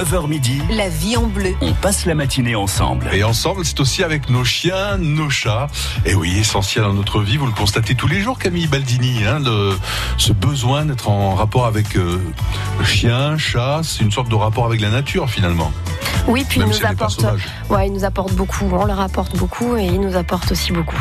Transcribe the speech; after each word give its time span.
9h 0.00 0.28
midi, 0.28 0.62
La 0.70 0.88
vie 0.88 1.18
en 1.18 1.26
bleu. 1.26 1.52
on 1.60 1.72
passe 1.74 2.06
la 2.06 2.14
matinée 2.14 2.54
ensemble. 2.56 3.06
Et 3.12 3.22
ensemble, 3.22 3.66
c'est 3.66 3.78
aussi 3.80 4.02
avec 4.02 4.30
nos 4.30 4.44
chiens, 4.44 4.96
nos 4.96 5.28
chats. 5.28 5.66
Et 6.06 6.14
oui, 6.14 6.38
essentiel 6.38 6.84
dans 6.84 6.94
notre 6.94 7.20
vie, 7.20 7.36
vous 7.36 7.44
le 7.44 7.52
constatez 7.52 7.94
tous 7.94 8.08
les 8.08 8.22
jours, 8.22 8.38
Camille 8.38 8.66
Baldini, 8.66 9.24
hein, 9.26 9.40
ce 10.16 10.32
besoin 10.32 10.86
d'être 10.86 11.10
en 11.10 11.34
rapport 11.34 11.66
avec 11.66 11.96
euh, 11.96 12.18
chien, 12.82 13.36
chat, 13.36 13.80
c'est 13.82 14.02
une 14.02 14.10
sorte 14.10 14.30
de 14.30 14.34
rapport 14.36 14.64
avec 14.64 14.80
la 14.80 14.88
nature 14.88 15.28
finalement. 15.28 15.70
Oui, 16.28 16.44
puis 16.48 16.60
il 16.60 16.64
Même 16.66 16.72
si 16.72 16.80
nous 16.80 16.84
elle 16.86 16.90
n'est 16.92 16.96
pas 16.96 17.04
apporte, 17.06 17.20
sauvage. 17.20 17.46
ouais, 17.70 17.86
il 17.88 17.92
nous 17.92 18.04
apporte 18.04 18.32
beaucoup. 18.34 18.66
On 18.72 18.84
leur 18.84 19.00
apporte 19.00 19.36
beaucoup 19.36 19.76
et 19.76 19.84
il 19.86 20.00
nous 20.00 20.16
apporte 20.16 20.52
aussi 20.52 20.70
beaucoup. 20.72 20.96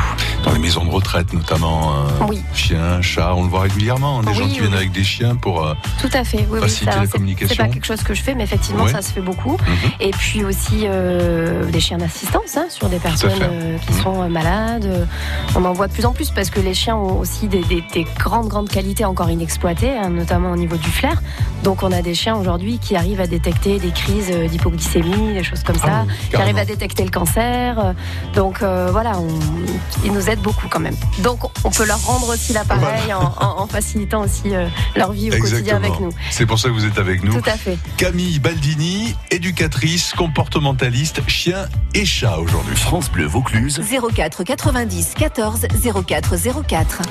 Dans 0.46 0.54
les 0.54 0.60
maisons 0.60 0.86
de 0.86 0.90
retraite 0.90 1.34
notamment, 1.34 1.92
euh, 1.94 2.26
Oui. 2.30 2.42
chiens, 2.54 3.02
chats, 3.02 3.34
on 3.36 3.44
le 3.44 3.50
voit 3.50 3.62
régulièrement. 3.62 4.22
Des 4.24 4.30
Oui, 4.30 4.36
gens 4.36 4.46
qui 4.46 4.52
oui, 4.54 4.60
viennent 4.62 4.74
avec 4.74 4.92
des 4.92 5.04
chiens 5.04 5.36
pour... 5.36 5.66
euh, 5.66 5.74
Tout 6.02 6.10
à 6.14 6.24
fait. 6.24 6.38
Oui, 6.50 6.54
oui, 6.54 6.62
Faciliter 6.62 6.92
ça, 6.94 7.00
la 7.02 7.08
communication. 7.08 7.56
C'est 7.56 7.64
pas 7.64 7.70
quelque 7.74 7.86
chose 7.86 8.02
que 8.02 8.14
je 8.14 8.22
fais, 8.24 8.34
mais 8.34 8.44
effectivement, 8.44 8.88
Ouais. 8.90 9.02
ça 9.02 9.02
se 9.02 9.12
fait 9.14 9.22
beaucoup. 9.22 9.54
mhm. 9.54 9.92
Et 10.00 10.12
puis 10.12 10.44
aussi 10.44 10.82
euh, 10.84 11.66
des 11.66 11.80
chiens 11.80 11.98
d'assistance 11.98 12.58
hein, 12.58 12.66
sur 12.70 12.90
des 12.90 12.98
personnes 13.00 13.32
euh, 13.42 13.78
qui 13.80 13.94
Mhm. 13.94 14.02
sont 14.04 14.22
euh, 14.24 14.28
malades. 14.28 15.08
On 15.56 15.66
en 15.66 15.74
voit 15.74 15.88
de 15.88 15.94
plus 15.94 16.06
en 16.06 16.12
plus 16.14 16.30
parce 16.32 16.50
que 16.50 16.60
les 16.60 16.74
chiens 16.74 16.96
ont 16.96 17.20
aussi 17.20 17.48
des, 17.48 17.64
des- 17.64 17.84
des 17.94 18.06
grandes, 18.18 18.48
grandes 18.48 18.70
qualités 18.70 19.06
encore 19.06 19.30
inexploitées, 19.30 19.98
hein, 19.98 20.10
notamment 20.10 20.52
au 20.52 20.56
niveau 20.58 20.78
du 20.78 20.90
flair. 20.90 21.22
Donc 21.64 21.84
on 21.84 21.92
a 21.92 22.02
des 22.02 22.14
chiens 22.16 22.36
aujourd'hui 22.36 22.80
qui 22.80 22.96
arrivent 22.96 23.22
à 23.22 23.28
détecter 23.28 23.80
des 23.80 23.92
crises 23.92 24.30
d'hypoglycémie, 24.30 25.34
des 25.34 25.44
choses 25.44 25.64
comme 25.64 25.76
ça, 25.78 25.88
Ah 26.02 26.06
oui, 26.08 26.14
qui 26.30 26.36
arrivent 26.36 26.58
à 26.58 26.66
détecter 26.66 27.04
le 27.04 27.10
cancer. 27.12 27.94
Donc 28.34 28.62
euh, 28.62 28.90
voilà, 28.92 29.18
on- 29.20 29.28
ils 30.06 30.12
nous 30.14 30.30
aident 30.30 30.40
beaucoup 30.42 30.68
quand 30.70 30.80
même. 30.80 30.96
Donc 31.20 31.40
on 31.64 31.70
peut 31.72 31.86
leur 31.86 32.02
rendre 32.06 32.30
aussi 32.34 32.54
l'appareil 32.54 33.14
en, 33.14 33.34
en- 33.40 33.62
en 33.62 33.68
facilitant 33.68 34.22
aussi 34.22 34.52
leur 34.96 35.12
vie 35.12 35.30
au 35.32 35.38
quotidien 35.40 35.78
avec 35.78 36.00
nous. 36.00 36.10
C'est 36.32 36.46
pour 36.46 36.60
ça 36.60 36.70
que 36.70 36.74
vous 36.74 36.86
êtes 36.86 36.98
avec 36.98 37.24
nous. 37.24 37.34
Tout 37.40 37.50
à 37.50 37.58
fait. 37.58 37.78
Camille 37.98 38.40
Baldini, 38.40 38.79
éducatrice, 39.32 40.14
comportementaliste, 40.14 41.28
chien 41.28 41.68
et 41.94 42.06
chat 42.06 42.38
aujourd'hui. 42.38 42.76
France 42.76 43.12
Bleu 43.12 43.26
Vaucluse, 43.26 43.82
04 44.16 44.44
90 44.44 45.14
14 45.18 45.68
04 46.08 46.36
04. 46.68 47.02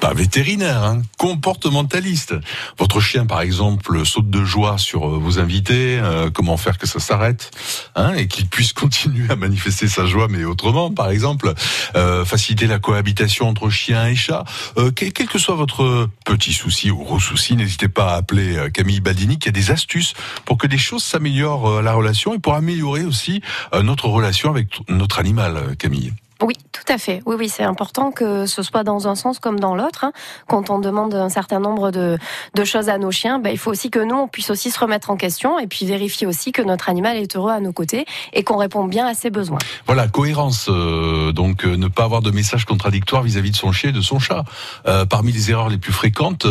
Pas 0.00 0.14
vétérinaire, 0.14 0.82
hein, 0.82 1.02
comportementaliste. 1.16 2.34
Votre 2.76 2.98
chien, 2.98 3.24
par 3.24 3.40
exemple, 3.40 4.04
saute 4.04 4.28
de 4.28 4.42
joie 4.44 4.76
sur 4.76 5.06
euh, 5.06 5.16
vos 5.16 5.38
invités. 5.38 6.00
euh, 6.00 6.28
comment 6.28 6.56
faire 6.56 6.76
que 6.76 6.88
ça 6.88 6.98
s'arrête 6.98 7.52
hein, 7.94 8.12
et 8.14 8.26
qu'il 8.26 8.48
puisse 8.48 8.72
continuer 8.72 9.30
à 9.30 9.36
manifester 9.36 9.86
sa 9.86 10.04
joie, 10.04 10.26
mais 10.28 10.44
autrement, 10.44 10.90
par 10.90 11.08
exemple, 11.10 11.54
euh, 11.94 12.24
faciliter 12.24 12.66
la 12.66 12.80
cohabitation 12.80 13.48
entre 13.48 13.70
chien 13.70 14.08
et 14.08 14.16
chat. 14.16 14.42
Euh, 14.76 14.90
quel, 14.90 15.12
quel 15.12 15.28
que 15.28 15.38
soit 15.38 15.54
votre 15.54 16.08
petit 16.24 16.52
souci 16.52 16.90
ou 16.90 16.96
gros 16.96 17.20
souci, 17.20 17.54
n'hésitez 17.54 17.88
pas 17.88 18.14
à 18.14 18.16
appeler 18.16 18.70
Camille 18.74 18.98
Baldini, 18.98 19.38
qui 19.38 19.50
a 19.50 19.52
des 19.52 19.70
astuces 19.70 20.14
pour 20.44 20.58
que 20.58 20.66
les 20.66 20.78
choses 20.78 21.01
s'améliorent 21.02 21.68
euh, 21.68 21.82
la 21.82 21.94
relation 21.94 22.34
et 22.34 22.38
pour 22.38 22.54
améliorer 22.54 23.04
aussi 23.04 23.42
euh, 23.74 23.82
notre 23.82 24.08
relation 24.08 24.50
avec 24.50 24.80
notre 24.88 25.18
animal, 25.18 25.56
euh, 25.56 25.74
Camille. 25.74 26.12
Oui, 26.42 26.54
tout 26.72 26.82
à 26.92 26.98
fait. 26.98 27.22
Oui, 27.26 27.36
oui, 27.38 27.48
c'est 27.48 27.62
important 27.62 28.10
que 28.10 28.46
ce 28.46 28.62
soit 28.62 28.82
dans 28.82 29.06
un 29.06 29.14
sens 29.14 29.38
comme 29.38 29.60
dans 29.60 29.74
l'autre. 29.76 30.04
hein. 30.04 30.12
Quand 30.48 30.70
on 30.70 30.78
demande 30.80 31.14
un 31.14 31.28
certain 31.28 31.60
nombre 31.60 31.90
de, 31.90 32.18
de 32.54 32.64
choses 32.64 32.88
à 32.88 32.98
nos 32.98 33.10
chiens, 33.12 33.38
ben, 33.38 33.50
il 33.50 33.58
faut 33.58 33.70
aussi 33.70 33.90
que 33.90 34.00
nous, 34.00 34.16
on 34.16 34.28
puisse 34.28 34.50
aussi 34.50 34.70
se 34.70 34.78
remettre 34.80 35.10
en 35.10 35.16
question 35.16 35.58
et 35.58 35.66
puis 35.66 35.86
vérifier 35.86 36.26
aussi 36.26 36.50
que 36.50 36.60
notre 36.62 36.88
animal 36.88 37.16
est 37.16 37.36
heureux 37.36 37.52
à 37.52 37.60
nos 37.60 37.72
côtés 37.72 38.04
et 38.32 38.42
qu'on 38.42 38.56
répond 38.56 38.84
bien 38.84 39.06
à 39.06 39.14
ses 39.14 39.30
besoins. 39.30 39.58
Voilà, 39.86 40.08
cohérence. 40.08 40.66
euh, 40.68 41.32
donc, 41.32 41.64
euh, 41.64 41.76
ne 41.76 41.86
pas 41.88 42.04
avoir 42.04 42.22
de 42.22 42.30
messages 42.30 42.64
contradictoires 42.64 43.22
vis-à-vis 43.22 43.52
de 43.52 43.56
son 43.56 43.70
chien 43.72 43.90
et 43.90 43.92
de 43.92 44.00
son 44.00 44.18
chat. 44.18 44.44
Euh, 44.86 45.04
parmi 45.06 45.30
les 45.32 45.50
erreurs 45.50 45.68
les 45.68 45.78
plus 45.78 45.92
fréquentes, 45.92 46.44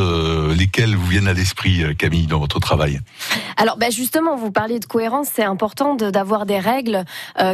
lesquelles 0.58 0.95
vous 0.95 1.08
viennent 1.08 1.28
à 1.28 1.33
l'esprit, 1.33 1.83
Camille, 1.98 2.28
dans 2.28 2.39
votre 2.39 2.59
travail? 2.59 3.02
Alors, 3.58 3.78
ben, 3.78 3.92
justement, 3.92 4.36
vous 4.38 4.52
parliez 4.52 4.80
de 4.80 4.86
cohérence, 4.86 5.28
c'est 5.33 5.44
important 5.44 5.95
de- 5.95 6.09
d'avoir 6.09 6.45
des 6.45 6.59
règles 6.59 7.03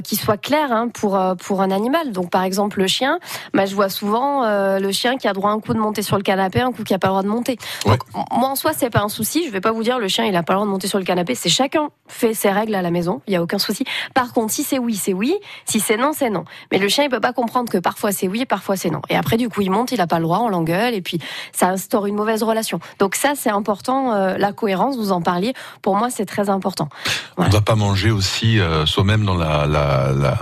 qui 0.04 0.16
soient 0.16 0.38
claires 0.38 0.72
hein, 0.72 0.90
pour, 0.94 1.20
pour 1.44 1.62
un 1.62 1.72
animal. 1.72 2.12
Donc, 2.12 2.27
par 2.28 2.44
exemple, 2.44 2.80
le 2.80 2.88
chien, 2.88 3.20
ben, 3.54 3.66
je 3.66 3.76
vois 3.76 3.90
souvent 3.90 4.44
euh, 4.44 4.80
le 4.80 4.92
chien 4.92 5.18
qui 5.18 5.28
a 5.28 5.34
droit 5.34 5.52
un 5.52 5.60
coup 5.60 5.74
de 5.74 5.80
monter 5.80 6.02
sur 6.02 6.18
le 6.18 6.24
canapé, 6.24 6.62
un 6.62 6.72
coup 6.72 6.84
qui 6.84 6.94
a 6.94 7.00
pas 7.00 7.08
le 7.08 7.12
droit 7.12 7.24
de 7.24 7.28
monter. 7.28 7.58
Donc, 7.86 8.00
moi, 8.32 8.50
en 8.50 8.56
soi, 8.56 8.72
c'est 8.76 8.90
pas 8.90 9.02
un 9.02 9.10
souci. 9.10 9.46
Je 9.46 9.52
vais 9.52 9.62
pas 9.62 9.72
vous 9.72 9.84
dire 9.84 10.00
le 10.00 10.08
chien, 10.08 10.26
il 10.26 10.36
a 10.36 10.44
pas 10.44 10.54
le 10.54 10.58
droit 10.58 10.66
de 10.68 10.72
monter 10.72 10.88
sur 10.88 11.00
le 11.00 11.06
canapé. 11.06 11.36
C'est 11.36 11.50
chacun 11.50 11.90
fait 12.08 12.34
ses 12.34 12.52
règles 12.52 12.76
à 12.76 12.82
la 12.82 12.92
maison. 12.92 13.22
Il 13.28 13.34
y 13.34 13.36
a 13.36 13.42
aucun 13.44 13.60
souci. 13.60 13.84
Par 14.14 14.34
contre, 14.34 14.52
si 14.54 14.64
c'est 14.64 14.80
oui, 14.80 14.96
c'est 14.96 15.14
oui. 15.14 15.36
Si 15.66 15.80
c'est 15.80 15.98
non, 15.98 16.12
c'est 16.14 16.30
non. 16.30 16.46
Mais 16.72 16.78
le 16.78 16.88
chien, 16.88 17.04
il 17.04 17.10
peut 17.10 17.20
pas 17.20 17.34
comprendre 17.34 17.72
que 17.72 17.78
parfois 17.78 18.12
c'est 18.12 18.28
oui 18.28 18.42
et 18.42 18.46
parfois 18.46 18.76
c'est 18.76 18.90
non. 18.90 19.02
Et 19.10 19.16
après, 19.16 19.38
du 19.38 19.50
coup, 19.50 19.62
il 19.62 19.72
monte, 19.72 19.92
il 19.92 20.02
a 20.02 20.08
pas 20.08 20.18
le 20.18 20.24
droit, 20.24 20.40
on 20.40 20.50
l'engueule 20.50 20.94
et 20.94 21.02
puis 21.02 21.20
ça 21.52 21.70
instaure 21.70 22.06
une 22.06 22.16
mauvaise 22.16 22.44
relation. 22.44 22.80
Donc 23.00 23.16
ça, 23.16 23.34
c'est 23.36 23.50
important. 23.50 24.14
euh, 24.14 24.38
la 24.38 24.54
cohérence, 24.54 24.98
vous 24.98 25.12
en 25.12 25.22
parliez. 25.22 25.54
Pour 25.82 25.96
moi, 25.96 26.10
c'est 26.10 26.26
très 26.26 26.50
important. 26.50 26.90
On 27.38 27.46
ne 27.46 27.50
va 27.50 27.62
pas 27.62 27.76
manger 27.76 28.12
aussi 28.12 28.60
euh, 28.60 28.86
soi-même 28.86 29.26
dans 29.26 29.36
la, 29.36 29.66
la, 29.66 30.12
la, 30.14 30.38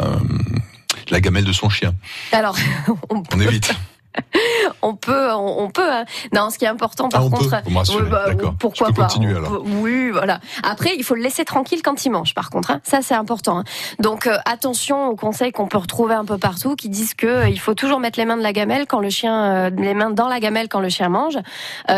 la 1.12 1.22
gamelle 1.22 1.46
de 1.46 1.54
son 1.54 1.70
chien. 1.70 1.94
Alors, 2.32 2.56
on 3.10 3.18
On 3.18 3.22
peut, 3.22 3.42
évite. 3.44 3.72
on 4.82 4.96
peut, 4.96 5.30
on, 5.34 5.64
on 5.66 5.70
peut. 5.70 5.92
hein. 5.92 6.06
Non, 6.34 6.50
ce 6.50 6.58
qui 6.58 6.64
est 6.64 6.70
important, 6.70 7.10
par 7.10 7.22
Ah, 7.22 7.26
on 7.26 7.30
contre, 7.30 7.50
peut, 7.50 7.58
oui, 7.68 8.10
bah, 8.10 8.24
d'accord. 8.28 8.54
pourquoi 8.58 8.88
pas 8.94 9.04
continuer, 9.04 9.34
on 9.34 9.38
alors. 9.40 9.52
peut- 9.52 9.62
Oui, 9.82 10.10
voilà. 10.12 10.40
Après, 10.64 10.92
il 10.98 11.04
faut 11.04 11.16
le 11.16 11.22
laisser 11.22 11.44
tranquille 11.44 11.82
quand 11.84 12.06
il 12.06 12.12
mange. 12.12 12.34
Par 12.34 12.50
contre, 12.50 12.72
hein. 12.72 12.80
ça 12.84 13.02
c'est 13.02 13.14
important. 13.14 13.60
hein. 13.60 13.64
Donc 14.00 14.26
euh, 14.28 14.38
attention 14.46 15.08
aux 15.10 15.18
conseils 15.18 15.52
qu'on 15.52 15.68
peut 15.68 15.78
retrouver 15.78 16.14
un 16.14 16.24
peu 16.24 16.38
partout, 16.38 16.78
qui 16.78 16.88
disent 16.88 17.14
que 17.14 17.28
euh, 17.28 17.50
il 17.50 17.60
faut 17.60 17.74
toujours 17.74 18.00
mettre 18.00 18.18
les 18.18 18.24
mains 18.26 18.38
de 18.38 18.42
la 18.44 18.54
gamelle 18.54 18.86
quand 18.88 19.02
le 19.02 19.10
chien, 19.10 19.44
euh, 19.54 19.70
les 19.78 19.94
mains 19.94 20.12
dans 20.12 20.30
la 20.30 20.40
gamelle 20.40 20.70
quand 20.70 20.80
le 20.80 20.88
chien 20.90 21.10
mange. 21.10 21.38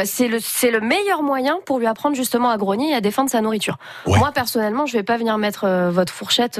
C'est 0.05 0.27
le, 0.27 0.39
c'est 0.41 0.71
le 0.71 0.79
meilleur 0.81 1.21
moyen 1.21 1.59
pour 1.67 1.77
lui 1.77 1.85
apprendre 1.85 2.15
justement 2.15 2.49
à 2.49 2.57
grogner 2.57 2.91
et 2.91 2.95
à 2.95 3.01
défendre 3.01 3.29
sa 3.29 3.41
nourriture. 3.41 3.77
Ouais. 4.07 4.17
Moi 4.17 4.31
personnellement, 4.31 4.87
je 4.87 4.93
vais 4.93 5.03
pas 5.03 5.17
venir 5.17 5.37
mettre 5.37 5.67
votre 5.91 6.11
fourchette 6.13 6.59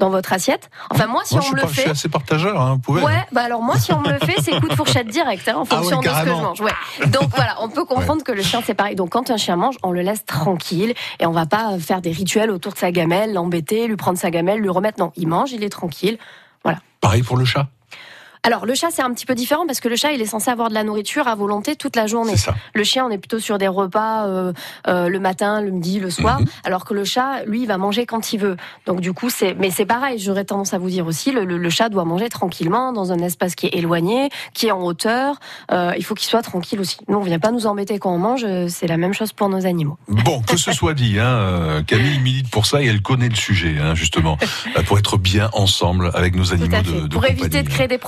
dans 0.00 0.10
votre 0.10 0.32
assiette. 0.32 0.68
Enfin 0.90 1.06
moi, 1.06 1.22
si 1.24 1.36
Moi, 1.36 1.44
on 1.46 1.50
me 1.50 1.56
le 1.56 1.62
pas- 1.62 1.68
je 1.68 1.72
suis 1.74 1.82
fait. 1.82 1.90
assez 1.90 2.08
partageur, 2.08 2.60
hein, 2.60 2.72
vous 2.72 2.78
pouvez. 2.80 3.02
Ouais, 3.02 3.24
bah 3.30 3.42
alors 3.42 3.62
moi, 3.62 3.78
si 3.78 3.92
on 3.92 4.00
me 4.00 4.10
le 4.10 4.18
fait, 4.18 4.34
c'est 4.42 4.58
coup 4.58 4.66
de 4.66 4.74
fourchette 4.74 5.06
direct, 5.06 5.46
hein, 5.48 5.54
en 5.58 5.62
Ah 5.62 5.76
fonction 5.76 5.98
ouais, 6.00 6.04
de 6.08 6.08
ce 6.12 6.22
que 6.22 6.26
je 6.28 6.32
mange. 6.32 6.60
Ouais. 6.60 6.72
Donc 7.06 7.30
voilà, 7.36 7.54
on 7.60 7.68
peut 7.68 7.84
comprendre 7.84 8.24
que 8.24 8.32
le 8.32 8.42
chien, 8.42 8.60
c'est 8.64 8.74
pareil. 8.74 8.96
Donc 8.96 9.10
quand 9.10 9.30
un 9.30 9.36
chien 9.36 9.54
mange, 9.54 9.76
on 9.84 9.92
le 9.92 10.00
laisse 10.02 10.24
tranquille 10.24 10.94
et 11.20 11.26
on 11.26 11.32
va 11.32 11.46
pas 11.46 11.78
faire 11.78 12.00
des 12.00 12.10
rituels 12.10 12.50
autour 12.50 12.72
de 12.72 12.78
sa 12.78 12.90
gamelle, 12.90 13.32
l'embêter, 13.34 13.86
lui 13.86 13.96
prendre 13.96 14.18
sa 14.18 14.30
gamelle, 14.32 14.58
lui 14.58 14.70
remettre. 14.70 14.98
Non, 14.98 15.12
il 15.16 15.28
mange, 15.28 15.52
il 15.52 15.62
est 15.62 15.68
tranquille. 15.70 16.18
Pareil 17.00 17.22
pour 17.22 17.38
le 17.38 17.44
chat. 17.46 17.66
Alors 18.42 18.64
le 18.64 18.74
chat, 18.74 18.88
c'est 18.90 19.02
un 19.02 19.12
petit 19.12 19.26
peu 19.26 19.34
différent 19.34 19.66
parce 19.66 19.80
que 19.80 19.88
le 19.88 19.96
chat, 19.96 20.12
il 20.12 20.20
est 20.22 20.26
censé 20.26 20.50
avoir 20.50 20.68
de 20.70 20.74
la 20.74 20.82
nourriture 20.82 21.28
à 21.28 21.34
volonté 21.34 21.76
toute 21.76 21.94
la 21.96 22.06
journée. 22.06 22.36
Ça. 22.38 22.54
Le 22.74 22.84
chien, 22.84 23.04
on 23.06 23.10
est 23.10 23.18
plutôt 23.18 23.38
sur 23.38 23.58
des 23.58 23.68
repas 23.68 24.26
euh, 24.26 24.52
euh, 24.88 25.08
le 25.08 25.20
matin, 25.20 25.60
le 25.60 25.70
midi, 25.70 26.00
le 26.00 26.10
soir, 26.10 26.40
Mhm. 26.40 26.46
alors 26.64 26.84
que 26.86 26.94
le 26.94 27.04
chat, 27.04 27.44
lui, 27.46 27.62
il 27.62 27.66
va 27.66 27.76
manger 27.76 28.06
quand 28.06 28.32
il 28.32 28.38
veut. 28.38 28.56
Donc 28.86 29.00
du 29.00 29.12
coup, 29.12 29.28
c'est, 29.28 29.54
mais 29.54 29.70
c'est 29.70 29.84
pareil. 29.84 30.18
J'aurais 30.18 30.44
tendance 30.46 30.72
à 30.72 30.78
vous 30.78 30.88
dire 30.88 31.06
aussi, 31.06 31.32
le, 31.32 31.44
le- 31.44 31.58
le 31.58 31.70
chat 31.70 31.90
doit 31.90 32.04
manger 32.04 32.28
tranquillement 32.30 32.92
dans 32.92 33.12
un 33.12 33.18
espace 33.18 33.54
qui 33.54 33.66
est 33.66 33.74
éloigné, 33.74 34.30
qui 34.54 34.68
est 34.68 34.72
en 34.72 34.80
hauteur. 34.82 35.36
Euh, 35.70 35.92
il 35.98 36.04
faut 36.04 36.14
qu'il 36.14 36.28
soit 36.28 36.42
tranquille 36.42 36.80
aussi. 36.80 36.96
Nous, 37.08 37.18
on 37.18 37.22
vient 37.22 37.38
pas 37.38 37.50
nous 37.52 37.66
embêter 37.66 37.98
quand 37.98 38.12
on 38.14 38.18
mange. 38.18 38.46
C'est 38.68 38.86
la 38.86 38.96
même 38.96 39.12
chose 39.12 39.32
pour 39.32 39.48
nos 39.50 39.66
animaux. 39.66 39.98
Bon, 40.08 40.40
que 40.40 40.56
ce 40.56 40.72
soit 40.72 40.94
dit, 40.94 41.18
hein, 41.18 41.82
Camille 41.86 42.18
milite 42.20 42.50
pour 42.50 42.64
ça 42.64 42.82
et 42.82 42.86
elle 42.86 43.02
connaît 43.02 43.28
le 43.28 43.34
sujet, 43.34 43.76
hein, 43.80 43.94
justement, 43.94 44.38
pour 44.86 44.98
être 44.98 45.18
bien 45.18 45.50
ensemble 45.52 46.10
avec 46.14 46.34
nos 46.34 46.52
animaux 46.54 46.68
de, 46.82 47.08
pour 47.08 47.20
compagnie. 47.20 47.38
éviter 47.40 47.62
de 47.62 47.68
créer 47.68 47.88
des 47.88 47.98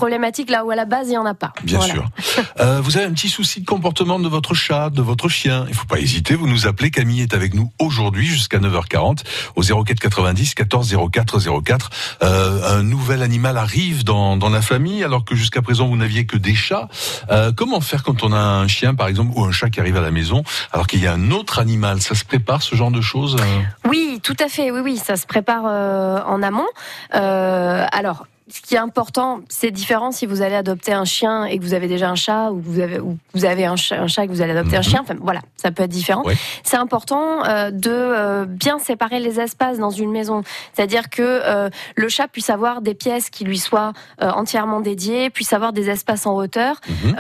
là 0.49 0.65
où 0.65 0.71
à 0.71 0.77
la 0.77 0.85
base 0.85 1.09
il 1.09 1.15
y 1.15 1.19
en 1.19 1.27
a 1.27 1.35
pas. 1.35 1.53
Bien 1.65 1.79
Voilà. 1.79 1.95
sûr. 1.95 2.05
Euh, 2.61 2.81
vous 2.83 2.97
avez 2.97 3.07
un 3.07 3.13
petit 3.13 3.29
souci 3.29 3.61
de 3.61 3.67
comportement 3.67 4.19
de 4.19 4.29
votre 4.29 4.55
chat, 4.55 4.91
de 4.91 5.03
votre 5.03 5.29
chien. 5.29 5.65
Il 5.69 5.75
faut 5.75 5.87
pas 5.87 5.99
hésiter, 5.99 6.35
vous 6.35 6.47
nous 6.47 6.67
appelez. 6.67 6.91
Camille 6.91 7.21
est 7.23 7.35
avec 7.35 7.55
nous 7.55 7.73
aujourd'hui 7.79 8.27
jusqu'à 8.27 8.59
9h40 8.59 9.21
au 9.57 9.63
04 9.63 9.99
90 9.99 10.55
14 10.55 10.97
04 11.11 11.63
04. 11.63 11.91
Euh, 12.23 12.79
un 12.79 12.83
nouvel 12.83 13.23
animal 13.23 13.57
arrive 13.57 14.05
dans, 14.05 14.37
dans 14.37 14.49
la 14.51 14.63
famille 14.63 15.03
alors 15.03 15.25
que 15.25 15.35
jusqu'à 15.35 15.63
présent 15.63 15.89
vous 15.89 15.97
n'aviez 15.97 16.25
que 16.27 16.37
des 16.37 16.55
chats. 16.55 16.89
Euh, 17.31 17.53
comment 17.55 17.81
faire 17.81 18.03
quand 18.03 18.23
on 18.23 18.33
a 18.33 18.39
un 18.39 18.69
chien 18.69 18.95
par 18.95 19.09
exemple 19.09 19.33
ou 19.37 19.45
un 19.45 19.53
chat 19.53 19.71
qui 19.71 19.81
arrive 19.81 19.97
à 19.97 20.03
la 20.03 20.11
maison 20.11 20.43
alors 20.73 20.87
qu'il 20.87 21.01
y 21.01 21.07
a 21.07 21.13
un 21.13 21.31
autre 21.31 21.59
animal? 21.59 22.01
Ça 22.01 22.15
se 22.15 22.25
prépare 22.25 22.63
ce 22.63 22.77
genre 22.77 22.91
de 22.91 23.01
choses 23.01 23.37
euh? 23.41 23.89
Oui, 23.89 24.21
tout 24.23 24.37
à 24.39 24.49
fait. 24.49 24.71
Oui, 24.71 24.81
oui, 24.83 24.97
ça 24.97 25.17
se 25.17 25.27
prépare 25.27 25.65
en 25.65 26.43
amont. 26.43 26.69
Alors. 27.11 28.27
Ce 28.53 28.61
qui 28.61 28.75
est 28.75 28.79
important, 28.79 29.41
c'est 29.49 29.71
différent 29.71 30.13
si 30.13 30.27
vous 30.27 30.43
allez 30.43 30.55
adopter 30.55 30.93
un 30.93 31.07
chien 31.07 31.47
et 31.47 31.59
que 31.59 31.63
vous 31.65 31.73
avez 31.73 31.89
déjà 31.89 32.11
un 32.11 32.15
chat 32.17 32.51
ou 32.51 32.61
que 32.61 32.67
vous 32.67 32.81
avez, 32.81 32.99
ou 33.01 33.13
que 33.15 33.39
vous 33.39 33.45
avez 33.47 33.65
un, 33.65 33.77
chat, 33.77 33.99
un 33.99 34.09
chat 34.09 34.25
et 34.25 34.27
que 34.27 34.33
vous 34.33 34.43
allez 34.43 34.53
adopter 34.53 34.77
un 34.77 34.81
Mhm. 34.81 34.85
chien. 34.85 35.01
Enfin, 35.03 35.15
voilà, 35.21 35.41
ça 35.57 35.71
peut 35.71 35.83
être 35.85 35.91
différent. 35.91 36.23
Ouais. 36.25 36.37
C'est 36.63 36.77
important 36.77 37.45
euh, 37.47 37.71
de 37.71 37.91
euh, 37.91 38.45
bien 38.45 38.79
séparer 38.79 39.21
les 39.21 39.41
espaces 39.41 39.79
dans 39.79 39.89
une 39.91 40.11
maison. 40.11 40.43
C'est-à-dire 40.75 41.09
que 41.09 41.23
euh, 41.23 41.71
le 41.97 42.09
chat 42.11 42.29
puisse 42.29 42.51
avoir 42.51 42.83
des 42.83 42.93
pièces 42.95 43.31
qui 43.31 43.45
lui 43.45 43.59
soient 43.59 43.95
entièrement 44.21 44.81
dédiées, 44.81 45.31
puisse 45.31 45.55
avoir 45.55 45.73
des 45.73 45.89
espaces 45.89 46.27
en 46.27 46.35
hauteur 46.37 46.77
Mhm. 46.89 47.17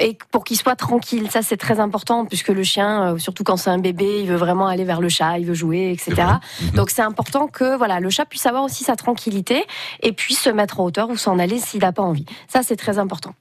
et 0.00 0.16
pour 0.30 0.44
qu'il 0.44 0.56
soit 0.56 0.76
tranquille. 0.76 1.30
Ça, 1.30 1.42
c'est 1.42 1.56
très 1.58 1.78
important 1.78 2.24
puisque 2.24 2.48
le 2.48 2.62
chien, 2.62 3.16
surtout 3.18 3.44
quand 3.44 3.56
c'est 3.58 3.70
un 3.70 3.78
bébé, 3.78 4.20
il 4.22 4.28
veut 4.28 4.36
vraiment 4.36 4.66
aller 4.66 4.84
vers 4.84 5.00
le 5.02 5.08
chat, 5.10 5.38
il 5.38 5.44
veut 5.46 5.54
jouer, 5.54 5.90
etc. 5.92 6.22
Mhm. 6.62 6.70
Donc 6.70 6.88
c'est 6.90 7.02
important 7.02 7.48
que 7.48 7.76
voilà 7.76 8.00
le 8.00 8.08
chat 8.08 8.24
puisse 8.24 8.46
avoir 8.46 8.64
aussi 8.64 8.82
sa 8.84 8.96
tranquillité 8.96 9.64
et 10.02 10.12
puisse 10.12 10.40
se 10.40 10.50
mettre 10.54 10.80
en 10.80 10.84
hauteur 10.84 11.08
ou 11.10 11.16
s'en 11.16 11.38
aller 11.38 11.58
s'il 11.58 11.80
n'a 11.80 11.92
pas 11.92 12.02
envie. 12.02 12.26
Ça, 12.48 12.62
c'est 12.62 12.76
très 12.76 12.98
important. 12.98 13.34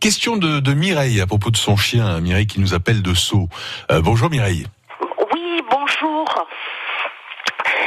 Question 0.00 0.36
de, 0.36 0.60
de 0.60 0.74
Mireille 0.74 1.20
à 1.20 1.26
propos 1.26 1.50
de 1.50 1.56
son 1.56 1.76
chien, 1.76 2.20
Mireille 2.20 2.46
qui 2.46 2.60
nous 2.60 2.74
appelle 2.74 3.02
de 3.02 3.14
Sceaux. 3.14 3.48
Euh, 3.90 4.00
bonjour 4.02 4.28
Mireille. 4.30 4.66
Oui, 5.32 5.62
bonjour. 5.70 6.24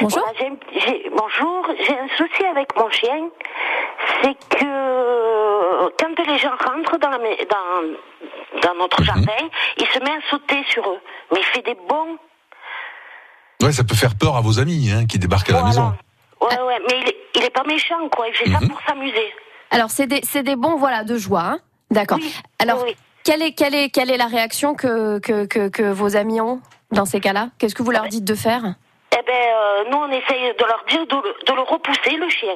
Bonjour. 0.02 0.20
Voilà, 0.20 0.38
j'ai 0.40 0.48
un- 0.48 0.80
j'ai- 0.86 1.10
bonjour, 1.10 1.68
j'ai 1.86 1.98
un 1.98 2.08
souci 2.18 2.44
avec 2.46 2.76
mon 2.78 2.90
chien. 2.90 3.30
C'est 4.22 4.34
que 4.58 4.66
quand 6.00 6.26
les 6.28 6.38
gens 6.38 6.50
rentrent 6.66 6.98
dans, 7.00 7.10
la 7.10 7.18
dans, 7.18 8.62
dans 8.64 8.76
notre 8.80 9.04
jardin, 9.04 9.32
il 9.78 9.86
se 9.88 10.00
met 10.00 10.10
à 10.12 10.30
sauter 10.30 10.64
sur 10.72 10.84
eux. 10.88 11.00
Mais 11.32 11.40
il 11.40 11.46
fait 11.46 11.62
des 11.64 11.78
bonds. 11.90 12.18
Ouais, 13.62 13.72
ça 13.72 13.84
peut 13.84 13.96
faire 13.96 14.16
peur 14.16 14.36
à 14.36 14.42
vos 14.42 14.60
amis 14.60 14.92
hein, 14.92 15.06
qui 15.08 15.18
débarquent 15.20 15.50
à 15.50 15.54
la 15.54 15.64
maison. 15.64 15.94
Ouais, 16.42 16.60
ouais, 16.62 16.80
mais 16.88 17.00
il 17.02 17.10
est, 17.10 17.18
il 17.36 17.44
est 17.44 17.50
pas 17.50 17.64
méchant, 17.64 18.08
quoi. 18.10 18.28
Il 18.28 18.34
fait 18.36 18.50
ça 18.50 18.60
Mhm. 18.60 18.70
pour 18.70 18.80
s'amuser. 18.82 19.34
Alors 19.72 19.90
c'est 19.90 20.08
des 20.08 20.22
c'est 20.24 20.44
des 20.44 20.56
bons 20.56 20.76
voilà 20.78 21.04
de 21.04 21.18
joie. 21.18 21.42
hein. 21.42 21.60
D'accord. 21.92 22.20
Oui, 22.22 22.34
Alors 22.60 22.84
oui. 22.84 22.96
quelle 23.24 23.42
est 23.42 23.52
quelle 23.54 23.76
est 23.76 23.90
quelle 23.90 24.12
est 24.12 24.18
la 24.18 24.28
réaction 24.28 24.76
que 24.76 25.20
que 25.20 25.46
que, 25.46 25.68
que 25.70 25.84
vos 25.92 26.16
amis 26.16 26.40
ont 26.42 26.62
dans 26.92 27.06
ces 27.06 27.20
cas-là? 27.20 27.50
Qu'est-ce 27.58 27.76
que 27.76 27.84
vous 27.84 27.92
leur 27.92 28.08
dites 28.08 28.24
de 28.26 28.36
faire? 28.36 28.64
Eh 29.14 29.24
ben, 29.26 29.34
euh, 29.34 29.84
nous, 29.90 29.98
on 29.98 30.10
essaye 30.12 30.54
de 30.58 30.66
leur 30.66 30.84
dire 30.90 31.06
de 31.08 31.16
le, 31.16 31.46
de 31.46 31.54
le 31.54 31.62
repousser, 31.62 32.18
le 32.18 32.30
chien. 32.30 32.56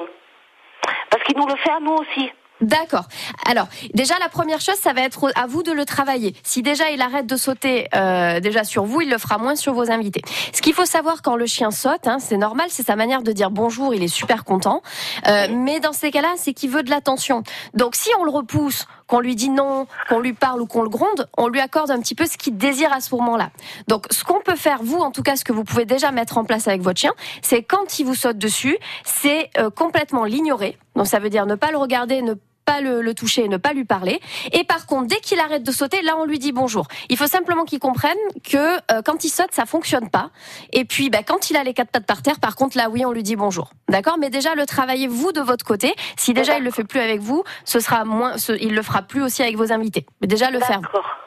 Parce 1.10 1.22
qu'il 1.24 1.36
nous 1.36 1.46
le 1.46 1.56
fait 1.56 1.70
à 1.70 1.80
nous 1.80 1.92
aussi. 1.94 2.30
D'accord. 2.62 3.06
Alors, 3.44 3.66
déjà, 3.92 4.14
la 4.20 4.28
première 4.28 4.60
chose, 4.60 4.76
ça 4.76 4.92
va 4.92 5.02
être 5.02 5.32
à 5.34 5.46
vous 5.46 5.64
de 5.64 5.72
le 5.72 5.84
travailler. 5.84 6.34
Si 6.44 6.62
déjà 6.62 6.90
il 6.90 7.02
arrête 7.02 7.26
de 7.26 7.36
sauter 7.36 7.88
euh, 7.94 8.38
déjà 8.38 8.62
sur 8.62 8.84
vous, 8.84 9.00
il 9.00 9.10
le 9.10 9.18
fera 9.18 9.36
moins 9.36 9.56
sur 9.56 9.74
vos 9.74 9.90
invités. 9.90 10.22
Ce 10.52 10.62
qu'il 10.62 10.72
faut 10.72 10.84
savoir 10.84 11.22
quand 11.22 11.34
le 11.34 11.46
chien 11.46 11.72
saute, 11.72 12.06
hein, 12.06 12.18
c'est 12.20 12.36
normal, 12.36 12.66
c'est 12.70 12.86
sa 12.86 12.94
manière 12.94 13.22
de 13.22 13.32
dire 13.32 13.50
bonjour, 13.50 13.94
il 13.94 14.02
est 14.02 14.08
super 14.08 14.44
content. 14.44 14.80
Euh, 15.26 15.48
mais 15.50 15.80
dans 15.80 15.92
ces 15.92 16.12
cas-là, 16.12 16.34
c'est 16.36 16.52
qu'il 16.52 16.70
veut 16.70 16.84
de 16.84 16.90
l'attention. 16.90 17.42
Donc, 17.74 17.96
si 17.96 18.10
on 18.20 18.24
le 18.24 18.30
repousse, 18.30 18.86
qu'on 19.08 19.18
lui 19.18 19.34
dit 19.34 19.50
non, 19.50 19.86
qu'on 20.08 20.20
lui 20.20 20.32
parle 20.32 20.62
ou 20.62 20.66
qu'on 20.66 20.82
le 20.82 20.88
gronde, 20.88 21.28
on 21.36 21.48
lui 21.48 21.60
accorde 21.60 21.90
un 21.90 22.00
petit 22.00 22.14
peu 22.14 22.26
ce 22.26 22.38
qu'il 22.38 22.56
désire 22.56 22.92
à 22.92 23.00
ce 23.00 23.14
moment-là. 23.16 23.50
Donc, 23.88 24.06
ce 24.10 24.22
qu'on 24.22 24.40
peut 24.40 24.56
faire, 24.56 24.78
vous, 24.82 24.98
en 24.98 25.10
tout 25.10 25.22
cas, 25.22 25.34
ce 25.34 25.44
que 25.44 25.52
vous 25.52 25.64
pouvez 25.64 25.84
déjà 25.84 26.12
mettre 26.12 26.38
en 26.38 26.44
place 26.44 26.68
avec 26.68 26.80
votre 26.80 27.00
chien, 27.00 27.12
c'est 27.42 27.62
quand 27.64 27.98
il 27.98 28.06
vous 28.06 28.14
saute 28.14 28.38
dessus, 28.38 28.78
c'est 29.04 29.50
euh, 29.58 29.68
complètement 29.68 30.24
l'ignorer. 30.24 30.78
Donc, 30.94 31.08
ça 31.08 31.18
veut 31.18 31.28
dire 31.28 31.44
ne 31.46 31.56
pas 31.56 31.72
le 31.72 31.78
regarder, 31.78 32.22
ne 32.22 32.34
pas 32.34 32.51
le, 32.80 33.02
le 33.02 33.14
toucher, 33.14 33.48
ne 33.48 33.56
pas 33.56 33.72
lui 33.72 33.84
parler. 33.84 34.20
Et 34.52 34.64
par 34.64 34.86
contre, 34.86 35.08
dès 35.08 35.20
qu'il 35.20 35.38
arrête 35.40 35.62
de 35.62 35.72
sauter, 35.72 36.00
là, 36.02 36.16
on 36.18 36.24
lui 36.24 36.38
dit 36.38 36.52
bonjour. 36.52 36.86
Il 37.08 37.16
faut 37.16 37.26
simplement 37.26 37.64
qu'il 37.64 37.78
comprenne 37.78 38.16
que 38.48 38.56
euh, 38.92 39.02
quand 39.04 39.24
il 39.24 39.28
saute, 39.28 39.52
ça 39.52 39.66
fonctionne 39.66 40.08
pas. 40.08 40.30
Et 40.72 40.84
puis, 40.84 41.10
bah, 41.10 41.22
quand 41.26 41.50
il 41.50 41.56
a 41.56 41.64
les 41.64 41.74
quatre 41.74 41.90
pattes 41.90 42.06
par 42.06 42.22
terre, 42.22 42.40
par 42.40 42.56
contre, 42.56 42.76
là, 42.76 42.88
oui, 42.88 43.04
on 43.04 43.12
lui 43.12 43.22
dit 43.22 43.36
bonjour. 43.36 43.70
D'accord? 43.88 44.16
Mais 44.18 44.30
déjà, 44.30 44.54
le 44.54 44.64
travaillez 44.66 45.08
vous 45.08 45.32
de 45.32 45.40
votre 45.40 45.64
côté. 45.64 45.94
Si 46.16 46.32
déjà 46.34 46.58
il 46.58 46.64
le 46.64 46.70
fait 46.70 46.84
plus 46.84 47.00
avec 47.00 47.20
vous, 47.20 47.44
ce 47.64 47.80
sera 47.80 48.04
moins, 48.04 48.38
ce- 48.38 48.52
il 48.60 48.74
le 48.74 48.82
fera 48.82 49.02
plus 49.02 49.22
aussi 49.22 49.42
avec 49.42 49.56
vos 49.56 49.72
invités. 49.72 50.06
Mais 50.20 50.26
déjà, 50.26 50.50
le 50.50 50.60
faire. 50.60 50.80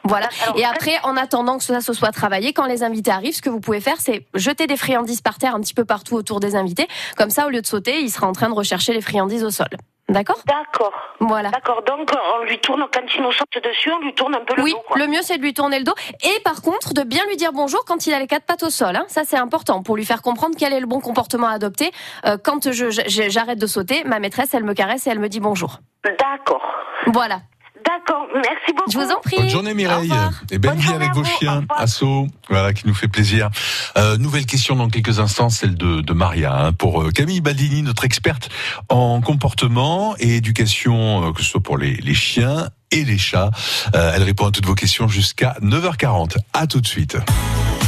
Voilà. 0.04 0.28
Alors, 0.44 0.58
Et 0.58 0.64
après, 0.64 0.92
en 1.04 1.16
attendant 1.16 1.58
que 1.58 1.64
ça 1.64 1.80
se 1.80 1.92
soit 1.92 2.12
travaillé, 2.12 2.52
quand 2.52 2.66
les 2.66 2.82
invités 2.82 3.10
arrivent, 3.10 3.34
ce 3.36 3.42
que 3.42 3.50
vous 3.50 3.60
pouvez 3.60 3.80
faire, 3.80 3.96
c'est 4.00 4.26
jeter 4.34 4.66
des 4.66 4.76
friandises 4.76 5.20
par 5.20 5.38
terre 5.38 5.54
un 5.54 5.60
petit 5.60 5.74
peu 5.74 5.84
partout 5.84 6.14
autour 6.14 6.40
des 6.40 6.54
invités. 6.56 6.88
Comme 7.16 7.30
ça, 7.30 7.46
au 7.46 7.50
lieu 7.50 7.60
de 7.60 7.66
sauter, 7.66 8.00
il 8.00 8.10
sera 8.10 8.26
en 8.26 8.32
train 8.32 8.48
de 8.48 8.54
rechercher 8.54 8.92
les 8.92 9.00
friandises 9.00 9.44
au 9.44 9.50
sol. 9.50 9.68
D'accord 10.08 10.38
D'accord. 10.46 10.92
Voilà. 11.18 11.50
D'accord. 11.50 11.82
Donc, 11.82 12.10
on 12.38 12.44
lui 12.44 12.58
tourne, 12.60 12.86
quand 12.92 13.00
il 13.16 13.22
nous 13.22 13.32
saute 13.32 13.48
dessus, 13.62 13.90
on 13.90 13.98
lui 13.98 14.14
tourne 14.14 14.36
un 14.36 14.40
peu 14.44 14.54
le 14.54 14.62
Oui, 14.62 14.70
dos, 14.72 14.82
quoi. 14.86 14.98
le 14.98 15.08
mieux 15.08 15.22
c'est 15.22 15.36
de 15.36 15.42
lui 15.42 15.52
tourner 15.52 15.78
le 15.78 15.84
dos 15.84 15.94
et 16.22 16.40
par 16.44 16.62
contre 16.62 16.94
de 16.94 17.02
bien 17.02 17.24
lui 17.26 17.36
dire 17.36 17.52
bonjour 17.52 17.84
quand 17.84 18.06
il 18.06 18.14
a 18.14 18.20
les 18.20 18.28
quatre 18.28 18.44
pattes 18.46 18.62
au 18.62 18.70
sol. 18.70 18.94
hein. 18.94 19.04
Ça 19.08 19.22
c'est 19.24 19.36
important 19.36 19.82
pour 19.82 19.96
lui 19.96 20.04
faire 20.04 20.22
comprendre 20.22 20.54
quel 20.56 20.72
est 20.72 20.78
le 20.80 20.86
bon 20.86 21.00
comportement 21.00 21.48
à 21.48 21.52
adopter. 21.54 21.90
Euh, 22.24 22.36
quand 22.42 22.70
je- 22.70 22.90
j'arrête 23.28 23.58
de 23.58 23.66
sauter, 23.66 24.04
ma 24.04 24.20
maîtresse 24.20 24.54
elle 24.54 24.62
me 24.64 24.74
caresse 24.74 25.06
et 25.08 25.10
elle 25.10 25.18
me 25.18 25.28
dit 25.28 25.40
bonjour. 25.40 25.78
D'accord. 26.04 26.62
Voilà. 27.08 27.40
D'accord. 27.86 28.26
Merci 28.34 28.72
beaucoup. 28.76 28.90
Je 28.90 28.98
vous 28.98 29.10
en 29.10 29.20
prie. 29.20 29.36
Bonne 29.36 29.48
journée 29.48 29.74
Mireille 29.74 30.12
et 30.50 30.58
belle 30.58 30.72
Bonne 30.72 30.80
vie 30.80 30.92
avec 30.92 31.12
vos 31.14 31.24
chiens. 31.24 31.64
Asso, 31.76 32.26
voilà 32.48 32.72
qui 32.72 32.86
nous 32.86 32.94
fait 32.94 33.08
plaisir. 33.08 33.50
Euh, 33.96 34.16
nouvelle 34.18 34.46
question 34.46 34.76
dans 34.76 34.88
quelques 34.88 35.20
instants, 35.20 35.48
celle 35.50 35.74
de, 35.76 36.00
de 36.00 36.12
Maria 36.12 36.54
hein, 36.54 36.72
pour 36.72 37.02
euh, 37.02 37.10
Camille 37.10 37.40
Baldini, 37.40 37.82
notre 37.82 38.04
experte 38.04 38.48
en 38.88 39.20
comportement 39.20 40.14
et 40.18 40.36
éducation, 40.36 41.28
euh, 41.28 41.32
que 41.32 41.42
ce 41.42 41.50
soit 41.50 41.62
pour 41.62 41.78
les, 41.78 41.96
les 41.96 42.14
chiens 42.14 42.68
et 42.90 43.04
les 43.04 43.18
chats. 43.18 43.50
Euh, 43.94 44.12
elle 44.14 44.22
répond 44.22 44.46
à 44.46 44.50
toutes 44.50 44.66
vos 44.66 44.74
questions 44.74 45.08
jusqu'à 45.08 45.56
9h40. 45.62 46.36
À 46.52 46.66
tout 46.66 46.80
de 46.80 46.86
suite. 46.86 47.16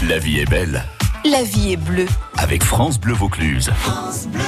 La 0.08 0.18
vie 0.18 0.38
est 0.38 0.48
belle 0.48 0.84
La 1.24 1.42
vie 1.42 1.72
est 1.72 1.76
bleue. 1.76 2.06
avec 2.36 2.62
France 2.62 3.00
Bleu 3.00 3.14
Vaucluse. 3.14 3.70
France 3.80 4.26
Bleu 4.28 4.40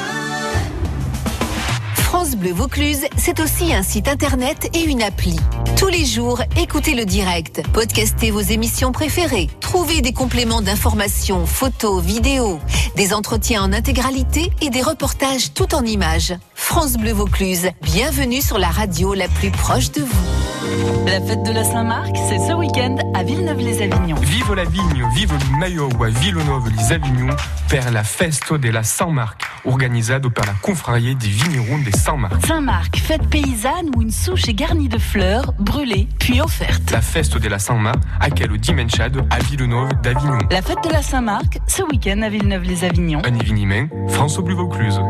Vaucluse, 2.37 3.07
c'est 3.17 3.41
aussi 3.41 3.75
un 3.75 3.83
site 3.83 4.09
internet 4.09 4.71
et 4.75 4.85
une 4.85 5.03
appli. 5.03 5.37
Tous 5.77 5.89
les 5.89 6.05
jours, 6.05 6.41
écoutez 6.57 6.95
le 6.95 7.05
direct, 7.05 7.63
podcastez 7.73 8.31
vos 8.31 8.41
émissions 8.41 8.93
préférées, 8.93 9.49
trouvez 9.61 10.01
des 10.01 10.13
compléments 10.13 10.63
d'informations, 10.63 11.45
photos, 11.47 12.03
vidéos, 12.03 12.61
des 12.97 13.13
entretiens 13.13 13.63
en 13.63 13.73
intégralité 13.73 14.51
et 14.61 14.71
des 14.71 14.83
reportages 14.83 15.53
tout 15.55 15.75
en 15.75 15.85
images. 15.85 16.35
France 16.55 16.97
Bleu 16.97 17.13
Vaucluse, 17.13 17.71
bienvenue 17.83 18.41
sur 18.41 18.59
la 18.59 18.69
radio 18.69 19.15
la 19.15 19.29
plus 19.29 19.51
proche 19.51 19.91
de 19.93 20.03
vous. 20.03 21.07
La 21.07 21.21
fête 21.21 21.43
de 21.43 21.53
la 21.53 21.65
Saint-Marc, 21.65 22.15
c'est 22.29 22.39
ce 22.39 22.53
week-end 22.53 22.97
à 23.15 23.23
Villeneuve-les-Avignon. 23.23 24.17
Vive 24.21 24.55
la 24.55 24.65
vigne, 24.65 25.09
vive 25.15 25.33
le 25.33 25.59
maillot 25.59 25.89
à 26.01 26.09
Villeneuve-les-Avignon 26.09 27.35
per 27.69 27.91
la 27.91 28.05
Festo 28.05 28.59
de 28.59 28.69
la 28.69 28.85
San 28.85 29.13
Marc, 29.13 29.43
organisado 29.65 30.31
par 30.31 30.47
la 30.47 30.53
confrarie 30.63 31.17
des 31.17 31.29
vignerons 31.29 31.79
des 31.79 31.93
San 31.93 32.20
Marc. 32.21 32.47
Saint-Marc, 32.47 32.97
fête 32.99 33.27
paysanne 33.29 33.91
où 33.97 34.03
une 34.03 34.11
souche 34.11 34.49
est 34.49 34.55
garnie 34.55 34.89
de 34.89 34.99
fleurs, 34.99 35.53
brûlées, 35.59 36.07
puis 36.19 36.41
offerte. 36.41 36.91
La 36.91 37.01
Festo 37.01 37.39
de 37.39 37.49
la 37.49 37.59
San 37.59 37.81
Marc, 37.81 37.99
aquel 38.21 38.57
dimenchado 38.59 39.21
à 39.31 39.39
Villeneuve 39.39 39.89
d'Avignon. 40.03 40.39
La 40.51 40.63
fête 40.63 40.85
de 40.85 40.91
la 40.91 41.03
Saint-Marc, 41.03 41.59
ce 41.67 41.83
week-end 41.83 42.21
à 42.23 42.29
Villeneuve-les-Avignon. 42.29 43.23
Un 43.25 43.35
événement, 43.35 43.89
France 44.09 44.39
au 44.39 44.43
Bleu 44.43 44.55
Vaucluse. 44.55 45.01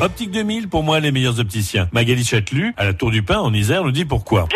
Optique 0.00 0.32
2000, 0.32 0.68
pour 0.68 0.82
moi, 0.82 0.98
les 0.98 1.12
meilleurs 1.12 1.38
opticiens. 1.38 1.88
Magali 1.92 2.24
Châtelu, 2.24 2.74
à 2.76 2.84
la 2.84 2.92
Tour 2.92 3.12
du 3.12 3.22
Pin, 3.22 3.38
en 3.38 3.54
Isère, 3.54 3.84
nous 3.84 3.92
dit 3.92 4.04
pourquoi. 4.04 4.48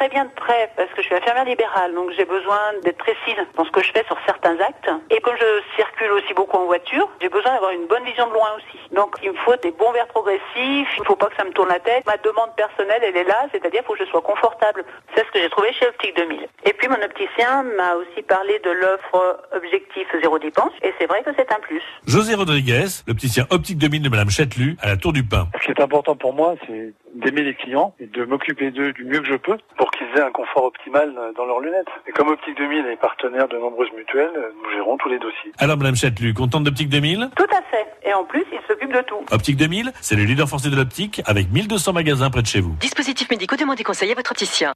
Très 0.00 0.08
bien 0.08 0.24
de 0.24 0.30
près 0.30 0.70
parce 0.76 0.88
que 0.92 1.02
je 1.02 1.08
suis 1.08 1.14
infirmière 1.14 1.44
libérale, 1.44 1.92
donc 1.94 2.10
j'ai 2.16 2.24
besoin 2.24 2.72
d'être 2.82 2.96
précise 2.96 3.36
dans 3.54 3.66
ce 3.66 3.70
que 3.70 3.82
je 3.82 3.92
fais 3.92 4.02
sur 4.06 4.16
certains 4.24 4.58
actes. 4.58 4.88
Et 5.10 5.20
comme 5.20 5.36
je 5.36 5.60
circule 5.76 6.10
aussi 6.12 6.32
beaucoup 6.32 6.56
en 6.56 6.64
voiture, 6.64 7.06
j'ai 7.20 7.28
besoin 7.28 7.52
d'avoir 7.52 7.72
une 7.72 7.86
bonne 7.86 8.04
vision 8.04 8.26
de 8.26 8.32
loin 8.32 8.48
aussi. 8.56 8.78
Donc 8.94 9.16
il 9.22 9.32
me 9.32 9.36
faut 9.36 9.54
des 9.56 9.72
bons 9.72 9.92
verres 9.92 10.08
progressifs, 10.08 10.88
il 10.96 11.00
ne 11.00 11.04
faut 11.04 11.16
pas 11.16 11.26
que 11.26 11.36
ça 11.36 11.44
me 11.44 11.50
tourne 11.50 11.68
la 11.68 11.80
tête. 11.80 12.06
Ma 12.06 12.16
demande 12.16 12.56
personnelle, 12.56 13.02
elle 13.02 13.16
est 13.16 13.24
là, 13.24 13.44
c'est-à-dire 13.52 13.80
qu'il 13.80 13.88
faut 13.88 13.92
que 13.92 14.04
je 14.06 14.08
sois 14.08 14.22
confortable. 14.22 14.86
C'est 15.14 15.26
ce 15.26 15.30
que 15.32 15.38
j'ai 15.38 15.50
trouvé 15.50 15.70
chez 15.74 15.86
Optique 15.86 16.16
2000. 16.16 16.48
Et 16.64 16.72
puis 16.72 16.88
mon 16.88 17.02
opticien 17.02 17.62
m'a 17.76 17.94
aussi 17.96 18.22
parlé 18.22 18.58
de 18.60 18.70
l'offre 18.70 19.44
objectif 19.54 20.08
zéro 20.22 20.38
dépense, 20.38 20.72
et 20.82 20.94
c'est 20.98 21.06
vrai 21.06 21.22
que 21.22 21.30
c'est 21.36 21.52
un 21.52 21.60
plus. 21.60 21.82
José 22.06 22.34
Rodriguez, 22.34 22.86
l'opticien 23.06 23.44
Optique 23.50 23.76
2000 23.76 24.00
de 24.00 24.08
Madame 24.08 24.30
Châtelu, 24.30 24.78
à 24.80 24.88
la 24.88 24.96
Tour 24.96 25.12
du 25.12 25.24
Pin. 25.24 25.46
Ce 25.60 25.66
qui 25.66 25.72
est 25.72 25.82
important 25.82 26.16
pour 26.16 26.32
moi, 26.32 26.54
c'est 26.66 26.94
d'aimer 27.14 27.42
les 27.42 27.54
clients 27.54 27.94
et 28.00 28.06
de 28.06 28.24
m'occuper 28.24 28.70
d'eux 28.70 28.92
du 28.92 29.04
mieux 29.04 29.20
que 29.20 29.26
je 29.26 29.34
peux 29.34 29.58
pour 29.76 29.90
qu'ils 29.90 30.06
aient 30.16 30.22
un 30.22 30.30
confort 30.30 30.64
optimal 30.64 31.14
dans 31.36 31.44
leurs 31.44 31.60
lunettes. 31.60 31.88
Et 32.06 32.12
comme 32.12 32.28
Optique 32.28 32.56
2000 32.56 32.86
est 32.86 32.96
partenaire 32.96 33.48
de 33.48 33.58
nombreuses 33.58 33.92
mutuelles, 33.96 34.30
nous 34.62 34.70
gérons 34.70 34.96
tous 34.96 35.08
les 35.08 35.18
dossiers. 35.18 35.52
Alors, 35.58 35.76
Madame 35.76 35.96
Châtelu, 35.96 36.34
contente 36.34 36.64
d'Optique 36.64 36.88
2000 36.88 37.30
Tout 37.36 37.44
à 37.44 37.62
fait. 37.70 37.86
Et 38.08 38.14
en 38.14 38.24
plus, 38.24 38.44
il 38.52 38.58
s'occupe 38.68 38.92
de 38.92 39.02
tout. 39.02 39.24
Optique 39.30 39.56
2000, 39.56 39.92
c'est 40.00 40.16
le 40.16 40.24
leader 40.24 40.48
forcé 40.48 40.70
de 40.70 40.76
l'optique, 40.76 41.22
avec 41.26 41.50
1200 41.50 41.92
magasins 41.92 42.30
près 42.30 42.42
de 42.42 42.46
chez 42.46 42.60
vous. 42.60 42.74
Dispositifs 42.80 43.30
médicaux, 43.30 43.56
demandez 43.56 43.82
conseil 43.84 44.10
à 44.12 44.14
votre 44.14 44.30
opticien. 44.30 44.72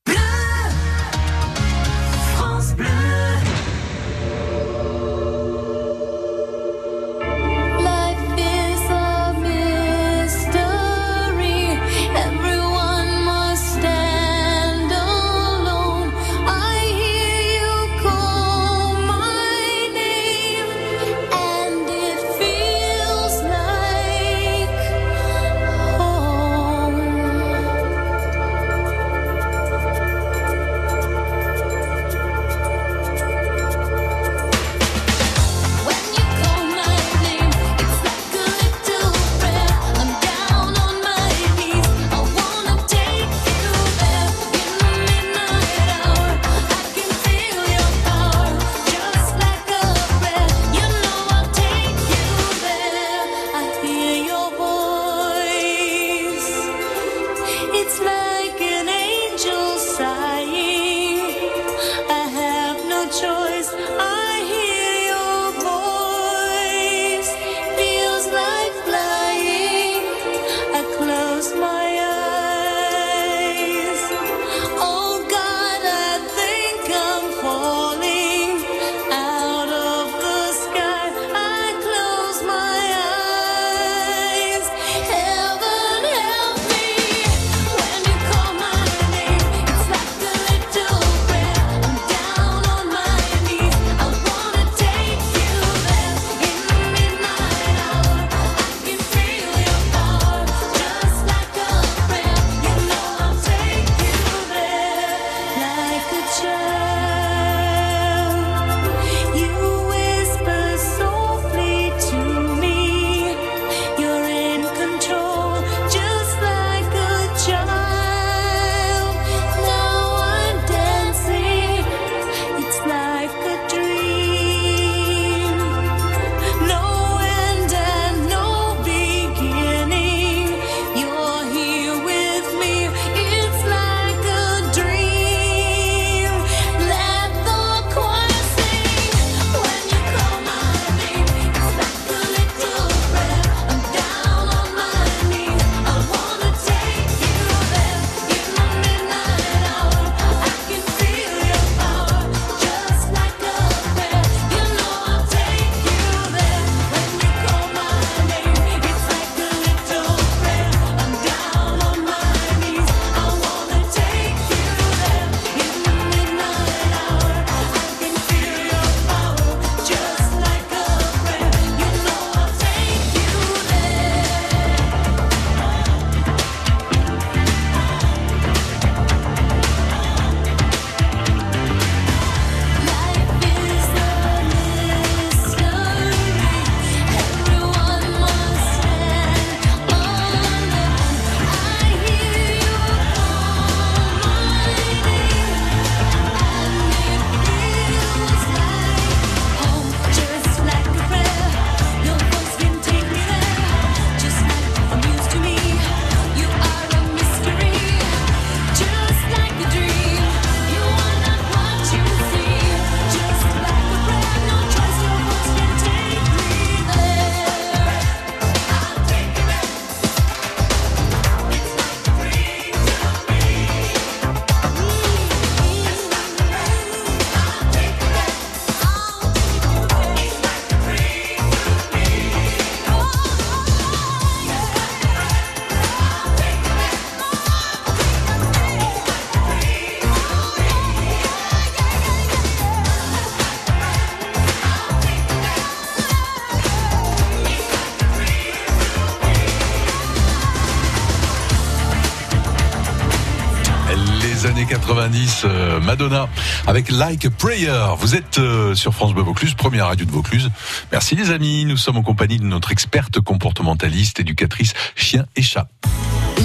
Madonna 255.82 256.28
avec 256.66 256.90
Like 256.90 257.26
a 257.26 257.30
Prayer. 257.30 257.94
Vous 257.98 258.14
êtes 258.14 258.38
euh, 258.38 258.74
sur 258.74 258.94
France 258.94 259.14
Bleu 259.14 259.22
Vaucluse, 259.22 259.54
première 259.54 259.86
radio 259.86 260.04
de 260.06 260.10
Vaucluse. 260.10 260.50
Merci 260.92 261.14
les 261.14 261.30
amis, 261.30 261.64
nous 261.64 261.76
sommes 261.76 261.96
en 261.96 262.02
compagnie 262.02 262.38
de 262.38 262.44
notre 262.44 262.72
experte 262.72 263.20
comportementaliste, 263.20 264.20
éducatrice 264.20 264.74
chien 264.94 265.26
et 265.36 265.42
chat. 265.42 265.68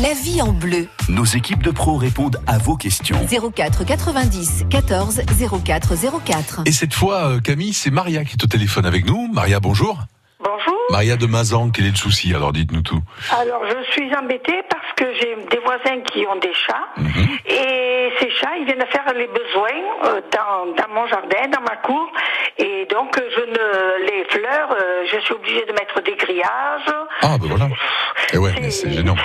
La 0.01 0.13
vie 0.13 0.41
en 0.41 0.53
bleu. 0.53 0.87
Nos 1.09 1.25
équipes 1.25 1.63
de 1.63 1.71
pros 1.71 1.97
répondent 1.97 2.39
à 2.47 2.57
vos 2.57 2.77
questions. 2.77 3.19
04 3.55 3.83
90 3.85 4.65
14 4.69 5.21
04 5.65 5.93
04. 6.25 6.61
Et 6.65 6.71
cette 6.71 6.93
fois, 6.93 7.25
euh, 7.25 7.39
Camille, 7.39 7.73
c'est 7.73 7.91
Maria 7.91 8.23
qui 8.23 8.33
est 8.33 8.43
au 8.43 8.47
téléphone 8.47 8.85
avec 8.85 9.05
nous. 9.05 9.29
Maria, 9.33 9.59
bonjour. 9.59 9.99
Bonjour. 10.39 10.77
Maria 10.91 11.17
de 11.17 11.25
Mazan, 11.25 11.69
quel 11.69 11.85
est 11.85 11.91
le 11.91 11.97
souci? 11.97 12.33
Alors 12.33 12.53
dites-nous 12.53 12.81
tout. 12.81 13.01
Alors, 13.37 13.61
je 13.67 13.91
suis 13.91 14.15
embêtée 14.15 14.61
parce 14.69 14.78
que 14.99 15.13
j'ai 15.19 15.33
des 15.53 15.59
voisins 15.59 16.01
qui 16.09 16.25
ont 16.27 16.35
des 16.47 16.53
chats 16.53 16.87
Mhm. 16.97 17.27
et 17.45 18.11
ces 18.19 18.29
chats, 18.31 18.55
ils 18.59 18.65
viennent 18.65 18.85
faire 18.95 19.07
les 19.15 19.27
besoins 19.27 19.79
euh, 20.05 20.21
dans, 20.35 20.73
dans 20.79 20.89
mon 20.93 21.05
jardin, 21.07 21.43
dans 21.55 21.61
ma 21.61 21.77
cour. 21.77 22.11
Et 22.57 22.85
donc, 22.93 23.11
je 23.35 23.41
ne 23.55 24.05
les 24.09 24.21
fleurs, 24.33 24.71
euh, 24.71 25.03
je 25.11 25.17
suis 25.19 25.33
obligée 25.33 25.65
de 25.65 25.71
mettre 25.73 26.01
des 26.01 26.15
grillages. 26.23 26.91
Ah, 27.21 27.37
ben 27.39 27.47
voilà. 27.53 27.67
Et 28.33 28.37
ouais, 28.37 28.51
mais 28.61 28.71
c'est 28.71 28.91
gênant. 28.91 29.15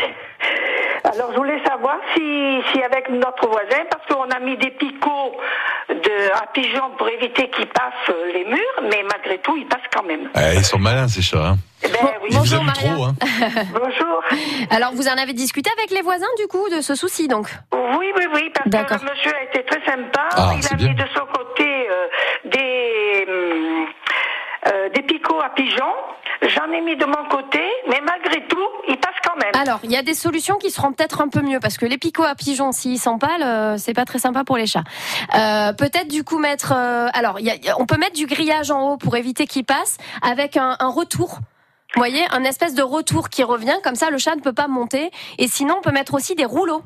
Alors, 1.05 1.33
je 1.33 1.37
voulais 1.37 1.63
savoir 1.67 1.97
si, 2.15 2.61
si 2.73 2.83
avec 2.83 3.11
notre 3.11 3.47
voisin, 3.47 3.85
parce 3.91 4.07
qu'on 4.07 4.31
a 4.31 4.41
mis 4.41 4.57
des 4.57 4.71
picots 4.71 5.37
de, 5.91 6.33
à 6.35 6.47
pigeons 6.53 6.91
pour 6.97 7.09
éviter 7.09 7.51
qu'ils 7.51 7.67
passent 7.67 7.93
euh, 8.09 8.33
les 8.33 8.45
murs, 8.47 8.81
mais 8.83 9.05
malgré 9.11 9.39
tout, 9.39 9.55
ils 9.57 9.67
passent 9.67 9.89
quand 9.95 10.03
même. 10.03 10.31
Eh, 10.35 10.57
ils 10.57 10.65
sont 10.65 10.79
malins 10.79 11.07
ces 11.07 11.21
chats. 11.21 11.49
Hein. 11.49 11.57
Ben 11.83 11.91
oui. 12.23 12.29
Ils 12.31 12.39
vous 12.39 12.55
aiment 12.55 12.73
trop. 12.73 13.05
Hein. 13.05 13.15
Bonjour. 13.75 14.23
Alors, 14.71 14.93
vous 14.95 15.07
en 15.07 15.17
avez 15.19 15.35
discuté 15.35 15.71
avec 15.79 15.91
les 15.91 16.01
voisins, 16.01 16.27
du 16.39 16.47
coup, 16.47 16.69
de 16.71 16.81
ce 16.81 16.95
souci, 16.95 17.29
donc? 17.29 17.49
Oui, 17.73 18.07
oui, 18.17 18.25
oui, 18.35 18.51
parce 18.55 18.71
que 18.71 19.05
le 19.05 19.11
monsieur 19.11 19.33
a 19.37 19.43
été 19.43 19.63
très 19.65 19.85
sympa. 19.85 20.29
Ah, 20.33 20.53
il 20.59 20.67
a 20.67 20.77
bien. 20.77 20.89
mis 20.89 20.95
de 20.95 21.05
son 21.15 21.27
côté 21.27 21.67
euh, 21.91 22.07
euh, 24.67 24.89
des 24.91 25.03
picots 25.03 25.41
à 25.41 25.51
pigeons. 25.51 25.95
J'en 26.43 26.71
ai 26.73 26.81
mis 26.81 26.97
de 26.97 27.05
mon 27.07 27.29
côté, 27.31 27.61
mais 27.89 28.01
malgré 28.03 28.47
tout, 28.49 28.67
il 28.89 28.97
passe 28.99 29.15
quand 29.27 29.37
même. 29.37 29.53
Alors, 29.61 29.79
il 29.85 29.91
y 29.91 29.97
a 29.97 30.03
des 30.03 30.15
solutions 30.15 30.57
qui 30.57 30.71
seront 30.71 30.93
peut-être 30.93 31.21
un 31.21 31.29
peu 31.29 31.41
mieux 31.41 31.61
parce 31.61 31.79
que 31.79 31.87
les 31.87 31.97
picots 31.99 32.25
à 32.25 32.35
pigeons, 32.35 32.73
s'ils 32.73 32.99
s'empalent, 32.99 33.43
euh, 33.43 33.77
c'est 33.79 33.95
pas 33.95 34.05
très 34.05 34.19
sympa 34.19 34.45
pour 34.45 34.57
les 34.57 34.67
chats. 34.67 34.85
Euh, 35.35 35.73
peut-être 35.73 36.09
du 36.09 36.25
coup 36.25 36.39
mettre. 36.39 36.73
euh, 36.77 37.09
alors, 37.15 37.41
y 37.41 37.51
a- 37.51 37.79
on 37.79 37.87
peut 37.87 37.97
mettre 37.97 38.15
du 38.15 38.27
grillage 38.27 38.71
en 38.71 38.91
haut 38.91 38.97
pour 38.97 39.17
éviter 39.17 39.47
qu'ils 39.47 39.65
passent 39.65 39.97
avec 40.23 40.57
un, 40.57 40.77
un 40.81 40.89
retour. 40.89 41.39
Vous 41.95 42.01
voyez, 42.01 42.25
un 42.33 42.43
espèce 42.43 42.75
de 42.75 42.83
retour 42.83 43.29
qui 43.29 43.45
revient, 43.45 43.77
comme 43.85 43.95
ça 43.95 44.11
le 44.11 44.19
chat 44.19 44.35
ne 44.35 44.41
peut 44.41 44.53
pas 44.53 44.67
monter. 44.67 45.11
Et 45.39 45.47
sinon, 45.47 45.77
on 45.79 45.81
peut 45.81 45.93
mettre 45.93 46.15
aussi 46.15 46.35
des 46.35 46.45
rouleaux. 46.45 46.83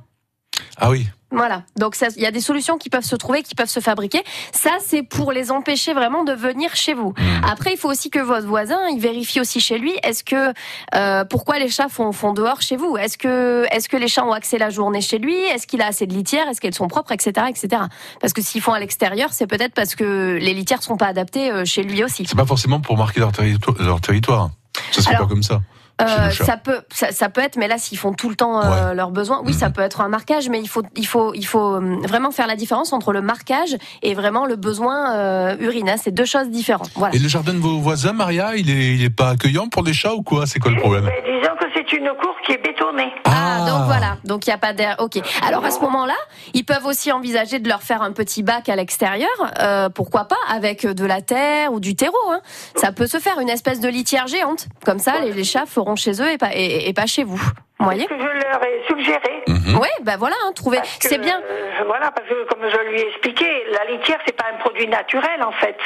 Ah 0.77 0.91
oui. 0.91 1.07
Voilà. 1.31 1.63
Donc 1.77 1.95
il 2.17 2.23
y 2.23 2.27
a 2.27 2.31
des 2.31 2.41
solutions 2.41 2.79
qui 2.79 2.89
peuvent 2.89 3.05
se 3.05 3.17
trouver, 3.17 3.43
qui 3.43 3.55
peuvent 3.55 3.69
se 3.69 3.81
fabriquer. 3.81 4.23
Ça, 4.53 4.71
c'est 4.81 5.03
pour 5.03 5.33
les 5.33 5.51
empêcher 5.51 5.93
vraiment 5.93 6.25
de 6.25 6.33
venir 6.33 6.75
chez 6.75 6.95
vous. 6.95 7.13
Après, 7.47 7.73
il 7.73 7.77
faut 7.77 7.91
aussi 7.91 8.09
que 8.09 8.19
votre 8.19 8.47
voisin, 8.47 8.79
il 8.91 9.01
vérifie 9.01 9.41
aussi 9.41 9.61
chez 9.61 9.79
lui. 9.79 9.93
Est-ce 10.03 10.25
que 10.25 10.55
euh, 10.95 11.25
pourquoi 11.27 11.59
les 11.59 11.69
chats 11.69 11.89
font, 11.89 12.13
font 12.13 12.33
dehors 12.33 12.63
chez 12.63 12.77
vous? 12.77 12.97
Est-ce 12.97 13.19
que 13.19 13.67
est-ce 13.71 13.89
que 13.89 13.97
les 13.97 14.09
chats 14.09 14.25
ont 14.25 14.33
accès 14.33 14.57
la 14.57 14.71
journée 14.71 15.03
chez 15.03 15.19
lui? 15.19 15.35
Est-ce 15.35 15.67
qu'il 15.67 15.83
a 15.83 15.87
assez 15.87 16.07
de 16.07 16.15
litières? 16.15 16.49
Est-ce 16.49 16.61
qu'elles 16.61 16.75
sont 16.75 16.89
propres, 16.89 17.13
etc., 17.13 17.47
etc. 17.49 17.83
Parce 18.21 18.33
que 18.33 18.41
s'ils 18.41 18.63
font 18.63 18.73
à 18.73 18.81
l'extérieur, 18.81 19.33
c'est 19.33 19.47
peut-être 19.47 19.75
parce 19.75 19.95
que 19.95 20.39
les 20.41 20.55
litières 20.55 20.83
sont 20.83 20.97
pas 20.97 21.09
adaptées 21.09 21.51
euh, 21.51 21.65
chez 21.67 21.83
lui 21.83 22.03
aussi. 22.03 22.25
C'est 22.27 22.37
pas 22.37 22.47
forcément 22.47 22.81
pour 22.81 22.97
marquer 22.97 23.21
leur, 23.21 23.33
territoire. 23.33 23.77
leur 23.81 24.01
territoire. 24.01 24.51
Ça 24.93 25.03
se 25.03 25.09
fait 25.09 25.15
Alors, 25.15 25.29
pas 25.29 25.35
comme 25.35 25.43
ça. 25.43 25.61
Euh, 26.01 26.31
ça 26.31 26.57
peut, 26.57 26.81
ça, 26.93 27.11
ça 27.11 27.29
peut 27.29 27.41
être, 27.41 27.57
mais 27.57 27.67
là, 27.67 27.77
s'ils 27.77 27.99
font 27.99 28.13
tout 28.13 28.29
le 28.29 28.37
temps 28.37 28.63
euh, 28.63 28.95
leurs 28.95 29.11
besoins, 29.11 29.41
oui, 29.45 29.53
Mhm. 29.53 29.59
ça 29.59 29.71
peut 29.71 29.81
être 29.83 30.01
un 30.01 30.09
marquage, 30.09 30.49
mais 30.49 30.61
il 30.61 30.69
faut, 30.69 30.83
il 30.97 31.07
faut, 31.07 31.35
il 31.35 31.45
faut 31.45 31.75
euh, 31.75 31.97
vraiment 32.07 32.31
faire 32.31 32.47
la 32.47 32.55
différence 32.55 32.93
entre 32.93 33.13
le 33.13 33.21
marquage 33.21 33.77
et 34.03 34.15
vraiment 34.15 34.47
le 34.47 34.55
besoin 34.57 35.13
euh, 35.17 35.57
urinaire. 35.59 35.97
C'est 36.01 36.13
deux 36.13 36.25
choses 36.25 36.51
différentes. 36.51 36.91
Voilà. 36.95 37.15
Et 37.17 37.19
le 37.19 37.29
jardin 37.29 37.53
de 37.53 37.59
vos 37.59 37.79
voisins, 37.81 38.13
Maria, 38.13 38.55
il 38.57 38.71
est, 38.71 38.95
il 38.95 39.03
est 39.03 39.11
pas 39.11 39.31
accueillant 39.31 39.69
pour 39.69 39.83
les 39.83 39.93
chats 39.93 40.15
ou 40.15 40.23
quoi? 40.23 40.47
C'est 40.47 40.61
quoi 40.61 40.71
le 40.71 40.79
problème? 40.81 41.05
Mais 41.07 41.23
disons 41.27 41.48
que 41.48 41.48
c'est 41.89 41.97
une 41.97 42.09
cour 42.21 42.35
qui 42.45 42.53
est 42.53 42.59
bétonnée. 42.63 43.13
Ah, 43.25 43.65
donc 43.67 43.87
voilà. 43.87 44.17
Donc 44.25 44.47
il 44.47 44.51
n'y 44.51 44.55
a 44.55 44.59
pas 44.59 44.73
d'air. 44.73 44.97
Ok. 44.99 45.19
Alors 45.47 45.65
à 45.65 45.71
ce 45.71 45.81
moment-là, 45.81 46.15
ils 46.55 46.65
peuvent 46.65 46.87
aussi 46.87 47.13
envisager 47.13 47.59
de 47.59 47.69
leur 47.69 47.83
faire 47.83 48.03
un 48.03 48.13
petit 48.13 48.43
bac 48.43 48.69
à 48.69 48.77
l'extérieur. 48.77 49.29
euh, 49.61 49.89
pourquoi 49.89 50.25
pas 50.25 50.37
avec 50.49 50.87
de 50.87 51.05
la 51.07 51.21
terre 51.23 51.73
ou 51.73 51.81
du 51.81 51.97
terreau. 51.97 52.17
Hein. 52.31 52.41
Ça 52.77 52.93
peut 52.93 53.07
se 53.07 53.19
faire 53.19 53.39
une 53.41 53.49
espèce 53.51 53.81
de 53.81 53.89
litière 53.89 54.27
géante. 54.27 54.67
Comme 54.85 54.99
ça, 54.99 55.21
les, 55.21 55.33
les 55.33 55.45
chats 55.45 55.67
feront 55.67 55.97
chez 55.97 56.21
eux 56.23 56.31
et 56.31 56.39
pas, 56.39 56.51
et, 56.55 56.89
et 56.89 56.93
pas 56.93 57.07
chez 57.07 57.25
vous. 57.25 57.41
Vous 57.79 57.85
voyez? 57.85 58.03
Ce 58.03 58.09
que 58.09 58.19
je 58.19 58.25
leur 58.25 58.63
ai 58.65 58.83
suggéré. 58.89 59.45
Mhm. 59.47 59.79
Ouais, 59.79 59.89
ben 60.03 60.17
voilà, 60.17 60.35
hein, 60.45 60.53
trouver. 60.55 60.81
C'est 61.01 61.19
bien. 61.19 61.41
euh, 61.49 61.85
voilà, 61.87 62.11
parce 62.11 62.29
que 62.29 62.45
comme 62.49 62.69
je 62.69 62.91
lui 62.91 63.01
ai 63.01 63.09
expliqué, 63.09 63.47
la 63.73 63.85
litière, 63.93 64.19
c'est 64.27 64.37
pas 64.37 64.47
un 64.53 64.59
produit 64.59 64.89
naturel, 64.89 65.43
en 65.45 65.53
fait. 65.53 65.77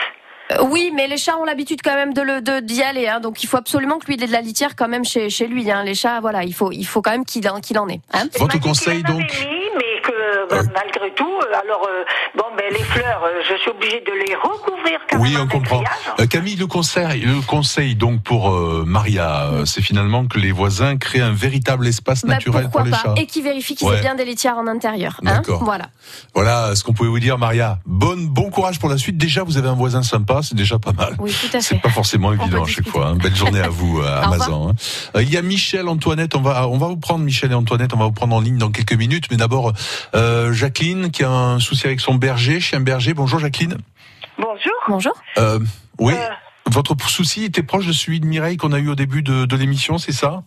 Euh, 0.59 0.65
Oui, 0.71 0.91
mais 0.95 1.07
les 1.07 1.17
chats 1.17 1.37
ont 1.39 1.45
l'habitude 1.45 1.81
quand 1.83 1.95
même 1.95 2.13
de 2.13 2.23
le 2.23 2.41
de 2.41 2.61
d'y 2.61 2.83
aller, 2.83 3.07
hein, 3.07 3.21
donc 3.21 3.43
il 3.43 3.47
faut 3.47 3.57
absolument 3.57 3.99
que 3.99 4.07
lui 4.07 4.15
il 4.15 4.23
ait 4.23 4.27
de 4.27 4.33
la 4.33 4.41
litière 4.41 4.77
quand 4.77 4.89
même 4.89 5.05
chez 5.05 5.31
chez 5.31 5.47
lui. 5.47 5.71
Hein. 5.71 5.85
Les 5.85 5.95
chats, 5.95 6.21
voilà, 6.21 6.45
il 6.45 6.55
faut 6.55 6.73
il 6.73 6.85
faut 6.85 7.03
quand 7.03 7.11
même 7.11 7.25
qu'il 7.25 7.49
en 7.49 7.61
qu'il 7.61 7.79
en 7.79 7.89
ait. 7.89 8.01
Hein. 8.13 8.25
Votre 8.39 8.59
dit 8.59 8.61
conseil 8.61 9.03
donc 9.03 9.21
avait 9.21 9.51
mis, 9.51 9.71
mais 9.79 9.92
que 10.23 10.49
ben, 10.49 10.71
malgré 10.75 11.13
tout, 11.15 11.25
euh, 11.29 11.61
alors 11.63 11.87
euh, 11.89 12.05
bon, 12.37 12.45
ben 12.57 12.65
les 12.73 12.83
fleurs, 12.85 13.23
euh, 13.25 13.41
je 13.49 13.57
suis 13.61 13.71
obligée 13.71 14.01
de 14.01 14.13
les 14.27 14.35
recouvrir. 14.35 14.99
Oui, 15.19 15.37
on 15.39 15.47
comprend. 15.49 15.83
Euh, 16.21 16.27
Camille, 16.27 16.57
le 16.57 16.67
conseil, 16.67 17.21
le 17.23 17.41
conseil 17.43 17.95
donc 17.95 18.23
pour 18.23 18.51
euh, 18.51 18.85
Maria, 18.87 19.47
euh, 19.53 19.65
c'est 19.65 19.83
finalement 19.83 20.27
que 20.27 20.39
les 20.39 20.53
voisins 20.53 20.97
créent 20.97 21.21
un 21.21 21.33
véritable 21.33 21.87
espace 21.87 22.23
Bah, 22.25 22.35
naturel 22.35 22.65
pourquoi 22.65 22.81
pour 22.83 22.87
les 22.87 22.91
pas 22.93 23.03
chats. 23.03 23.15
Et 23.17 23.27
qui 23.27 23.43
vérifie 23.43 23.75
qu'ils 23.75 23.89
Ouais. 23.89 23.99
aient 23.99 24.01
bien 24.01 24.15
des 24.15 24.25
litières 24.25 24.57
en 24.59 24.67
intérieur. 24.67 25.17
Hein 25.25 25.37
D'accord. 25.37 25.65
voilà. 25.65 25.87
Voilà 26.35 26.75
ce 26.77 26.85
qu'on 26.85 26.93
pouvait 26.93 27.09
vous 27.09 27.21
dire, 27.21 27.39
Maria. 27.39 27.79
Bonne, 27.87 28.27
bon 28.29 28.51
courage 28.51 28.79
pour 28.79 28.89
la 28.89 28.99
suite. 28.99 29.17
Déjà, 29.17 29.43
vous 29.43 29.59
avez 29.59 29.69
un 29.69 29.75
voisin 29.75 30.03
sympa, 30.03 30.41
c'est 30.43 30.55
déjà 30.55 30.79
pas 30.79 30.93
mal. 30.93 31.15
Oui, 31.19 31.33
tout 31.39 31.57
à 31.57 31.61
C'est 31.61 31.75
fait. 31.77 31.81
pas 31.81 31.91
forcément 31.91 32.33
évident 32.33 32.65
à 32.65 32.67
chaque 32.67 32.89
fois. 32.89 33.09
hein. 33.09 33.17
Belle 33.17 33.35
journée 33.37 33.61
à 33.61 33.69
vous, 33.71 33.99
euh, 33.99 34.03
revoir. 34.21 34.25
Amazon. 34.33 34.69
hein. 34.71 34.75
Euh, 35.17 35.23
Il 35.23 35.31
y 35.33 35.37
a 35.37 35.43
Michel, 35.43 35.89
Antoinette. 35.89 36.35
On 36.35 36.41
va, 36.43 36.69
on 36.69 36.79
va 36.79 36.87
vous 36.87 36.97
prendre 36.97 37.25
Michel 37.25 37.53
et 37.53 37.55
Antoinette. 37.55 37.93
On 37.95 37.99
va 37.99 38.05
vous 38.07 38.13
prendre 38.13 38.35
en 38.35 38.41
ligne 38.41 38.59
dans 38.59 38.71
quelques 38.71 38.93
minutes. 38.95 39.25
Mais 39.31 39.37
d'abord, 39.37 39.73
euh, 40.15 40.53
Jacqueline 40.53 41.11
qui 41.11 41.25
a 41.25 41.31
un 41.31 41.59
souci 41.59 41.87
avec 41.87 42.01
son 42.01 42.15
berger, 42.15 42.61
chien 42.61 42.81
berger. 42.81 43.15
Bonjour, 43.15 43.39
Jacqueline. 43.39 43.77
Bonjour. 44.39 44.73
Bonjour. 44.89 45.13
Euh, 45.39 45.59
oui. 45.99 46.15
Euh. 46.15 46.29
Votre 46.67 46.95
souci 47.09 47.45
était 47.45 47.63
proche 47.63 47.87
de 47.87 47.93
celui 47.93 48.21
de 48.21 48.27
Mireille 48.27 48.57
qu'on 48.57 48.73
a 48.73 48.79
eu 48.79 48.89
au 48.89 48.95
début 48.95 49.23
de, 49.23 49.45
de 49.45 49.57
l'émission, 49.57 49.99
c'est 49.99 50.13
ça? 50.13 50.43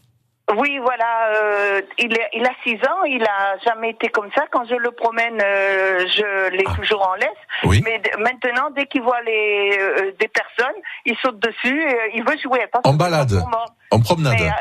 Oui, 0.57 0.77
voilà, 0.79 1.33
euh, 1.35 1.81
il, 1.97 2.13
est- 2.13 2.29
il 2.33 2.45
a 2.45 2.51
6 2.63 2.75
ans, 2.87 3.03
il 3.07 3.23
a 3.23 3.57
jamais 3.65 3.89
été 3.89 4.09
comme 4.09 4.29
ça. 4.35 4.43
Quand 4.51 4.63
je 4.69 4.75
le 4.75 4.91
promène, 4.91 5.39
euh, 5.43 6.05
je 6.07 6.51
l'ai 6.55 6.63
toujours 6.75 7.01
en 7.07 7.15
laisse. 7.15 7.27
Ah. 7.63 7.67
Oui. 7.67 7.81
Mais 7.83 7.99
maintenant, 8.19 8.69
dès 8.75 8.85
qu'il 8.85 9.01
voit 9.01 9.21
les, 9.23 9.77
euh, 9.79 10.11
des 10.19 10.27
personnes, 10.27 10.75
il 11.05 11.15
saute 11.17 11.39
dessus, 11.39 11.81
et, 11.81 11.93
euh, 11.95 12.09
il 12.15 12.23
veut 12.23 12.37
jouer. 12.41 12.65
Pas 12.71 12.79
En 12.83 12.93
balade. 12.93 13.43
En 13.91 13.99
promenade 13.99 14.35
Mais, 14.39 14.47
euh, 14.47 14.51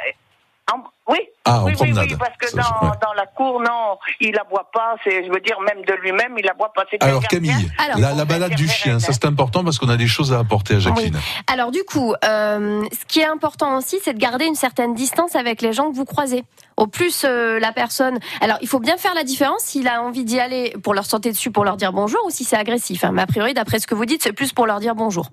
oui. 1.09 1.19
Ah, 1.47 1.61
en 1.61 1.65
oui, 1.65 1.73
oui, 1.73 1.77
promenade. 1.77 2.07
oui, 2.09 2.17
parce 2.19 2.37
que 2.39 2.49
Ça, 2.49 2.57
dans, 2.57 2.89
ouais. 2.89 2.95
dans 3.03 3.13
la 3.13 3.27
cour, 3.27 3.61
non, 3.61 3.99
il 4.21 4.39
aboie 4.39 4.71
pas. 4.73 4.97
C'est, 5.05 5.27
je 5.27 5.31
veux 5.31 5.41
dire, 5.41 5.61
même 5.61 5.85
de 5.85 5.93
lui-même, 6.01 6.35
il 6.39 6.49
aboie 6.49 6.73
pas. 6.75 6.85
C'est 6.91 7.03
Alors 7.03 7.23
Camille. 7.29 7.71
Alors, 7.79 7.99
la, 7.99 8.15
la 8.15 8.25
balade 8.25 8.55
du 8.55 8.67
chien, 8.67 8.99
ça 8.99 9.13
c'est 9.13 9.27
important 9.27 9.63
parce 9.63 9.79
qu'on 9.79 9.91
a 9.91 9.97
des 9.99 10.07
choses 10.07 10.33
à 10.33 10.39
apporter 10.39 10.77
à 10.77 10.79
Jacqueline. 10.79 11.19
Alors 11.53 11.71
du 11.71 11.83
coup, 11.85 12.15
euh, 12.25 12.83
ce 12.91 13.05
qui 13.07 13.21
est 13.21 13.27
important 13.27 13.77
aussi, 13.77 13.99
c'est 14.03 14.15
de 14.15 14.19
garder 14.19 14.47
une 14.47 14.55
certaine 14.55 14.95
distance 14.95 15.37
avec 15.37 15.61
les 15.61 15.73
gens 15.75 15.91
que 15.91 15.97
vous 15.97 16.07
croisez. 16.07 16.45
Au 16.77 16.87
plus 16.87 17.25
euh, 17.25 17.59
la 17.61 17.73
personne, 17.73 18.19
alors 18.41 18.59
il 18.61 18.69
faut 18.69 18.81
bien 18.81 18.97
faire 18.97 19.15
la 19.15 19.23
différence 19.25 19.63
s'il 19.63 19.87
a 19.89 20.03
envie 20.03 20.25
d'y 20.25 20.41
aller 20.41 20.75
pour 20.83 20.95
leur 20.95 21.07
sauter 21.07 21.31
dessus, 21.31 21.51
pour 21.51 21.65
leur 21.65 21.77
dire 21.77 21.93
bonjour, 21.93 22.21
ou 22.27 22.31
si 22.31 22.45
c'est 22.45 22.57
agressif. 22.57 23.05
hein. 23.05 23.11
Mais 23.13 23.23
a 23.23 23.27
priori, 23.27 23.55
d'après 23.55 23.79
ce 23.79 23.87
que 23.87 23.95
vous 23.95 24.07
dites, 24.07 24.23
c'est 24.23 24.33
plus 24.33 24.53
pour 24.53 24.67
leur 24.67 24.81
dire 24.81 24.95
bonjour. 24.95 25.31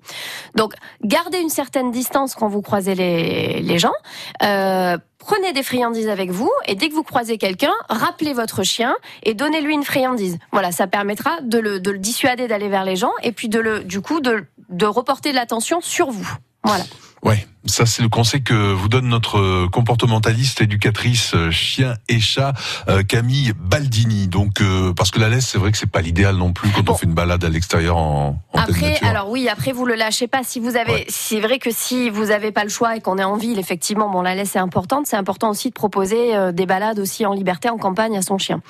Donc, 0.54 0.74
gardez 1.02 1.38
une 1.38 1.48
certaine 1.50 1.90
distance 1.90 2.34
quand 2.34 2.48
vous 2.48 2.62
croisez 2.62 2.94
les, 2.94 3.60
les 3.60 3.78
gens. 3.78 3.92
Euh, 4.42 4.98
Prenez 5.24 5.52
des 5.52 5.62
friandises 5.62 6.08
avec 6.08 6.32
vous 6.32 6.50
et 6.66 6.74
dès 6.74 6.88
que 6.88 6.94
vous 6.94 7.04
croisez 7.04 7.38
quelqu'un, 7.38 7.70
rappelez 7.88 8.32
votre 8.32 8.64
chien 8.64 8.96
et 9.22 9.34
donnez-lui 9.34 9.72
une 9.72 9.84
friandise. 9.84 10.36
Voilà, 10.50 10.72
ça 10.72 10.88
permettra 10.88 11.40
de 11.42 11.60
le, 11.60 11.78
de 11.78 11.92
le 11.92 11.98
dissuader 11.98 12.48
d'aller 12.48 12.68
vers 12.68 12.82
les 12.84 12.96
gens 12.96 13.12
et 13.22 13.30
puis 13.30 13.48
de 13.48 13.60
le, 13.60 13.84
du 13.84 14.00
coup, 14.00 14.20
de, 14.20 14.44
de 14.68 14.84
reporter 14.84 15.30
l'attention 15.32 15.80
sur 15.80 16.10
vous. 16.10 16.28
Voilà. 16.64 16.82
Ouais, 17.22 17.46
ça 17.66 17.86
c'est 17.86 18.02
le 18.02 18.08
conseil 18.08 18.42
que 18.42 18.72
vous 18.72 18.88
donne 18.88 19.08
notre 19.08 19.38
euh, 19.38 19.68
comportementaliste 19.70 20.60
éducatrice 20.60 21.32
euh, 21.34 21.50
chien 21.50 21.94
et 22.08 22.20
chat 22.20 22.54
euh, 22.88 23.02
Camille 23.02 23.52
Baldini. 23.58 24.28
Donc 24.28 24.60
euh, 24.60 24.92
parce 24.92 25.10
que 25.10 25.20
la 25.20 25.28
laisse, 25.28 25.46
c'est 25.46 25.58
vrai 25.58 25.72
que 25.72 25.78
c'est 25.78 25.90
pas 25.90 26.00
l'idéal 26.00 26.36
non 26.36 26.52
plus 26.52 26.70
quand 26.70 26.88
on 26.90 26.94
fait 26.94 27.06
une 27.06 27.14
balade 27.14 27.44
à 27.44 27.48
l'extérieur 27.48 27.96
en, 27.96 28.40
en 28.52 28.58
Après, 28.58 28.98
alors 29.02 29.30
oui, 29.30 29.48
après 29.48 29.72
vous 29.72 29.86
le 29.86 29.94
lâchez 29.94 30.26
pas. 30.26 30.42
Si 30.44 30.60
vous 30.60 30.76
avez, 30.76 31.04
c'est 31.08 31.40
vrai 31.40 31.58
que 31.58 31.70
si 31.72 32.10
vous 32.10 32.30
avez 32.30 32.52
pas 32.52 32.64
le 32.64 32.70
choix 32.70 32.96
et 32.96 33.00
qu'on 33.00 33.18
est 33.18 33.24
en 33.24 33.36
ville, 33.36 33.58
effectivement, 33.58 34.08
bon, 34.10 34.22
la 34.22 34.34
laisse 34.34 34.56
est 34.56 34.60
importante. 34.60 35.06
C'est 35.06 35.16
important 35.16 35.50
aussi 35.50 35.68
de 35.68 35.74
proposer 35.74 36.52
des 36.52 36.66
balades 36.66 36.98
aussi 36.98 37.24
en 37.26 37.32
liberté 37.32 37.68
en 37.68 37.78
campagne 37.78 38.16
à 38.16 38.22
son 38.22 38.38
chien. 38.38 38.60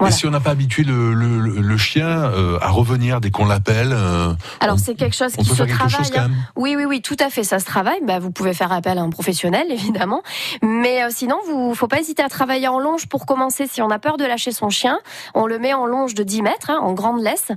Mais 0.00 0.10
si 0.10 0.26
on 0.26 0.30
n'a 0.30 0.40
pas 0.40 0.50
habitué 0.50 0.84
le, 0.84 1.12
le, 1.14 1.38
le- 1.40 1.60
le 1.60 1.76
chien 1.76 2.06
euh, 2.08 2.58
à 2.60 2.68
revenir 2.70 3.20
dès 3.20 3.30
qu'on 3.30 3.44
l'appelle, 3.46 3.90
euh, 3.92 4.32
Alors 4.60 4.78
c'est 4.78 4.94
quelque 4.94 5.16
chose 5.16 5.32
qui 5.32 5.44
peut 5.48 5.54
se 5.54 5.62
travaille. 5.64 5.90
chose 5.90 6.10
quand 6.12 6.20
hein. 6.20 6.28
même. 6.28 6.36
Oui, 6.56 6.74
oui, 6.76 6.84
oui, 6.86 7.02
tout 7.02 7.16
à 7.20 7.30
fait, 7.30 7.42
ça 7.44 7.58
se 7.58 7.64
travaille. 7.64 7.98
Bah, 8.06 8.18
vous 8.18 8.30
pouvez 8.38 8.54
faire 8.54 8.72
appel 8.72 8.98
à 8.98 9.02
un 9.02 9.10
professionnel, 9.10 9.66
évidemment. 9.70 10.22
Mais 10.62 11.02
euh, 11.02 11.08
sinon, 11.10 11.36
vous, 11.46 11.74
faut 11.74 11.88
pas 11.88 12.00
hésiter 12.00 12.22
à 12.22 12.28
travailler 12.28 12.68
en 12.68 12.78
longe 12.78 13.06
pour 13.06 13.26
commencer. 13.26 13.66
Si 13.66 13.82
on 13.82 13.90
a 13.90 13.98
peur 13.98 14.16
de 14.16 14.24
lâcher 14.24 14.52
son 14.52 14.70
chien, 14.70 14.98
on 15.34 15.46
le 15.46 15.58
met 15.58 15.74
en 15.74 15.86
longe 15.86 16.14
de 16.14 16.22
10 16.22 16.42
mètres, 16.42 16.70
hein, 16.70 16.78
en 16.80 16.92
grande 16.92 17.20
laisse. 17.20 17.50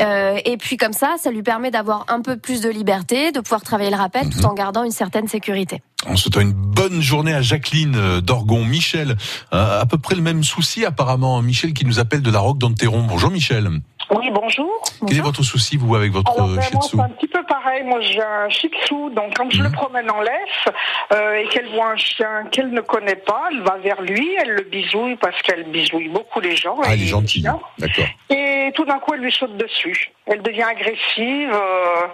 Euh, 0.00 0.38
et 0.44 0.56
puis 0.56 0.76
comme 0.76 0.92
ça, 0.92 1.16
ça 1.18 1.30
lui 1.30 1.42
permet 1.42 1.70
d'avoir 1.70 2.04
un 2.08 2.22
peu 2.22 2.36
plus 2.36 2.60
de 2.60 2.68
liberté, 2.68 3.32
de 3.32 3.40
pouvoir 3.40 3.62
travailler 3.62 3.90
le 3.90 3.96
rappel 3.96 4.30
tout 4.30 4.44
en 4.44 4.54
gardant 4.54 4.84
une 4.84 4.92
certaine 4.92 5.28
sécurité. 5.28 5.82
On 6.06 6.16
souhaite 6.16 6.36
une 6.36 6.52
bonne 6.52 7.00
journée 7.00 7.34
à 7.34 7.42
Jacqueline 7.42 7.96
euh, 7.96 8.20
d'Orgon. 8.20 8.64
Michel, 8.64 9.16
euh, 9.52 9.80
à 9.80 9.86
peu 9.86 9.98
près 9.98 10.14
le 10.14 10.22
même 10.22 10.44
souci 10.44 10.84
apparemment. 10.84 11.42
Michel 11.42 11.72
qui 11.72 11.84
nous 11.84 11.98
appelle 11.98 12.22
de 12.22 12.30
la 12.30 12.38
Roque 12.38 12.58
d'Anteron. 12.58 13.02
Bonjour 13.02 13.30
Michel. 13.30 13.68
Oui, 14.10 14.30
bonjour. 14.32 14.70
Quel 15.06 15.18
est 15.18 15.20
votre 15.20 15.42
souci 15.42 15.76
vous 15.76 15.94
avec 15.94 16.10
votre 16.12 16.32
Alors, 16.32 16.48
euh, 16.48 16.60
Shih 16.62 16.76
Tzu 16.78 16.88
c'est 16.96 17.00
un 17.00 17.08
petit 17.10 17.28
peu 17.28 17.42
pareil. 17.42 17.82
Moi, 17.84 18.00
j'ai 18.00 18.22
un 18.22 18.48
shih 18.48 18.70
tzu. 18.84 18.94
Donc, 19.14 19.36
quand 19.36 19.44
Mhm. 19.44 19.50
je 19.52 19.62
le 19.64 19.70
promène 19.70 20.10
en 20.10 20.22
laisse 20.22 20.74
euh, 21.12 21.34
et 21.34 21.48
qu'elle 21.48 21.68
voit 21.74 21.90
un 21.90 21.96
chien 21.96 22.44
qu'elle 22.50 22.70
ne 22.70 22.80
connaît 22.80 23.16
pas, 23.16 23.48
elle 23.52 23.60
va 23.60 23.76
vers 23.76 24.00
lui, 24.00 24.34
elle 24.40 24.52
le 24.52 24.62
bisouille 24.62 25.16
parce 25.16 25.40
qu'elle 25.42 25.64
bisouille 25.70 26.08
beaucoup 26.08 26.40
les 26.40 26.56
gens. 26.56 26.76
Ah, 26.82 26.86
elle 26.88 26.92
est 26.94 27.02
les 27.02 27.06
gentille. 27.08 27.42
D'accord. 27.78 28.04
Et 28.30 28.72
tout 28.74 28.86
d'un 28.86 28.98
coup, 28.98 29.12
elle 29.12 29.20
lui 29.20 29.32
saute 29.32 29.56
dessus. 29.58 30.10
Elle 30.26 30.40
devient 30.42 30.62
agressive. 30.62 31.50
euh, 31.52 32.06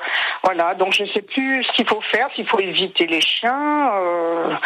voilà. 0.43 0.75
Donc, 0.75 0.95
je 0.95 1.05
ne 1.05 1.09
sais 1.11 1.23
plus 1.23 1.63
ce 1.63 1.73
qu'il 1.73 1.87
faut 1.87 2.01
faire, 2.11 2.29
s'il 2.35 2.47
faut 2.49 2.59
éviter 2.59 3.07
les 3.07 3.21
chiens. 3.21 3.91
euh, 3.95 4.49
Déjà, 4.49 4.59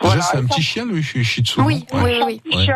voilà. 0.00 0.22
c'est 0.22 0.38
un 0.38 0.46
petit 0.46 0.62
chien, 0.62 0.84
le 0.86 1.00
Shih 1.00 1.22
Tzu. 1.44 1.60
Oui, 1.60 1.86
Ouais. 1.92 2.20
oui, 2.24 2.40
oui. 2.46 2.56
Ouais. 2.66 2.74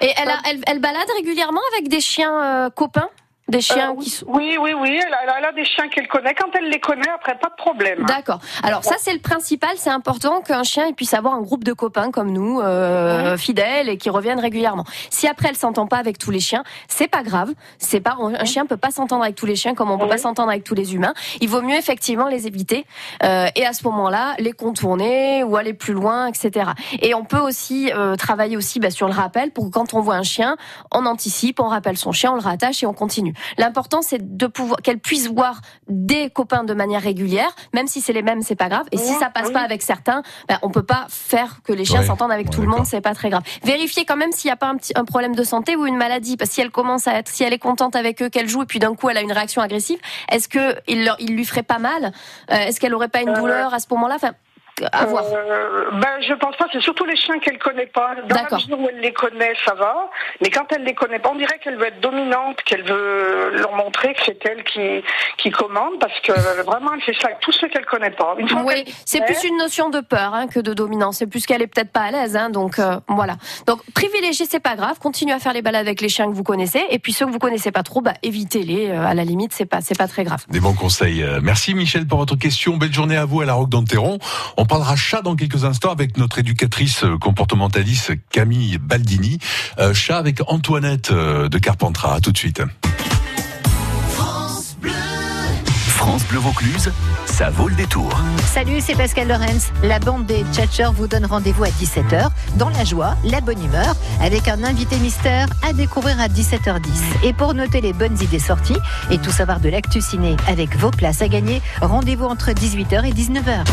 Et 0.00 0.12
elle, 0.16 0.28
a- 0.30 0.40
elle, 0.46 0.60
elle 0.66 0.78
balade 0.80 1.08
régulièrement 1.16 1.60
avec 1.74 1.88
des 1.88 2.00
chiens 2.00 2.66
euh, 2.66 2.70
copains? 2.70 3.08
Des 3.50 3.60
chiens 3.60 3.92
Euh, 3.96 4.02
qui 4.02 4.10
sont... 4.10 4.26
Oui, 4.28 4.56
oui, 4.60 4.72
oui. 4.74 5.00
Elle 5.06 5.12
a, 5.14 5.38
elle 5.38 5.44
a 5.44 5.52
des 5.52 5.64
chiens 5.64 5.88
qu'elle 5.88 6.08
connaît. 6.08 6.34
Quand 6.34 6.48
elle 6.54 6.68
les 6.68 6.80
connaît, 6.80 7.08
après, 7.14 7.36
pas 7.38 7.48
de 7.48 7.54
problème. 7.56 8.04
D'accord. 8.06 8.40
Alors 8.62 8.84
ça 8.84 8.96
c'est 8.98 9.12
le 9.12 9.18
principal, 9.20 9.70
c'est 9.76 9.90
important 9.90 10.40
qu'un 10.40 10.62
chien 10.62 10.92
puisse 10.92 11.14
avoir 11.14 11.34
un 11.34 11.40
groupe 11.42 11.64
de 11.64 11.72
copains 11.72 12.10
comme 12.10 12.30
nous, 12.30 12.60
euh, 12.60 13.36
fidèles 13.36 13.88
et 13.88 13.96
qui 13.96 14.10
reviennent 14.10 14.40
régulièrement. 14.40 14.84
Si 15.10 15.26
après 15.26 15.48
elle 15.48 15.56
s'entend 15.56 15.86
pas 15.86 15.96
avec 15.98 16.18
tous 16.18 16.30
les 16.30 16.40
chiens, 16.40 16.62
c'est 16.88 17.08
pas 17.08 17.22
grave. 17.22 17.52
C'est 17.78 18.00
pas 18.00 18.16
un 18.20 18.44
chien 18.44 18.66
peut 18.66 18.76
pas 18.76 18.90
s'entendre 18.90 19.24
avec 19.24 19.36
tous 19.36 19.46
les 19.46 19.56
chiens 19.56 19.74
comme 19.74 19.90
on 19.90 19.98
peut 19.98 20.08
pas 20.08 20.18
s'entendre 20.18 20.50
avec 20.50 20.64
tous 20.64 20.74
les 20.74 20.94
humains. 20.94 21.14
Il 21.40 21.48
vaut 21.48 21.62
mieux 21.62 21.76
effectivement 21.76 22.28
les 22.28 22.46
éviter 22.46 22.86
euh, 23.24 23.46
et 23.56 23.66
à 23.66 23.72
ce 23.72 23.84
moment-là 23.84 24.34
les 24.38 24.52
contourner 24.52 25.42
ou 25.44 25.56
aller 25.56 25.74
plus 25.74 25.92
loin, 25.92 26.26
etc. 26.26 26.70
Et 27.02 27.14
on 27.14 27.24
peut 27.24 27.38
aussi 27.38 27.90
euh, 27.94 28.16
travailler 28.16 28.56
aussi 28.56 28.80
bah, 28.80 28.90
sur 28.90 29.06
le 29.08 29.14
rappel 29.14 29.50
pour 29.50 29.64
que 29.66 29.70
quand 29.70 29.94
on 29.94 30.00
voit 30.00 30.16
un 30.16 30.22
chien, 30.22 30.56
on 30.92 31.06
anticipe, 31.06 31.60
on 31.60 31.68
rappelle 31.68 31.96
son 31.96 32.12
chien, 32.12 32.32
on 32.32 32.36
le 32.36 32.40
rattache 32.42 32.82
et 32.82 32.86
on 32.86 32.92
continue. 32.92 33.34
L'important, 33.58 34.02
c'est 34.02 34.36
de 34.36 34.46
pouvoir 34.46 34.80
qu'elle 34.82 34.98
puisse 34.98 35.28
voir 35.28 35.60
des 35.88 36.30
copains 36.30 36.64
de 36.64 36.74
manière 36.74 37.02
régulière, 37.02 37.50
même 37.74 37.86
si 37.86 38.00
c'est 38.00 38.12
les 38.12 38.22
mêmes, 38.22 38.42
c'est 38.42 38.54
pas 38.56 38.68
grave. 38.68 38.86
Et 38.92 38.96
si 38.96 39.12
ça 39.14 39.30
passe 39.30 39.48
oui. 39.48 39.52
pas 39.52 39.60
avec 39.60 39.82
certains, 39.82 40.22
ben, 40.48 40.58
on 40.62 40.70
peut 40.70 40.82
pas 40.82 41.06
faire 41.08 41.60
que 41.62 41.72
les 41.72 41.84
chiens 41.84 42.00
Ouais, 42.00 42.06
s'entendent 42.06 42.32
avec 42.32 42.46
ouais, 42.48 42.52
tout 42.54 42.62
le 42.62 42.68
monde, 42.68 42.86
c'est 42.86 43.00
pas 43.00 43.14
très 43.14 43.30
grave. 43.30 43.42
Vérifiez 43.64 44.04
quand 44.04 44.16
même 44.16 44.32
s'il 44.32 44.48
n'y 44.48 44.52
a 44.52 44.56
pas 44.56 44.68
un 44.68 44.76
petit 44.76 44.92
un 44.96 45.04
problème 45.04 45.34
de 45.34 45.44
santé 45.44 45.76
ou 45.76 45.86
une 45.86 45.96
maladie, 45.96 46.36
parce 46.36 46.50
que 46.50 46.54
si 46.54 46.60
elle 46.60 46.70
commence 46.70 47.06
à 47.08 47.14
être, 47.14 47.28
si 47.28 47.42
elle 47.44 47.52
est 47.52 47.58
contente 47.58 47.96
avec 47.96 48.22
eux, 48.22 48.28
qu'elle 48.28 48.48
joue 48.48 48.62
et 48.62 48.66
puis 48.66 48.78
d'un 48.78 48.94
coup 48.94 49.08
elle 49.08 49.16
a 49.16 49.22
une 49.22 49.32
réaction 49.32 49.62
agressive, 49.62 49.98
est-ce 50.30 50.48
que 50.48 50.76
il, 50.88 51.04
leur- 51.04 51.16
il 51.20 51.34
lui 51.36 51.44
ferait 51.44 51.62
pas 51.62 51.78
mal? 51.78 52.12
Euh, 52.50 52.54
Est-ce 52.56 52.80
qu'elle 52.80 52.94
aurait 52.94 53.08
pas 53.08 53.20
une 53.22 53.32
douleur 53.34 53.72
à 53.74 53.78
ce 53.78 53.86
moment-là? 53.90 54.14
Enfin, 54.16 54.32
à 54.92 55.04
voir. 55.06 55.24
Euh, 55.32 55.90
ben, 55.92 56.08
je 56.26 56.34
pense 56.34 56.56
pas. 56.56 56.66
C'est 56.72 56.80
surtout 56.80 57.04
les 57.04 57.16
chiens 57.16 57.38
qu'elle 57.38 57.58
connaît 57.58 57.86
pas. 57.86 58.14
Dans 58.28 58.34
la 58.34 58.42
D'accord. 58.42 58.58
mesure 58.60 58.80
où 58.80 58.88
elle 58.88 59.00
les 59.00 59.12
connaît, 59.12 59.52
ça 59.64 59.74
va. 59.74 60.10
Mais 60.40 60.50
quand 60.50 60.66
elle 60.74 60.84
les 60.84 60.94
connaît 60.94 61.18
pas, 61.18 61.30
on 61.32 61.36
dirait 61.36 61.58
qu'elle 61.62 61.76
veut 61.76 61.86
être 61.86 62.00
dominante, 62.00 62.62
qu'elle 62.64 62.82
veut 62.84 63.50
leur 63.58 63.72
montrer 63.74 64.14
que 64.14 64.20
c'est 64.26 64.44
elle 64.46 64.64
qui, 64.64 65.02
qui 65.38 65.50
commande, 65.50 65.98
parce 66.00 66.18
que 66.20 66.32
vraiment, 66.62 66.90
elle 66.94 67.02
fait 67.02 67.14
ça 67.20 67.28
avec 67.28 67.40
tous 67.40 67.52
ceux 67.52 67.68
qu'elle 67.68 67.86
connaît 67.86 68.10
pas. 68.10 68.34
Une 68.38 68.48
fois 68.48 68.62
Oui, 68.64 68.84
c'est 69.04 69.18
connaît, 69.20 69.32
plus 69.32 69.48
une 69.48 69.56
notion 69.58 69.90
de 69.90 70.00
peur 70.00 70.34
hein, 70.34 70.46
que 70.46 70.60
de 70.60 70.72
dominance. 70.74 71.18
C'est 71.18 71.26
plus 71.26 71.46
qu'elle 71.46 71.62
est 71.62 71.66
peut-être 71.66 71.92
pas 71.92 72.02
à 72.02 72.10
l'aise. 72.10 72.36
Hein, 72.36 72.50
donc 72.50 72.78
euh, 72.78 72.96
voilà. 73.08 73.36
Donc 73.66 73.80
privilégier, 73.94 74.46
c'est 74.48 74.60
pas 74.60 74.76
grave. 74.76 74.98
Continuez 75.00 75.34
à 75.34 75.38
faire 75.38 75.52
les 75.52 75.62
balades 75.62 75.86
avec 75.86 76.00
les 76.00 76.08
chiens 76.08 76.26
que 76.26 76.34
vous 76.34 76.42
connaissez. 76.44 76.82
Et 76.90 76.98
puis 76.98 77.12
ceux 77.12 77.26
que 77.26 77.30
vous 77.30 77.38
connaissez 77.38 77.70
pas 77.72 77.82
trop, 77.82 78.00
bah, 78.00 78.14
évitez-les. 78.22 78.90
euh, 78.90 79.04
à 79.06 79.14
la 79.14 79.24
limite, 79.24 79.52
c'est 79.52 79.66
pas, 79.66 79.80
c'est 79.80 79.96
pas 79.98 80.08
très 80.08 80.24
grave. 80.24 80.44
Des 80.48 80.60
bons 80.60 80.74
conseils. 80.74 81.22
Euh, 81.22 81.40
Merci 81.42 81.74
Michel 81.74 82.06
pour 82.06 82.18
votre 82.18 82.36
question. 82.36 82.76
Belle 82.76 82.92
journée 82.92 83.16
à 83.16 83.24
vous 83.24 83.40
à 83.40 83.44
la 83.44 83.54
Roque 83.54 83.68
d'Anteron. 83.70 84.18
On 84.70 84.78
parlera 84.78 84.94
chat 84.94 85.20
dans 85.20 85.34
quelques 85.34 85.64
instants 85.64 85.90
avec 85.90 86.16
notre 86.16 86.38
éducatrice 86.38 87.04
comportementaliste 87.20 88.12
Camille 88.30 88.78
Baldini. 88.78 89.40
Euh, 89.80 89.92
chat 89.92 90.16
avec 90.16 90.38
Antoinette 90.46 91.10
euh, 91.10 91.48
de 91.48 91.58
Carpentras. 91.58 92.14
À 92.14 92.20
tout 92.20 92.30
de 92.30 92.38
suite. 92.38 92.62
France 95.88 96.22
Bleu 96.28 96.38
Vaucluse, 96.38 96.92
ça 97.26 97.50
vaut 97.50 97.66
le 97.66 97.74
détour. 97.74 98.16
Salut, 98.46 98.80
c'est 98.80 98.94
Pascal 98.94 99.26
Lorenz. 99.26 99.72
La 99.82 99.98
bande 99.98 100.26
des 100.26 100.44
Tchatchers 100.52 100.92
vous 100.94 101.08
donne 101.08 101.26
rendez-vous 101.26 101.64
à 101.64 101.70
17h 101.70 102.28
dans 102.56 102.68
la 102.68 102.84
joie, 102.84 103.16
la 103.24 103.40
bonne 103.40 103.62
humeur, 103.64 103.96
avec 104.22 104.46
un 104.46 104.62
invité 104.62 104.98
mystère 104.98 105.48
à 105.68 105.72
découvrir 105.72 106.20
à 106.20 106.28
17h10. 106.28 107.24
Et 107.24 107.32
pour 107.32 107.54
noter 107.54 107.80
les 107.80 107.92
bonnes 107.92 108.22
idées 108.22 108.38
sorties 108.38 108.78
et 109.10 109.18
tout 109.18 109.32
savoir 109.32 109.58
de 109.58 109.68
l'actu 109.68 110.00
ciné 110.00 110.36
avec 110.46 110.76
vos 110.76 110.92
places 110.92 111.22
à 111.22 111.28
gagner, 111.28 111.60
rendez-vous 111.82 112.26
entre 112.26 112.52
18h 112.52 113.04
et 113.04 113.12
19h. 113.12 113.64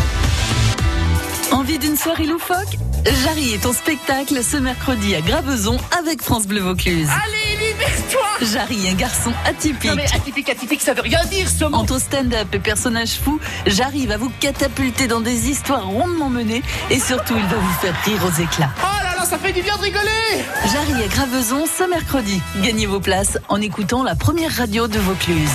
Envie 1.51 1.79
d'une 1.79 1.95
soirée 1.95 2.25
loufoque 2.25 2.77
Jarry 3.23 3.53
est 3.53 3.63
ton 3.63 3.71
spectacle 3.73 4.43
ce 4.43 4.57
mercredi 4.57 5.15
à 5.15 5.21
Graveson 5.21 5.77
avec 5.97 6.21
France 6.21 6.45
Bleu 6.45 6.59
Vaucluse. 6.59 7.07
Allez, 7.09 7.71
libère-toi 7.71 8.47
Jarry, 8.53 8.89
un 8.89 8.93
garçon 8.95 9.31
atypique. 9.45 9.89
Non 9.89 9.95
mais 9.95 10.05
atypique, 10.13 10.49
atypique, 10.49 10.81
ça 10.81 10.93
veut 10.93 11.01
rien 11.01 11.23
dire 11.25 11.47
ce 11.49 11.65
mot 11.65 11.77
Entre 11.77 11.99
stand-up 11.99 12.47
et 12.53 12.59
personnage 12.59 13.13
fou, 13.23 13.39
Jarry 13.65 14.07
va 14.07 14.17
vous 14.17 14.31
catapulter 14.39 15.07
dans 15.07 15.21
des 15.21 15.49
histoires 15.49 15.85
rondement 15.87 16.29
menées 16.29 16.63
et 16.89 16.99
surtout 16.99 17.35
il 17.37 17.45
va 17.45 17.57
vous 17.57 17.73
faire 17.79 17.95
rire 18.03 18.21
aux 18.25 18.41
éclats. 18.41 18.71
Oh 18.83 19.03
là 19.03 19.15
là, 19.17 19.25
ça 19.25 19.37
fait 19.37 19.53
du 19.53 19.61
bien 19.61 19.77
de 19.77 19.81
rigoler 19.83 20.43
Jarry 20.71 21.03
à 21.03 21.07
Graveson 21.07 21.65
ce 21.65 21.89
mercredi. 21.89 22.41
Gagnez 22.61 22.87
vos 22.87 22.99
places 22.99 23.37
en 23.47 23.61
écoutant 23.61 24.03
la 24.03 24.15
première 24.15 24.51
radio 24.55 24.87
de 24.87 24.99
Vaucluse. 24.99 25.49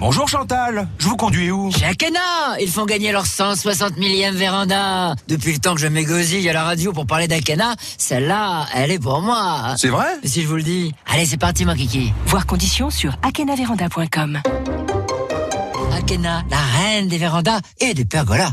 Bonjour 0.00 0.26
Chantal, 0.28 0.88
je 0.98 1.06
vous 1.08 1.16
conduis 1.16 1.50
où? 1.50 1.70
Chez 1.70 1.84
Akena 1.84 2.56
Ils 2.58 2.70
font 2.70 2.86
gagner 2.86 3.12
leur 3.12 3.26
160 3.26 3.98
millième 3.98 4.34
véranda. 4.34 5.14
Depuis 5.28 5.52
le 5.52 5.58
temps 5.58 5.74
que 5.74 5.80
je 5.80 5.88
m'égosille 5.88 6.48
à 6.48 6.54
la 6.54 6.64
radio 6.64 6.94
pour 6.94 7.06
parler 7.06 7.28
d'Akena, 7.28 7.74
celle-là, 7.98 8.64
elle 8.74 8.92
est 8.92 8.98
pour 8.98 9.20
moi. 9.20 9.74
C'est 9.76 9.88
vrai? 9.88 10.06
Mais 10.22 10.28
Si 10.28 10.40
je 10.42 10.48
vous 10.48 10.56
le 10.56 10.62
dis? 10.62 10.94
Allez, 11.06 11.26
c'est 11.26 11.36
parti, 11.36 11.66
mon 11.66 11.74
kiki. 11.74 12.14
Voir 12.24 12.46
conditions 12.46 12.88
sur 12.88 13.14
akenaveranda.com. 13.22 14.40
Akena, 15.94 16.44
la 16.50 16.56
reine 16.78 17.08
des 17.08 17.18
vérandas 17.18 17.60
et 17.80 17.92
des 17.92 18.06
pergolas. 18.06 18.52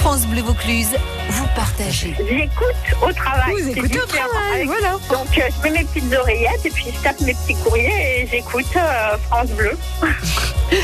France 0.00 0.26
Bleu 0.26 0.42
Vaucluse, 0.42 0.88
vous 1.28 1.46
partagez. 1.54 2.14
J'écoute 2.28 3.02
au 3.02 3.12
travail. 3.12 3.52
Vous 3.52 3.58
c'est 3.58 3.70
écoutez 3.78 4.00
au 4.00 4.06
différent. 4.06 4.28
travail, 4.28 4.52
Avec- 4.54 4.66
voilà. 4.66 4.90
Donc 5.10 5.38
euh, 5.38 5.42
je 5.56 5.62
mets 5.62 5.78
mes 5.78 5.84
petites 5.84 6.14
oreillettes 6.14 6.64
et 6.66 6.70
puis 6.70 6.86
je 6.96 7.02
tape 7.02 7.20
mes 7.20 7.34
petits 7.34 7.54
courriers 7.56 8.20
et 8.22 8.28
j'écoute 8.30 8.66
euh, 8.76 9.16
France 9.28 9.48
Bleu. 9.50 9.72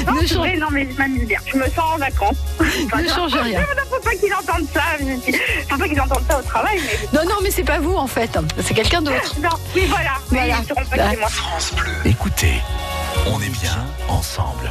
non, 0.06 0.14
c'est 0.26 0.34
vrai, 0.34 0.56
non, 0.56 0.68
mais 0.70 0.86
je 0.90 0.96
m'amuse 0.98 1.26
bien. 1.26 1.38
Je 1.46 1.56
me 1.56 1.64
sens 1.64 1.94
en 1.94 1.98
vacances. 1.98 2.36
Ne 2.60 3.08
change 3.08 3.34
rien. 3.34 3.60
Faut 3.90 4.00
pas 4.00 4.14
qu'ils 4.14 4.32
entendent 4.34 4.68
ça. 4.72 4.82
Faut 5.68 5.76
pas 5.78 5.88
qu'ils 5.88 6.00
entendent 6.00 6.24
ça 6.28 6.38
au 6.38 6.42
travail. 6.42 6.80
Mais... 6.84 7.18
Non, 7.18 7.28
non, 7.28 7.36
mais 7.42 7.50
c'est 7.50 7.64
pas 7.64 7.78
vous 7.78 7.94
en 7.96 8.06
fait. 8.06 8.30
C'est 8.62 8.74
quelqu'un 8.74 9.02
d'autre. 9.02 9.34
Non, 9.40 9.48
oui, 9.74 9.84
voilà. 9.88 10.10
Mais 10.30 10.38
Voilà. 10.40 10.56
ils 10.62 10.68
seront 10.68 10.84
pas 10.84 11.10
chez 11.10 11.16
moi. 11.18 11.28
France 11.28 11.72
Bleu. 11.74 11.92
Écoutez, 12.04 12.54
on 13.26 13.40
est 13.40 13.48
bien 13.48 13.84
ensemble. 14.08 14.70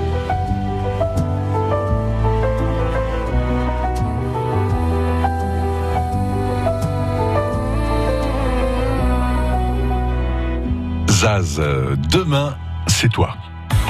Zaz. 11.21 11.59
Euh, 11.59 11.95
Demain, 12.09 12.57
c'est 12.87 13.09
toi. 13.09 13.37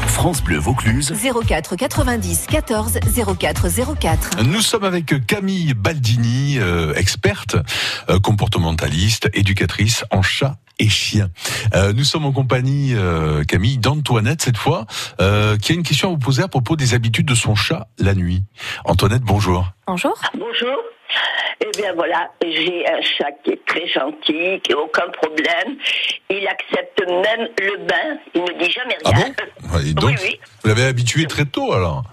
France 0.08 0.44
Bleu 0.44 0.58
Vaucluse. 0.58 1.13
04 1.48 1.78
90 1.78 2.48
14 2.48 3.00
04 3.39 3.67
04. 3.98 4.44
Nous 4.44 4.60
sommes 4.60 4.84
avec 4.84 5.26
Camille 5.28 5.74
Baldini, 5.74 6.58
euh, 6.60 6.94
experte, 6.96 7.56
euh, 8.10 8.20
comportementaliste, 8.20 9.30
éducatrice 9.34 10.04
en 10.12 10.22
chat 10.22 10.58
et 10.78 10.89
chien. 10.89 11.30
Euh, 11.74 11.94
nous 11.94 12.04
sommes 12.04 12.26
en 12.26 12.34
compagnie, 12.34 12.94
euh, 12.96 13.46
Camille, 13.46 13.78
d'Antoinette 13.78 14.41
cette 14.41 14.58
fois, 14.58 14.86
euh, 15.22 15.56
qui 15.56 15.72
a 15.72 15.76
une 15.76 15.84
question 15.84 16.10
à 16.10 16.12
vous 16.12 16.17
poser 16.20 16.44
à 16.44 16.50
propos 16.50 16.76
des 16.76 16.96
habitudes 16.96 17.28
de 17.28 17.36
son 17.36 17.56
chat 17.56 17.88
la 17.98 18.13
nuit. 18.13 18.44
Antoinette, 18.84 19.24
bonjour. 19.24 19.72
Bonjour. 19.88 20.20
Bonjour. 20.38 20.76
Eh 21.60 21.70
bien 21.78 21.94
voilà, 21.94 22.32
j'ai 22.44 22.88
un 22.88 23.02
chat 23.02 23.32
qui 23.44 23.52
est 23.52 23.66
très 23.66 23.88
gentil, 23.88 24.60
qui 24.64 24.72
n'a 24.72 24.78
aucun 24.80 25.08
problème. 25.10 25.78
Il 26.30 26.48
accepte 26.48 27.02
même 27.08 27.50
le 27.60 27.78
bain, 27.86 28.18
il 28.34 28.42
ne 28.44 28.54
dit 28.64 28.72
jamais 28.72 28.98
Ah 29.06 29.10
rien. 29.12 29.34
bon 29.62 29.80
Et 29.80 29.94
donc, 29.94 30.10
Oui, 30.10 30.16
oui. 30.24 30.40
vous 30.64 30.70
l'avez 30.70 30.86
habitué 30.86 31.26
très 31.26 31.46
tôt 31.46 31.74
alors 31.74 32.04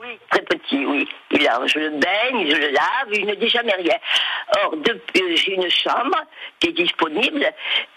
Oui, 0.00 0.18
très 0.30 0.42
petit, 0.42 0.84
oui. 0.84 1.08
Il 1.32 1.46
a, 1.48 1.60
je 1.66 1.78
le 1.78 1.90
baigne, 1.90 2.48
je 2.50 2.56
le 2.56 2.68
lave, 2.70 3.08
il 3.12 3.26
ne 3.26 3.34
dit 3.34 3.48
jamais 3.48 3.74
rien. 3.74 3.96
Or, 4.64 4.76
depuis, 4.76 5.22
euh, 5.22 5.36
j'ai 5.36 5.54
une 5.54 5.68
chambre 5.70 6.16
qui 6.60 6.68
est 6.68 6.72
disponible. 6.72 7.46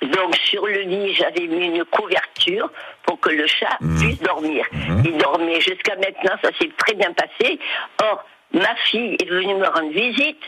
Donc, 0.02 0.36
sur 0.44 0.66
le 0.66 0.82
lit, 0.82 1.14
j'avais 1.14 1.46
mis 1.48 1.68
une 1.68 1.86
couverture 1.86 2.70
pour 3.04 3.20
que 3.20 3.30
le 3.30 3.46
chat 3.48 3.78
puisse 4.00 4.20
dormir. 4.22 4.66
Il 5.06 5.18
dormait 5.18 5.62
jusqu'à 5.62 5.96
maintenant, 5.96 6.36
ça 6.44 6.50
s'est 6.60 6.72
très 6.78 6.96
bien 6.96 7.14
passé. 7.14 7.60
Or, 8.04 8.26
ma 8.54 8.76
fille 8.90 9.16
est 9.22 9.30
venue 9.30 9.56
me 9.56 9.68
rendre 9.68 9.92
visite. 9.92 10.44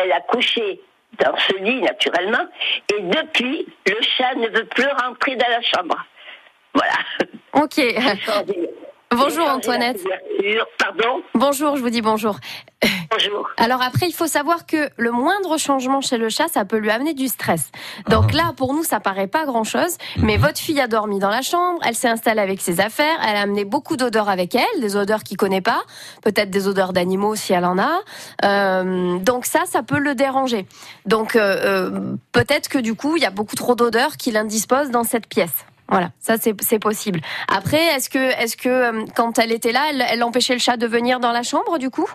Elle 0.00 0.12
a 0.12 0.20
couché 0.20 0.80
dans 1.18 1.36
ce 1.36 1.56
lit, 1.58 1.80
naturellement. 1.82 2.46
Et 2.96 3.02
depuis, 3.02 3.66
le 3.86 3.96
chat 4.16 4.34
ne 4.34 4.48
veut 4.48 4.66
plus 4.66 4.88
rentrer 5.02 5.36
dans 5.36 5.48
la 5.48 5.62
chambre. 5.62 6.04
Voilà. 6.74 6.94
Ok. 7.54 7.78
Bonjour 9.12 9.48
Antoinette. 9.48 10.00
Pardon 10.78 11.22
Bonjour, 11.34 11.76
je 11.76 11.82
vous 11.82 11.90
dis 11.90 12.00
bonjour. 12.00 12.38
Bonjour. 13.10 13.48
Alors 13.56 13.82
après, 13.82 14.06
il 14.06 14.12
faut 14.12 14.28
savoir 14.28 14.66
que 14.66 14.88
le 14.96 15.10
moindre 15.10 15.58
changement 15.58 16.00
chez 16.00 16.16
le 16.16 16.28
chat, 16.28 16.46
ça 16.48 16.64
peut 16.64 16.76
lui 16.76 16.90
amener 16.90 17.12
du 17.12 17.26
stress. 17.26 17.70
Donc 18.08 18.32
là, 18.32 18.52
pour 18.56 18.72
nous, 18.72 18.84
ça 18.84 19.00
paraît 19.00 19.26
pas 19.26 19.44
grand-chose, 19.46 19.98
mais 20.18 20.36
votre 20.36 20.58
fille 20.58 20.80
a 20.80 20.86
dormi 20.86 21.18
dans 21.18 21.28
la 21.28 21.42
chambre, 21.42 21.80
elle 21.84 21.96
s'est 21.96 22.08
installée 22.08 22.40
avec 22.40 22.60
ses 22.60 22.80
affaires, 22.80 23.18
elle 23.26 23.36
a 23.36 23.40
amené 23.40 23.64
beaucoup 23.64 23.96
d'odeurs 23.96 24.28
avec 24.28 24.54
elle, 24.54 24.80
des 24.80 24.94
odeurs 24.94 25.24
qu'il 25.24 25.36
connaît 25.36 25.60
pas, 25.60 25.82
peut-être 26.22 26.50
des 26.50 26.68
odeurs 26.68 26.92
d'animaux 26.92 27.34
si 27.34 27.52
elle 27.52 27.64
en 27.64 27.78
a. 27.78 28.00
Euh, 28.44 29.18
donc 29.18 29.44
ça, 29.44 29.62
ça 29.66 29.82
peut 29.82 29.98
le 29.98 30.14
déranger. 30.14 30.66
Donc 31.04 31.34
euh, 31.34 31.40
euh, 31.64 32.14
peut-être 32.30 32.68
que 32.68 32.78
du 32.78 32.94
coup, 32.94 33.16
il 33.16 33.22
y 33.22 33.26
a 33.26 33.30
beaucoup 33.30 33.56
trop 33.56 33.74
d'odeurs 33.74 34.16
qu'il 34.16 34.36
indispose 34.36 34.90
dans 34.90 35.04
cette 35.04 35.26
pièce. 35.26 35.66
Voilà, 35.90 36.10
ça 36.20 36.36
c'est 36.40 36.54
c'est 36.62 36.78
possible. 36.78 37.20
Après, 37.48 37.84
est-ce 37.96 38.08
que 38.08 38.18
est-ce 38.18 38.56
que 38.56 38.68
euh, 38.68 39.04
quand 39.16 39.38
elle 39.38 39.52
était 39.52 39.72
là, 39.72 39.86
elle, 39.90 40.04
elle 40.08 40.22
empêchait 40.22 40.54
le 40.54 40.60
chat 40.60 40.76
de 40.76 40.86
venir 40.86 41.20
dans 41.20 41.32
la 41.32 41.42
chambre 41.42 41.78
du 41.78 41.90
coup? 41.90 42.08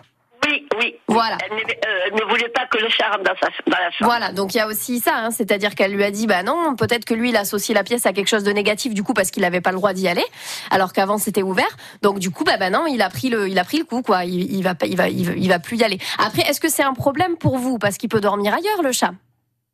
Oui, 0.46 0.66
oui. 0.78 0.94
Voilà. 1.08 1.38
Elle, 1.44 1.56
euh, 1.56 2.06
elle 2.06 2.14
ne 2.14 2.24
voulait 2.30 2.48
pas 2.50 2.66
que 2.66 2.78
le 2.78 2.88
chat 2.88 3.08
rentre 3.08 3.24
dans, 3.24 3.34
sa, 3.40 3.48
dans 3.66 3.78
la 3.78 3.90
chambre. 3.90 4.10
Voilà, 4.10 4.32
donc 4.32 4.54
il 4.54 4.58
y 4.58 4.60
a 4.60 4.68
aussi 4.68 5.00
ça, 5.00 5.16
hein, 5.16 5.30
c'est-à-dire 5.30 5.74
qu'elle 5.74 5.92
lui 5.92 6.04
a 6.04 6.10
dit, 6.10 6.26
bah 6.26 6.42
non, 6.42 6.76
peut-être 6.76 7.04
que 7.04 7.14
lui 7.14 7.30
il 7.30 7.36
associe 7.36 7.74
la 7.74 7.82
pièce 7.82 8.06
à 8.06 8.12
quelque 8.12 8.28
chose 8.28 8.44
de 8.44 8.52
négatif 8.52 8.94
du 8.94 9.02
coup 9.02 9.12
parce 9.12 9.30
qu'il 9.30 9.42
n'avait 9.42 9.60
pas 9.60 9.70
le 9.70 9.76
droit 9.76 9.92
d'y 9.92 10.06
aller, 10.06 10.24
alors 10.70 10.92
qu'avant 10.92 11.18
c'était 11.18 11.42
ouvert. 11.42 11.76
Donc 12.02 12.18
du 12.18 12.30
coup, 12.30 12.44
bah, 12.44 12.58
bah 12.58 12.70
non, 12.70 12.86
il 12.86 13.02
a 13.02 13.10
pris 13.10 13.28
le, 13.28 13.48
il 13.48 13.58
a 13.58 13.64
pris 13.64 13.78
le 13.78 13.84
coup 13.84 14.02
quoi. 14.02 14.24
Il, 14.24 14.54
il 14.54 14.62
va, 14.62 14.74
il 14.84 14.96
va, 14.96 15.08
il 15.08 15.26
va, 15.26 15.34
il 15.34 15.48
va 15.48 15.58
plus 15.58 15.78
y 15.78 15.84
aller. 15.84 15.98
Après, 16.18 16.42
est-ce 16.42 16.60
que 16.60 16.68
c'est 16.68 16.84
un 16.84 16.94
problème 16.94 17.36
pour 17.36 17.58
vous? 17.58 17.78
Parce 17.78 17.96
qu'il 17.96 18.08
peut 18.08 18.20
dormir 18.20 18.54
ailleurs 18.54 18.82
le 18.82 18.92
chat 18.92 19.12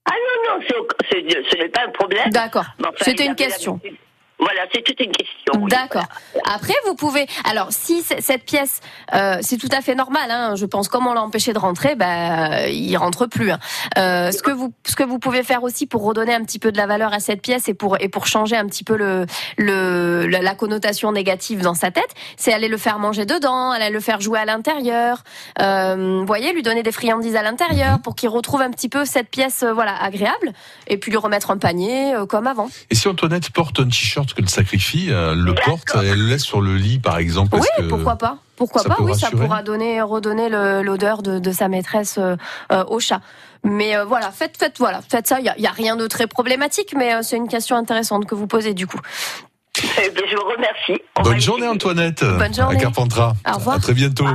Ah 0.04 0.12
non, 0.12 0.58
non, 0.58 0.64
ce 1.10 1.56
n'est 1.56 1.68
pas 1.68 1.82
un 1.86 1.90
problème. 1.90 2.30
D'accord. 2.30 2.66
Enfin, 2.80 2.90
C'était 3.04 3.26
une 3.26 3.36
question. 3.36 3.74
l'habitude. 3.82 3.98
Voilà, 4.42 4.62
c'est 4.74 4.82
toute 4.82 4.98
une 5.00 5.12
question. 5.12 5.52
oui. 5.60 5.70
D'accord. 5.70 6.04
Après, 6.52 6.74
vous 6.86 6.94
pouvez. 6.94 7.26
Alors, 7.48 7.68
si 7.70 8.02
cette 8.02 8.44
pièce, 8.44 8.80
euh, 9.14 9.36
c'est 9.40 9.56
tout 9.56 9.68
à 9.70 9.80
fait 9.80 9.94
normal. 9.94 10.30
Hein, 10.30 10.56
je 10.56 10.66
pense, 10.66 10.88
comme 10.88 11.06
on 11.06 11.12
l'a 11.14 11.22
empêché 11.22 11.52
de 11.52 11.58
rentrer, 11.58 11.94
bah, 11.94 12.66
il 12.68 12.96
rentre 12.96 13.26
plus. 13.26 13.52
hein. 13.52 13.58
Euh, 13.98 14.32
ce 14.32 14.42
que 14.42 14.50
vous, 14.50 14.72
ce 14.84 14.96
que 14.96 15.04
vous 15.04 15.18
pouvez 15.18 15.42
faire 15.44 15.62
aussi 15.62 15.86
pour 15.86 16.02
redonner 16.02 16.34
un 16.34 16.42
petit 16.42 16.58
peu 16.58 16.72
de 16.72 16.76
la 16.76 16.86
valeur 16.86 17.12
à 17.12 17.20
cette 17.20 17.40
pièce 17.40 17.68
et 17.68 17.74
pour 17.74 17.96
et 18.00 18.08
pour 18.08 18.26
changer 18.26 18.56
un 18.56 18.66
petit 18.66 18.82
peu 18.84 18.96
le, 18.96 19.26
le 19.58 20.26
la, 20.26 20.42
la 20.42 20.54
connotation 20.54 21.12
négative 21.12 21.60
dans 21.62 21.74
sa 21.74 21.90
tête, 21.90 22.10
c'est 22.36 22.52
aller 22.52 22.68
le 22.68 22.78
faire 22.78 22.98
manger 22.98 23.26
dedans, 23.26 23.70
aller 23.70 23.90
le 23.90 24.00
faire 24.00 24.20
jouer 24.20 24.40
à 24.40 24.44
l'intérieur. 24.44 25.22
Euh, 25.60 26.18
vous 26.20 26.26
voyez, 26.26 26.52
lui 26.52 26.62
donner 26.62 26.82
des 26.82 26.92
friandises 26.92 27.36
à 27.36 27.42
l'intérieur 27.42 28.00
pour 28.00 28.14
qu'il 28.16 28.28
retrouve 28.28 28.62
un 28.62 28.70
petit 28.70 28.88
peu 28.88 29.04
cette 29.04 29.28
pièce, 29.30 29.62
euh, 29.62 29.72
voilà, 29.72 29.94
agréable, 30.02 30.52
et 30.88 30.96
puis 30.98 31.10
lui 31.10 31.18
remettre 31.18 31.50
un 31.50 31.58
panier 31.58 32.14
euh, 32.14 32.26
comme 32.26 32.46
avant. 32.46 32.68
Et 32.90 32.94
si 32.94 33.06
Antoinette 33.08 33.50
porte 33.50 33.78
un 33.80 33.84
t-shirt 33.88 34.31
qu'elle 34.34 34.48
sacrifie, 34.48 35.08
euh, 35.10 35.34
le 35.34 35.54
porte, 35.54 35.88
elle 35.94 36.18
le 36.18 36.26
laisse 36.26 36.42
sur 36.42 36.60
le 36.60 36.76
lit 36.76 36.98
par 36.98 37.18
exemple 37.18 37.56
Oui, 37.56 37.66
que 37.76 37.82
pourquoi 37.82 38.16
pas 38.16 38.38
Pourquoi 38.56 38.82
ça 38.82 38.88
pas 38.88 38.96
Oui, 39.00 39.14
ça 39.14 39.30
pourra 39.30 39.62
donner, 39.62 40.00
redonner 40.02 40.48
l'odeur 40.48 41.22
de, 41.22 41.38
de 41.38 41.52
sa 41.52 41.68
maîtresse 41.68 42.16
euh, 42.18 42.36
euh, 42.70 42.84
au 42.88 43.00
chat. 43.00 43.20
Mais 43.64 43.96
euh, 43.96 44.04
voilà, 44.04 44.30
faites, 44.30 44.56
faites, 44.56 44.78
voilà, 44.78 45.00
faites 45.02 45.28
ça. 45.28 45.38
Il 45.38 45.46
y 45.46 45.48
a, 45.48 45.58
y 45.58 45.66
a 45.66 45.70
rien 45.70 45.96
de 45.96 46.06
très 46.06 46.26
problématique, 46.26 46.94
mais 46.96 47.14
euh, 47.14 47.20
c'est 47.22 47.36
une 47.36 47.48
question 47.48 47.76
intéressante 47.76 48.26
que 48.26 48.34
vous 48.34 48.46
posez 48.46 48.74
du 48.74 48.86
coup. 48.86 49.00
Eh 49.78 50.10
bien, 50.10 50.22
je 50.30 50.36
vous 50.36 50.50
remercie. 50.54 51.02
Bonne 51.22 51.40
journée 51.40 51.66
Antoinette. 51.66 52.22
Bonne 52.22 52.54
journée. 52.54 52.76
À 52.76 52.80
Carpentras. 52.80 53.32
Au 53.50 53.56
revoir. 53.56 53.76
À 53.76 53.78
très 53.78 53.94
bientôt. 53.94 54.26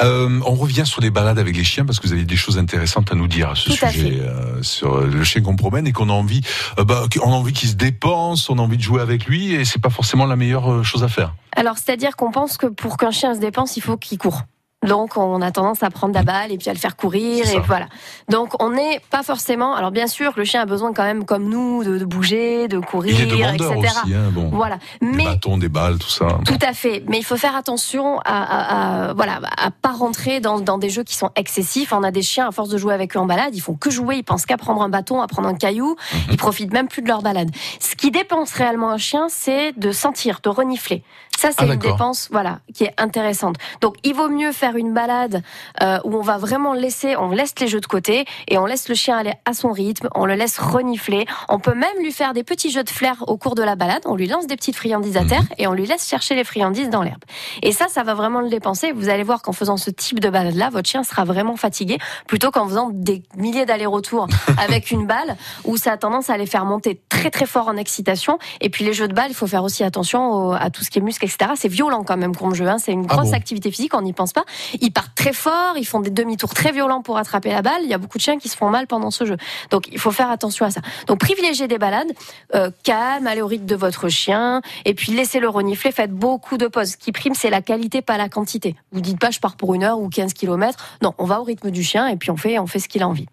Euh, 0.00 0.40
on 0.44 0.54
revient 0.54 0.84
sur 0.84 1.00
les 1.00 1.10
balades 1.10 1.38
avec 1.38 1.56
les 1.56 1.64
chiens 1.64 1.86
parce 1.86 1.98
que 1.98 2.06
vous 2.06 2.12
avez 2.12 2.24
des 2.24 2.36
choses 2.36 2.58
intéressantes 2.58 3.10
à 3.10 3.14
nous 3.14 3.26
dire 3.26 3.50
à 3.50 3.54
ce 3.54 3.70
Tout 3.70 3.84
à 3.84 3.88
sujet 3.88 4.20
euh, 4.20 4.62
sur 4.62 5.00
le 5.00 5.24
chien 5.24 5.40
qu'on 5.40 5.56
promène 5.56 5.86
et 5.86 5.92
qu'on 5.92 6.10
a 6.10 6.12
envie, 6.12 6.42
euh, 6.78 6.84
bah, 6.84 7.04
on 7.22 7.32
a 7.32 7.34
envie 7.34 7.54
qu'il 7.54 7.70
se 7.70 7.74
dépense, 7.74 8.50
on 8.50 8.58
a 8.58 8.62
envie 8.62 8.76
de 8.76 8.82
jouer 8.82 9.00
avec 9.00 9.24
lui 9.24 9.54
et 9.54 9.64
c'est 9.64 9.80
pas 9.80 9.90
forcément 9.90 10.26
la 10.26 10.36
meilleure 10.36 10.70
euh, 10.70 10.82
chose 10.82 11.02
à 11.02 11.08
faire. 11.08 11.34
Alors, 11.56 11.78
c'est-à-dire 11.78 12.14
qu'on 12.16 12.30
pense 12.30 12.58
que 12.58 12.66
pour 12.66 12.98
qu'un 12.98 13.10
chien 13.10 13.34
se 13.34 13.40
dépense, 13.40 13.78
il 13.78 13.82
faut 13.82 13.96
qu'il 13.96 14.18
court. 14.18 14.42
Donc, 14.84 15.16
on 15.16 15.40
a 15.40 15.50
tendance 15.50 15.82
à 15.82 15.90
prendre 15.90 16.14
la 16.14 16.22
balle 16.22 16.52
et 16.52 16.58
puis 16.58 16.68
à 16.68 16.72
le 16.72 16.78
faire 16.78 16.96
courir 16.96 17.48
et 17.50 17.58
voilà. 17.60 17.86
Donc, 18.28 18.62
on 18.62 18.70
n'est 18.70 19.00
pas 19.10 19.22
forcément. 19.22 19.74
Alors, 19.74 19.90
bien 19.90 20.06
sûr, 20.06 20.32
le 20.36 20.44
chien 20.44 20.60
a 20.62 20.66
besoin 20.66 20.92
quand 20.92 21.02
même, 21.02 21.24
comme 21.24 21.48
nous, 21.48 21.82
de, 21.82 21.96
de 21.98 22.04
bouger, 22.04 22.68
de 22.68 22.78
courir, 22.78 23.16
Il 23.18 23.22
est 23.22 23.36
demandeur 23.36 23.72
etc. 23.72 23.94
aussi, 24.04 24.14
hein, 24.14 24.28
bon. 24.30 24.50
Voilà. 24.52 24.76
Des 25.00 25.06
Mais 25.08 25.24
bâtons, 25.24 25.56
des 25.56 25.70
balles, 25.70 25.98
tout 25.98 26.10
ça. 26.10 26.28
Tout 26.44 26.58
à 26.60 26.72
fait, 26.74 27.02
mais 27.08 27.18
il 27.18 27.24
faut 27.24 27.38
faire 27.38 27.56
attention 27.56 28.18
à, 28.20 28.22
à, 28.26 29.08
à- 29.08 29.12
voilà 29.14 29.40
à 29.58 29.70
pas 29.70 29.92
rentrer 29.92 30.40
dans, 30.40 30.60
dans 30.60 30.78
des 30.78 30.90
jeux 30.90 31.04
qui 31.04 31.16
sont 31.16 31.30
excessifs. 31.36 31.92
On 31.92 32.02
a 32.04 32.10
des 32.10 32.22
chiens 32.22 32.46
à 32.48 32.52
force 32.52 32.68
de 32.68 32.76
jouer 32.78 32.92
avec 32.94 33.16
eux 33.16 33.18
en 33.18 33.26
balade, 33.26 33.56
ils 33.56 33.60
font 33.60 33.74
que 33.74 33.90
jouer, 33.90 34.16
ils 34.18 34.24
pensent 34.24 34.44
qu'à 34.46 34.58
prendre 34.58 34.82
un 34.82 34.88
bâton, 34.90 35.20
à 35.22 35.26
prendre 35.26 35.48
un 35.48 35.54
caillou, 35.54 35.96
Mhm. 36.12 36.20
ils 36.32 36.36
profitent 36.36 36.72
même 36.72 36.86
plus 36.88 37.02
de 37.02 37.08
leur 37.08 37.22
balade. 37.22 37.50
Ce 37.80 37.96
qui 37.96 38.10
dépense 38.10 38.52
réellement 38.52 38.90
un 38.90 38.98
chien, 38.98 39.26
c'est 39.30 39.72
de 39.72 39.90
sentir, 39.90 40.40
de 40.42 40.48
renifler. 40.50 41.02
Ça, 41.36 41.50
c'est 41.50 41.56
Ah, 41.60 41.64
une 41.66 41.78
dépense, 41.92 42.28
voilà, 42.30 42.60
qui 42.74 42.84
est 42.84 42.94
intéressante. 42.98 43.56
Donc, 43.80 43.96
il 44.04 44.14
vaut 44.14 44.28
mieux 44.28 44.52
faire 44.52 44.76
une 44.76 44.92
balade 44.94 45.42
euh, 45.82 45.98
où 46.04 46.14
on 46.16 46.22
va 46.22 46.38
vraiment 46.38 46.72
laisser, 46.72 47.16
on 47.16 47.30
laisse 47.30 47.52
les 47.60 47.68
jeux 47.68 47.80
de 47.80 47.86
côté 47.86 48.24
et 48.48 48.58
on 48.58 48.64
laisse 48.66 48.88
le 48.88 48.94
chien 48.94 49.16
aller 49.18 49.32
à 49.44 49.52
son 49.52 49.70
rythme, 49.72 50.08
on 50.14 50.24
le 50.26 50.34
laisse 50.34 50.58
renifler. 50.58 51.26
On 51.48 51.58
peut 51.58 51.74
même 51.74 51.96
lui 52.00 52.12
faire 52.12 52.32
des 52.32 52.42
petits 52.44 52.70
jeux 52.70 52.84
de 52.84 52.90
flair 52.90 53.16
au 53.26 53.36
cours 53.36 53.54
de 53.54 53.62
la 53.62 53.76
balade. 53.76 54.02
On 54.06 54.14
lui 54.16 54.26
lance 54.28 54.46
des 54.46 54.56
petites 54.56 54.76
friandises 54.76 55.16
à 55.16 55.24
terre 55.24 55.42
et 55.58 55.66
on 55.66 55.72
lui 55.72 55.86
laisse 55.86 56.08
chercher 56.08 56.34
les 56.34 56.44
friandises 56.44 56.88
dans 56.90 57.02
l'herbe. 57.02 57.22
Et 57.62 57.72
ça, 57.72 57.86
ça 57.88 58.02
va 58.02 58.14
vraiment 58.14 58.40
le 58.40 58.48
dépenser. 58.48 58.92
Vous 58.92 59.08
allez 59.08 59.22
voir 59.22 59.42
qu'en 59.42 59.52
faisant 59.52 59.76
ce 59.76 59.90
type 59.90 60.20
de 60.20 60.30
balade-là, 60.30 60.70
votre 60.70 60.88
chien 60.88 61.02
sera 61.04 61.24
vraiment 61.24 61.56
fatigué 61.56 61.98
plutôt 62.26 62.50
qu'en 62.50 62.66
faisant 62.66 62.90
des 62.92 63.22
milliers 63.36 63.66
d'allers-retours 63.66 64.26
avec 64.58 64.90
une 64.90 65.06
balle 65.06 65.36
où 65.64 65.76
ça 65.76 65.92
a 65.92 65.96
tendance 65.98 66.30
à 66.30 66.36
les 66.38 66.46
faire 66.46 66.64
monter 66.64 67.00
très 67.10 67.30
très 67.30 67.46
fort 67.46 67.68
en 67.68 67.76
excitation. 67.76 68.38
Et 68.60 68.70
puis 68.70 68.84
les 68.84 68.92
jeux 68.94 69.08
de 69.08 69.14
balles, 69.14 69.30
il 69.30 69.34
faut 69.34 69.46
faire 69.46 69.64
aussi 69.64 69.84
attention 69.84 70.30
au- 70.32 70.52
à 70.52 70.70
tout 70.70 70.82
ce 70.84 70.90
qui 70.90 70.98
est 70.98 71.02
muscle, 71.02 71.25
etc. 71.26 71.52
C'est 71.56 71.68
violent 71.68 72.04
quand 72.04 72.16
même 72.16 72.34
comme 72.34 72.54
jeu. 72.54 72.66
Hein. 72.66 72.78
C'est 72.78 72.92
une 72.92 73.06
Ah 73.08 73.14
grosse 73.14 73.28
bon 73.28 73.34
activité 73.34 73.70
physique, 73.70 73.94
on 73.94 74.02
n'y 74.02 74.12
pense 74.12 74.32
pas. 74.32 74.44
Ils 74.80 74.90
partent 74.90 75.14
très 75.14 75.32
fort, 75.32 75.74
ils 75.76 75.84
font 75.84 76.00
des 76.00 76.10
demi-tours 76.10 76.54
très 76.54 76.72
violents 76.72 77.02
pour 77.02 77.18
attraper 77.18 77.50
la 77.50 77.62
balle. 77.62 77.80
Il 77.82 77.88
y 77.88 77.94
a 77.94 77.98
beaucoup 77.98 78.18
de 78.18 78.22
chiens 78.22 78.38
qui 78.38 78.48
se 78.48 78.56
font 78.56 78.70
mal 78.70 78.86
pendant 78.86 79.10
ce 79.10 79.24
jeu. 79.24 79.36
Donc 79.70 79.88
il 79.92 79.98
faut 79.98 80.10
faire 80.10 80.30
attention 80.30 80.66
à 80.66 80.70
ça. 80.70 80.80
Donc 81.06 81.20
privilégiez 81.20 81.68
des 81.68 81.78
balades 81.78 82.12
euh, 82.54 82.70
calmes, 82.82 83.26
allez 83.26 83.42
au 83.42 83.46
rythme 83.46 83.66
de 83.66 83.76
votre 83.76 84.08
chien, 84.08 84.62
et 84.84 84.94
puis 84.94 85.12
laissez-le 85.12 85.48
renifler. 85.48 85.92
Faites 85.92 86.12
beaucoup 86.12 86.56
de 86.56 86.66
pauses. 86.66 86.92
Ce 86.92 86.96
qui 86.96 87.12
prime, 87.12 87.34
c'est 87.34 87.50
la 87.50 87.62
qualité, 87.62 88.02
pas 88.02 88.16
la 88.16 88.28
quantité. 88.28 88.76
Vous 88.92 89.00
dites 89.00 89.18
pas 89.18 89.30
je 89.30 89.40
pars 89.40 89.56
pour 89.56 89.74
une 89.74 89.84
heure 89.84 89.98
ou 89.98 90.08
15 90.08 90.32
kilomètres. 90.32 90.84
Non, 91.02 91.14
on 91.18 91.24
va 91.24 91.40
au 91.40 91.44
rythme 91.44 91.70
du 91.70 91.82
chien 91.82 92.06
et 92.08 92.16
puis 92.16 92.30
on 92.30 92.36
fait, 92.36 92.58
on 92.58 92.66
fait 92.66 92.78
ce 92.78 92.88
qu'il 92.88 93.02
a 93.02 93.08
envie. 93.08 93.26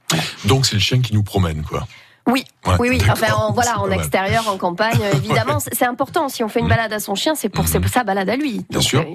Donc 0.45 0.65
c'est 0.65 0.75
le 0.75 0.81
chien 0.81 1.01
qui 1.01 1.13
nous 1.13 1.23
promène, 1.23 1.63
quoi. 1.63 1.87
Oui, 2.25 2.45
Ouais, 2.65 2.75
oui, 2.79 2.87
oui. 2.91 3.01
Enfin, 3.11 3.33
en, 3.33 3.51
voilà, 3.51 3.79
en 3.79 3.91
extérieur, 3.91 4.47
en 4.47 4.57
campagne, 4.57 4.97
euh, 5.01 5.11
évidemment, 5.17 5.59
c'est- 5.59 5.75
c'est 5.75 5.85
important. 5.85 6.29
Si 6.29 6.41
on 6.43 6.47
fait 6.47 6.61
une 6.61 6.69
balade 6.69 6.93
à 6.93 6.99
son 6.99 7.15
chien, 7.15 7.35
c'est 7.35 7.49
pour 7.49 7.67
c'est 7.67 7.85
sa 7.89 8.03
balade 8.05 8.29
à 8.29 8.37
lui. 8.37 8.65
Bien 8.69 8.79
sûr. 8.79 9.05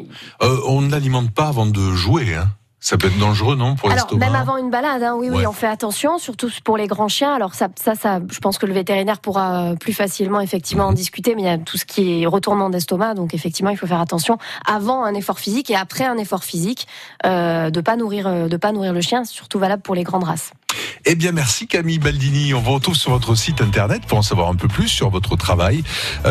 Euh, 0.43 0.61
on 0.67 0.83
ne 0.83 0.91
l'alimente 0.91 1.31
pas 1.33 1.49
avant 1.49 1.65
de 1.65 1.91
jouer. 1.93 2.35
Hein. 2.35 2.49
Ça 2.81 2.97
peut 2.97 3.09
être 3.09 3.19
dangereux, 3.19 3.57
non, 3.57 3.75
pour 3.75 3.91
Alors, 3.91 4.15
même 4.17 4.37
avant 4.37 4.57
une 4.57 4.71
balade, 4.71 5.03
hein, 5.03 5.17
oui, 5.19 5.29
oui, 5.31 5.45
on 5.47 5.53
fait 5.53 5.67
attention, 5.67 6.19
surtout 6.19 6.49
pour 6.63 6.77
les 6.77 6.87
grands 6.87 7.09
chiens. 7.09 7.35
Alors, 7.35 7.55
ça, 7.55 7.67
ça, 7.75 7.97
ça, 7.97 8.21
je 8.31 8.39
pense 8.39 8.57
que 8.57 8.67
le 8.67 8.73
vétérinaire 8.73 9.19
pourra 9.19 9.73
euh, 9.73 9.75
plus 9.75 9.93
facilement, 9.93 10.41
effectivement, 10.41 10.85
Mhm. 10.85 10.91
en 10.91 10.93
discuter, 10.93 11.35
mais 11.35 11.43
il 11.43 11.47
y 11.47 11.49
a 11.49 11.59
tout 11.59 11.77
ce 11.77 11.85
qui 11.85 12.23
est 12.23 12.27
retournement 12.27 12.71
d'estomac, 12.71 13.15
donc 13.15 13.35
effectivement, 13.35 13.71
il 13.71 13.77
faut 13.77 13.89
faire 13.89 14.01
attention 14.01 14.39
avant 14.65 15.03
un 15.05 15.15
effort 15.15 15.41
physique 15.41 15.71
et 15.71 15.77
après 15.77 16.05
un 16.05 16.19
effort 16.19 16.45
physique, 16.45 16.87
euh, 17.27 17.71
de 17.71 17.81
pas 17.81 17.97
nourrir, 17.97 18.29
euh, 18.29 18.47
de 18.49 18.57
pas 18.57 18.71
nourrir 18.71 18.93
le 18.93 19.01
chien, 19.01 19.25
surtout 19.25 19.59
valable 19.59 19.83
pour 19.83 19.97
les 19.97 20.05
grandes 20.05 20.25
races. 20.25 20.53
Eh 21.05 21.15
bien, 21.17 21.33
merci 21.33 21.67
Camille 21.67 21.99
Baldini. 21.99 22.55
On 22.55 22.61
vous 22.61 22.73
retrouve 22.73 22.95
sur 22.95 23.11
votre 23.11 23.35
site 23.35 23.61
internet 23.61 24.03
pour 24.07 24.19
en 24.19 24.23
savoir 24.23 24.49
un 24.49 24.55
peu 24.55 24.69
plus 24.69 24.87
sur 24.89 25.11
votre 25.11 25.35
travail 25.37 25.83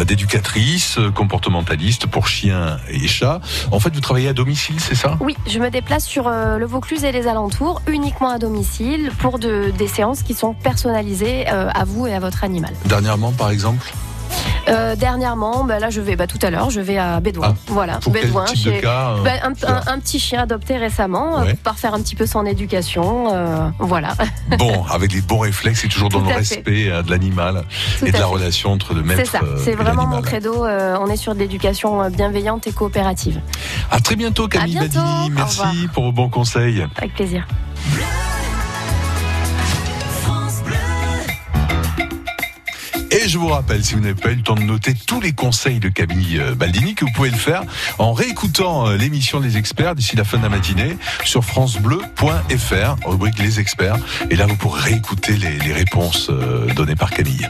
d'éducatrice, 0.06 1.00
comportementaliste 1.16 2.08
pour 2.08 2.28
chiens 2.28 2.78
et 2.90 3.08
chats. 3.08 3.42
En 3.72 3.80
fait, 3.80 3.94
vous 3.94 4.00
travaillez 4.02 4.30
à 4.30 4.34
domicile, 4.34 4.80
c'est 4.80 4.96
ça? 4.96 5.18
Oui, 5.20 5.36
je 5.48 5.60
me 5.60 5.70
déplace 5.70 6.06
sur 6.06 6.28
le 6.58 6.66
Vaucluse 6.66 7.04
et 7.04 7.12
les 7.12 7.28
alentours, 7.28 7.82
uniquement 7.88 8.30
à 8.30 8.38
domicile, 8.40 9.12
pour 9.20 9.40
de- 9.40 9.72
des 9.78 9.88
séances 9.88 10.22
qui 10.24 10.34
sont 10.34 10.54
personnalisées 10.54 11.46
euh, 11.52 11.70
à 11.74 11.84
vous 11.86 12.08
et 12.08 12.14
à 12.14 12.20
votre 12.20 12.44
animal. 12.44 12.74
Dernièrement, 12.86 13.32
par 13.32 13.50
exemple? 13.50 13.86
Euh, 14.70 14.96
dernièrement, 14.98 15.64
bah, 15.64 15.80
là 15.80 15.90
je 15.90 16.02
vais, 16.02 16.16
bah, 16.18 16.28
tout 16.28 16.40
à 16.42 16.50
l'heure, 16.50 16.70
je 16.70 16.82
vais 16.82 16.98
à 16.98 17.20
Bédouin. 17.22 17.56
voilà, 17.68 18.00
quel 18.04 18.12
Bédouin, 18.14 18.44
type 18.46 18.66
de 18.66 18.72
cas, 18.82 19.16
bah, 19.24 19.32
un, 19.44 19.52
un- 19.68 19.82
un 19.94 20.00
petit 20.00 20.20
chien 20.20 20.42
adopté 20.42 20.76
récemment, 20.78 21.38
euh, 21.40 21.44
Ouais. 21.44 21.54
pour 21.54 21.60
parfaire 21.60 21.94
un 21.94 22.02
petit 22.02 22.16
peu 22.16 22.26
son 22.26 22.46
éducation. 22.46 23.30
euh, 23.34 23.70
voilà. 23.80 24.14
Bon, 24.58 24.84
avec 24.92 25.14
les 25.14 25.22
bons 25.22 25.40
réflexes 25.40 25.86
et 25.86 25.88
toujours 25.88 26.10
dans 26.10 26.20
le 26.20 26.28
respect 26.34 26.90
de 27.04 27.10
l'animal 27.10 27.64
et 28.02 28.08
de 28.08 28.12
la 28.12 28.18
fait. 28.20 28.24
relation 28.24 28.72
entre 28.72 28.94
le 28.94 29.04
maître 29.04 29.22
C'est 29.26 29.32
ça, 29.38 29.40
c'est 29.64 29.74
vraiment 29.76 30.06
mon 30.08 30.22
credo. 30.22 30.66
on 30.66 31.08
est 31.08 31.16
sur 31.18 31.34
de 31.34 31.40
l'éducation 31.40 32.10
bienveillante 32.10 32.68
et 32.68 32.72
coopérative. 32.72 33.40
À 33.92 34.00
très 34.00 34.16
bientôt 34.16 34.48
Camille 34.48 34.78
À 34.78 34.88
bientôt. 34.88 35.08
Merci 35.32 35.88
pour 35.94 36.04
vos 36.06 36.12
bons 36.12 36.30
conseils. 36.30 36.86
Avec 36.98 37.14
plaisir. 37.14 37.46
Et 43.28 43.30
je 43.30 43.40
vous 43.40 43.50
rappelle, 43.50 43.84
si 43.84 43.94
vous 43.94 44.00
n'avez 44.00 44.16
pas 44.16 44.32
eu 44.32 44.36
le 44.36 44.42
temps 44.42 44.56
de 44.56 44.62
noter 44.62 44.94
tous 44.94 45.20
les 45.20 45.34
conseils 45.34 45.82
de 45.82 45.90
Camille 45.90 46.40
euh, 46.40 46.56
Baldini, 46.56 46.96
que 46.96 47.04
vous 47.04 47.12
pouvez 47.12 47.30
le 47.30 47.36
faire 47.36 47.64
en 47.98 48.14
réécoutant 48.14 48.88
euh, 48.88 48.96
l'émission 48.96 49.42
des 49.42 49.58
experts 49.58 49.96
d'ici 49.96 50.16
la 50.16 50.24
fin 50.24 50.38
de 50.38 50.44
la 50.44 50.50
matinée 50.50 50.98
sur 51.26 51.44
francebleu.fr, 51.44 52.96
rubrique 53.06 53.38
les 53.40 53.60
experts. 53.60 53.98
Et 54.30 54.38
là, 54.38 54.46
vous 54.46 54.56
pourrez 54.56 54.92
réécouter 54.92 55.36
les, 55.36 55.60
les 55.60 55.74
réponses 55.74 56.30
euh, 56.30 56.74
données 56.74 56.96
par 56.96 57.10
Camille. 57.10 57.50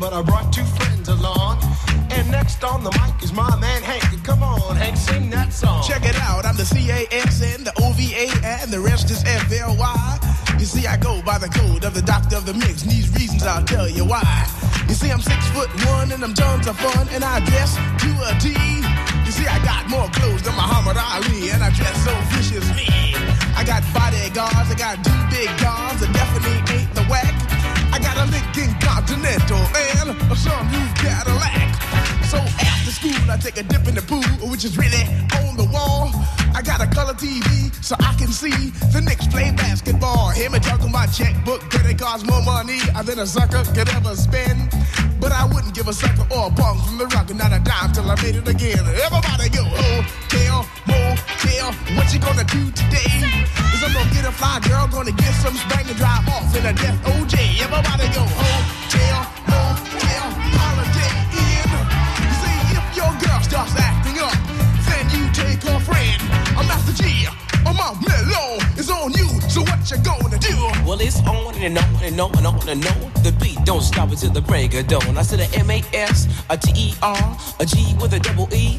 but 0.00 0.14
I 0.14 0.22
brought 0.22 0.50
two 0.50 0.64
friends 0.64 1.08
along. 1.08 1.60
And 2.10 2.28
next 2.30 2.64
on 2.64 2.82
the 2.82 2.90
mic 2.90 3.22
is 3.22 3.32
my 3.32 3.54
man 3.60 3.82
Hank. 3.82 4.24
Come 4.24 4.42
on, 4.42 4.74
Hank, 4.74 4.96
sing 4.96 5.28
that 5.30 5.52
song. 5.52 5.84
Check 5.86 6.04
it 6.06 6.16
out, 6.16 6.46
I'm 6.46 6.56
the 6.56 6.64
C-A-S-N, 6.64 7.64
the 7.64 7.72
O-V-A, 7.84 8.32
and 8.42 8.72
the 8.72 8.80
rest 8.80 9.10
is 9.10 9.22
F-L-Y. 9.22 10.18
You 10.58 10.64
see, 10.64 10.86
I 10.86 10.96
go 10.96 11.22
by 11.22 11.38
the 11.38 11.48
code 11.48 11.84
of 11.84 11.94
the 11.94 12.02
doctor 12.02 12.36
of 12.36 12.46
the 12.46 12.54
mix, 12.54 12.82
and 12.82 12.90
these 12.90 13.12
reasons 13.12 13.44
I'll 13.44 13.64
tell 13.64 13.88
you 13.88 14.04
why. 14.04 14.24
You 14.88 14.94
see, 14.94 15.10
I'm 15.10 15.20
six 15.20 15.46
foot 15.52 15.70
one, 15.86 16.10
and 16.12 16.24
I'm 16.24 16.34
tons 16.34 16.66
of 16.66 16.76
fun, 16.80 17.06
and 17.12 17.22
I 17.22 17.44
dress 17.44 17.76
to 17.76 18.10
a 18.24 18.32
T. 18.40 18.56
You 19.28 19.32
see, 19.32 19.46
I 19.46 19.60
got 19.62 19.88
more 19.88 20.08
clothes 20.16 20.42
than 20.42 20.56
Muhammad 20.56 20.96
Ali, 20.96 21.50
and 21.50 21.62
I 21.62 21.70
dress 21.70 21.96
so 22.04 22.14
viciously. 22.32 22.88
I 23.54 23.62
got 23.64 23.84
bodyguards, 23.92 24.72
I 24.72 24.76
got 24.76 25.04
two 25.04 25.20
big 25.30 25.48
guns, 25.60 26.00
that 26.00 26.10
definitely 26.12 26.58
ain't 26.74 26.92
the 26.94 27.04
whack. 27.04 27.39
A 28.20 28.26
Lincoln 28.26 28.74
Continental 28.80 29.56
and 29.56 30.10
a 30.10 30.36
sunroof 30.36 30.94
Cadillac. 30.96 31.72
So 32.26 32.36
after 32.36 32.90
school, 32.90 33.30
I 33.30 33.38
take 33.38 33.56
a 33.56 33.62
dip 33.62 33.88
in 33.88 33.94
the 33.94 34.02
pool, 34.02 34.22
which 34.50 34.62
is 34.66 34.76
really 34.76 35.04
on 35.40 35.56
the 35.56 35.64
wall. 35.72 36.10
I 36.54 36.62
got 36.62 36.80
a 36.80 36.86
color 36.86 37.14
TV 37.14 37.72
so 37.84 37.94
I 38.00 38.14
can 38.14 38.28
see 38.28 38.70
the 38.92 39.00
Knicks 39.00 39.26
play 39.26 39.50
basketball. 39.52 40.30
Hear 40.30 40.50
me 40.50 40.58
talking 40.58 40.90
about 40.90 41.12
checkbook, 41.12 41.60
credit 41.70 41.92
it 41.92 41.98
costs 41.98 42.26
more 42.26 42.42
money 42.42 42.78
I 42.94 43.02
than 43.02 43.18
a 43.18 43.26
sucker 43.26 43.64
could 43.74 43.88
ever 43.88 44.14
spend. 44.16 44.70
But 45.20 45.32
I 45.32 45.44
wouldn't 45.44 45.74
give 45.74 45.88
a 45.88 45.92
sucker 45.92 46.26
or 46.32 46.48
a 46.48 46.50
punk 46.50 46.80
from 46.84 46.98
the 46.98 47.06
rock, 47.06 47.28
and 47.30 47.38
not 47.38 47.52
a 47.52 47.60
dime 47.60 47.92
till 47.92 48.10
I 48.10 48.16
made 48.22 48.36
it 48.36 48.48
again. 48.48 48.80
Everybody 48.80 49.48
go, 49.50 49.62
oh, 49.64 50.00
hotel, 50.28 50.66
motel, 50.88 51.72
what 51.96 52.12
you 52.12 52.20
gonna 52.20 52.44
do 52.44 52.70
today? 52.72 53.20
Is 53.74 53.82
I'm 53.84 53.92
gonna 53.92 54.10
get 54.14 54.24
a 54.24 54.32
fly 54.32 54.60
girl, 54.60 54.88
gonna 54.88 55.12
get 55.12 55.34
some 55.44 55.54
spank 55.54 55.88
and 55.88 55.96
drive 55.96 56.26
off 56.28 56.56
in 56.56 56.64
a 56.64 56.72
death 56.72 56.98
OJ. 57.04 57.36
Everybody 57.60 58.06
go, 58.16 58.24
oh, 58.24 58.60
hotel, 58.88 59.20
motel, 59.28 59.39
and 71.62 71.78
on 71.78 71.84
and 72.02 72.20
on 72.20 72.36
and 72.36 72.46
on 72.46 72.68
and 72.68 72.86
on. 72.86 73.22
The 73.22 73.36
beat 73.40 73.58
don't 73.64 73.82
stop 73.82 74.10
until 74.10 74.30
the 74.30 74.40
break 74.40 74.74
of 74.74 74.86
dawn. 74.86 75.16
I 75.16 75.22
said 75.22 75.40
a 75.40 75.58
M 75.58 75.70
A 75.70 75.82
S, 75.92 76.26
a 76.48 76.56
T 76.56 76.72
E 76.74 76.94
R, 77.02 77.38
a 77.58 77.66
G 77.66 77.94
with 78.00 78.14
a 78.14 78.20
double 78.20 78.52
E. 78.54 78.78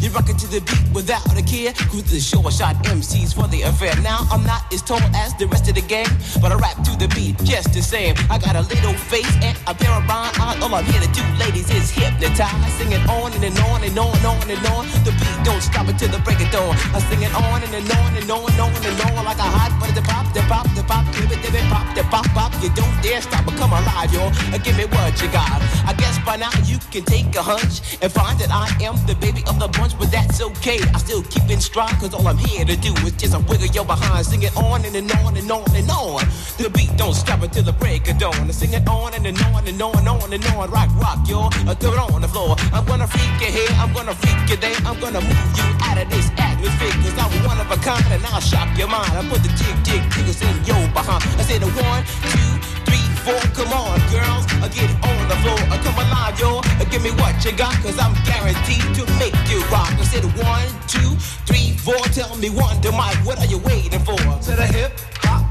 You 0.00 0.10
rock 0.10 0.28
it 0.28 0.38
to 0.38 0.46
the 0.46 0.60
beat 0.60 0.86
without 0.94 1.26
a 1.36 1.42
care. 1.42 1.72
Cruise 1.90 2.10
the 2.10 2.20
short 2.20 2.52
shot 2.52 2.76
MCs 2.84 3.34
for 3.34 3.48
the 3.48 3.62
affair. 3.62 3.94
Now 4.02 4.26
I'm 4.30 4.44
not 4.44 4.62
as 4.72 4.82
tall 4.82 5.02
as 5.14 5.34
the 5.34 5.46
rest 5.48 5.68
of 5.68 5.74
the 5.74 5.82
gang, 5.82 6.06
but 6.40 6.52
I 6.52 6.56
rap 6.56 6.76
to 6.84 6.92
the 6.96 7.08
beat 7.14 7.36
just 7.44 7.72
the 7.74 7.82
same. 7.82 8.14
I 8.30 8.38
got 8.38 8.56
a 8.56 8.62
little 8.62 8.94
face 9.10 9.30
and 9.42 9.56
a 9.66 9.74
pair 9.74 9.90
of 9.90 10.06
rhyme 10.06 10.32
eyes. 10.40 10.62
All 10.62 10.74
I'm 10.74 10.84
here 10.84 11.00
to 11.00 11.10
do, 11.10 11.24
ladies, 11.38 11.70
is 11.70 11.90
hypnotize. 11.90 12.72
Singing 12.78 13.02
on 13.10 13.32
and, 13.32 13.44
and 13.44 13.58
on 13.70 13.82
and 13.82 13.98
on 13.98 14.14
and 14.16 14.26
on 14.26 14.46
and 14.50 14.66
on. 14.74 14.86
The 15.02 15.12
beat 15.18 15.38
don't 15.44 15.62
stop 15.62 15.88
until 15.88 16.08
the 16.08 16.20
break 16.22 16.40
of 16.40 16.50
dawn. 16.50 16.74
I 16.94 17.00
sing 17.10 17.22
it 17.22 17.34
on 17.34 17.62
and, 17.62 17.74
and 17.74 17.90
on 17.90 18.14
and 18.14 18.30
on 18.30 18.46
and 18.46 18.60
on 18.60 18.70
and 18.74 19.00
on 19.10 19.24
like 19.24 19.42
a 19.42 19.48
hot 19.48 19.72
butter. 19.80 20.02
Pop, 20.02 20.32
the 20.32 20.40
pop, 20.46 20.66
the 20.74 20.82
pop, 20.84 21.04
give 21.14 21.32
it, 21.32 21.42
give 21.42 21.54
it, 21.54 21.66
pop, 21.68 21.86
the 21.94 22.02
pop, 22.04 22.26
pop. 22.36 22.47
You 22.62 22.70
don't 22.74 22.96
dare 23.02 23.20
stop 23.20 23.46
or 23.46 23.54
come 23.56 23.72
alive, 23.72 24.12
yo. 24.12 24.30
Uh, 24.52 24.58
Give 24.58 24.76
me 24.76 24.84
what 24.86 25.20
you 25.22 25.28
got. 25.30 25.62
I 25.86 25.94
guess 25.96 26.18
by 26.26 26.36
now 26.36 26.50
you 26.64 26.78
can 26.90 27.04
take 27.04 27.34
a 27.36 27.42
hunch 27.42 27.96
and 28.02 28.10
find 28.12 28.38
that 28.40 28.50
I 28.50 28.66
am 28.84 28.96
the 29.06 29.14
baby 29.14 29.42
of 29.46 29.58
the 29.58 29.68
bunch, 29.68 29.96
but 29.98 30.10
that's 30.10 30.40
okay. 30.42 30.80
I 30.94 30.98
still 30.98 31.22
keep 31.22 31.48
in 31.48 31.60
stride, 31.60 31.94
cause 32.00 32.12
all 32.14 32.26
I'm 32.26 32.36
here 32.38 32.64
to 32.64 32.76
do 32.76 32.92
is 33.06 33.12
just 33.12 33.34
a 33.34 33.38
wiggle 33.38 33.66
your 33.72 33.84
behind. 33.84 34.26
Sing 34.26 34.42
it 34.42 34.56
on 34.56 34.84
and, 34.84 34.94
and 34.96 35.10
on 35.22 35.36
and 35.36 35.50
on 35.50 35.64
and 35.74 35.90
on. 35.90 36.24
The 36.58 36.70
beat 36.70 36.90
don't 36.96 37.14
stop 37.14 37.42
until 37.42 37.62
the 37.62 37.72
break 37.72 38.08
of 38.10 38.18
dawn. 38.18 38.34
I 38.34 38.50
sing 38.50 38.72
it 38.74 38.86
on 38.88 39.14
and, 39.14 39.26
and 39.26 39.40
on 39.54 39.66
and 39.66 39.80
on 39.80 39.96
and 39.98 40.08
on 40.08 40.32
and 40.32 40.44
on. 40.52 40.70
Rock, 40.70 40.90
rock, 41.00 41.20
yo. 41.28 41.48
Uh, 41.68 41.74
throw 41.74 41.92
it 41.94 41.98
on 42.12 42.20
the 42.22 42.28
floor. 42.28 42.56
I'm 42.72 42.84
gonna 42.84 43.06
freak 43.06 43.40
you 43.40 43.52
here, 43.54 43.72
I'm 43.78 43.92
gonna 43.92 44.14
freak 44.14 44.50
you 44.50 44.56
there. 44.56 44.76
I'm 44.84 44.98
gonna 45.00 45.20
move 45.20 45.50
you 45.56 45.66
out 45.86 45.96
of 45.98 46.10
this 46.10 46.28
atmosphere, 46.36 46.92
cause 47.06 47.16
I'm 47.16 47.32
one 47.46 47.60
of 47.60 47.70
a 47.70 47.76
kind 47.80 48.04
and 48.12 48.24
I'll 48.26 48.40
shock 48.40 48.68
your 48.76 48.88
mind. 48.88 49.12
I 49.16 49.22
put 49.30 49.42
the 49.42 49.52
jig, 49.54 49.76
jig, 49.86 50.02
jiggles 50.12 50.42
in 50.42 50.56
your 50.66 50.82
behind. 50.92 51.22
I 51.38 51.42
said 51.46 51.62
a 51.62 51.70
one, 51.70 52.02
two, 52.04 52.37
three, 52.86 53.06
four. 53.24 53.40
Come 53.56 53.72
on, 53.72 53.98
girls, 54.10 54.44
uh, 54.62 54.68
get 54.68 54.90
on 55.04 55.20
the 55.28 55.36
floor. 55.42 55.60
Uh, 55.70 55.78
come 55.82 55.98
alive, 55.98 56.38
yo. 56.38 56.58
Uh, 56.58 56.84
give 56.90 57.02
me 57.02 57.10
what 57.22 57.34
you 57.44 57.52
got, 57.52 57.74
cause 57.82 57.98
I'm 57.98 58.14
guaranteed 58.24 58.86
to 58.98 59.04
make 59.18 59.36
you 59.50 59.60
rock. 59.70 59.92
I 59.92 60.04
said 60.04 60.24
one, 60.38 60.68
two, 60.86 61.16
three, 61.46 61.76
four. 61.76 62.00
Tell 62.14 62.36
me 62.36 62.50
one 62.50 62.80
to 62.82 62.92
Mike, 62.92 63.18
what 63.26 63.38
are 63.38 63.46
you 63.46 63.58
waiting 63.58 64.00
for? 64.00 64.16
To 64.16 64.52
the 64.56 64.66
hip 64.66 64.92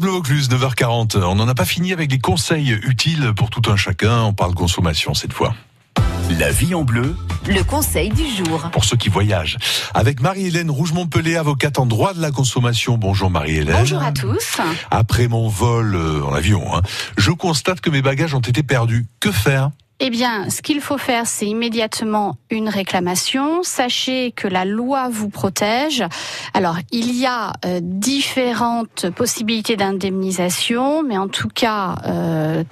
Bleu 0.00 0.12
Vaucluse, 0.12 0.48
9h40. 0.48 1.22
On 1.24 1.34
n'en 1.34 1.46
a 1.46 1.54
pas 1.54 1.66
fini 1.66 1.92
avec 1.92 2.10
les 2.10 2.18
conseils 2.18 2.70
utiles 2.70 3.32
pour 3.36 3.50
tout 3.50 3.60
un 3.70 3.76
chacun. 3.76 4.22
On 4.22 4.32
parle 4.32 4.54
consommation 4.54 5.12
cette 5.12 5.34
fois. 5.34 5.54
La 6.38 6.50
vie 6.50 6.74
en 6.74 6.84
bleu, 6.84 7.14
Le 7.46 7.62
conseil 7.62 8.08
du 8.08 8.24
jour. 8.26 8.70
pour 8.72 8.86
ceux 8.86 8.96
qui 8.96 9.10
voyagent. 9.10 9.58
Avec 9.92 10.22
Marie-Hélène 10.22 10.70
Rouge-Montpellier, 10.70 11.36
avocate 11.36 11.78
en 11.78 11.84
droit 11.84 12.14
de 12.14 12.22
la 12.22 12.30
consommation. 12.30 12.96
Bonjour 12.96 13.28
Marie-Hélène. 13.28 13.76
Bonjour 13.76 14.02
à 14.02 14.12
tous. 14.12 14.58
Après 14.90 15.28
mon 15.28 15.48
vol 15.48 15.94
euh, 15.94 16.22
en 16.24 16.32
avion, 16.32 16.74
hein, 16.74 16.80
je 17.18 17.30
constate 17.32 17.82
que 17.82 17.90
mes 17.90 18.00
bagages 18.00 18.32
ont 18.34 18.40
été 18.40 18.62
perdus. 18.62 19.06
Que 19.20 19.30
faire? 19.30 19.70
Eh 20.02 20.08
bien, 20.08 20.48
ce 20.48 20.62
qu'il 20.62 20.80
faut 20.80 20.96
faire, 20.96 21.26
c'est 21.26 21.46
immédiatement 21.46 22.38
une 22.48 22.70
réclamation. 22.70 23.62
Sachez 23.62 24.32
que 24.32 24.48
la 24.48 24.64
loi 24.64 25.10
vous 25.10 25.28
protège. 25.28 26.02
Alors, 26.54 26.78
il 26.90 27.14
y 27.14 27.26
a 27.26 27.52
euh, 27.66 27.80
différentes 27.82 29.10
possibilités 29.10 29.76
d'indemnisation, 29.76 31.02
mais 31.02 31.18
en 31.18 31.28
tout 31.28 31.48
cas, 31.48 31.96
euh, 32.06 32.64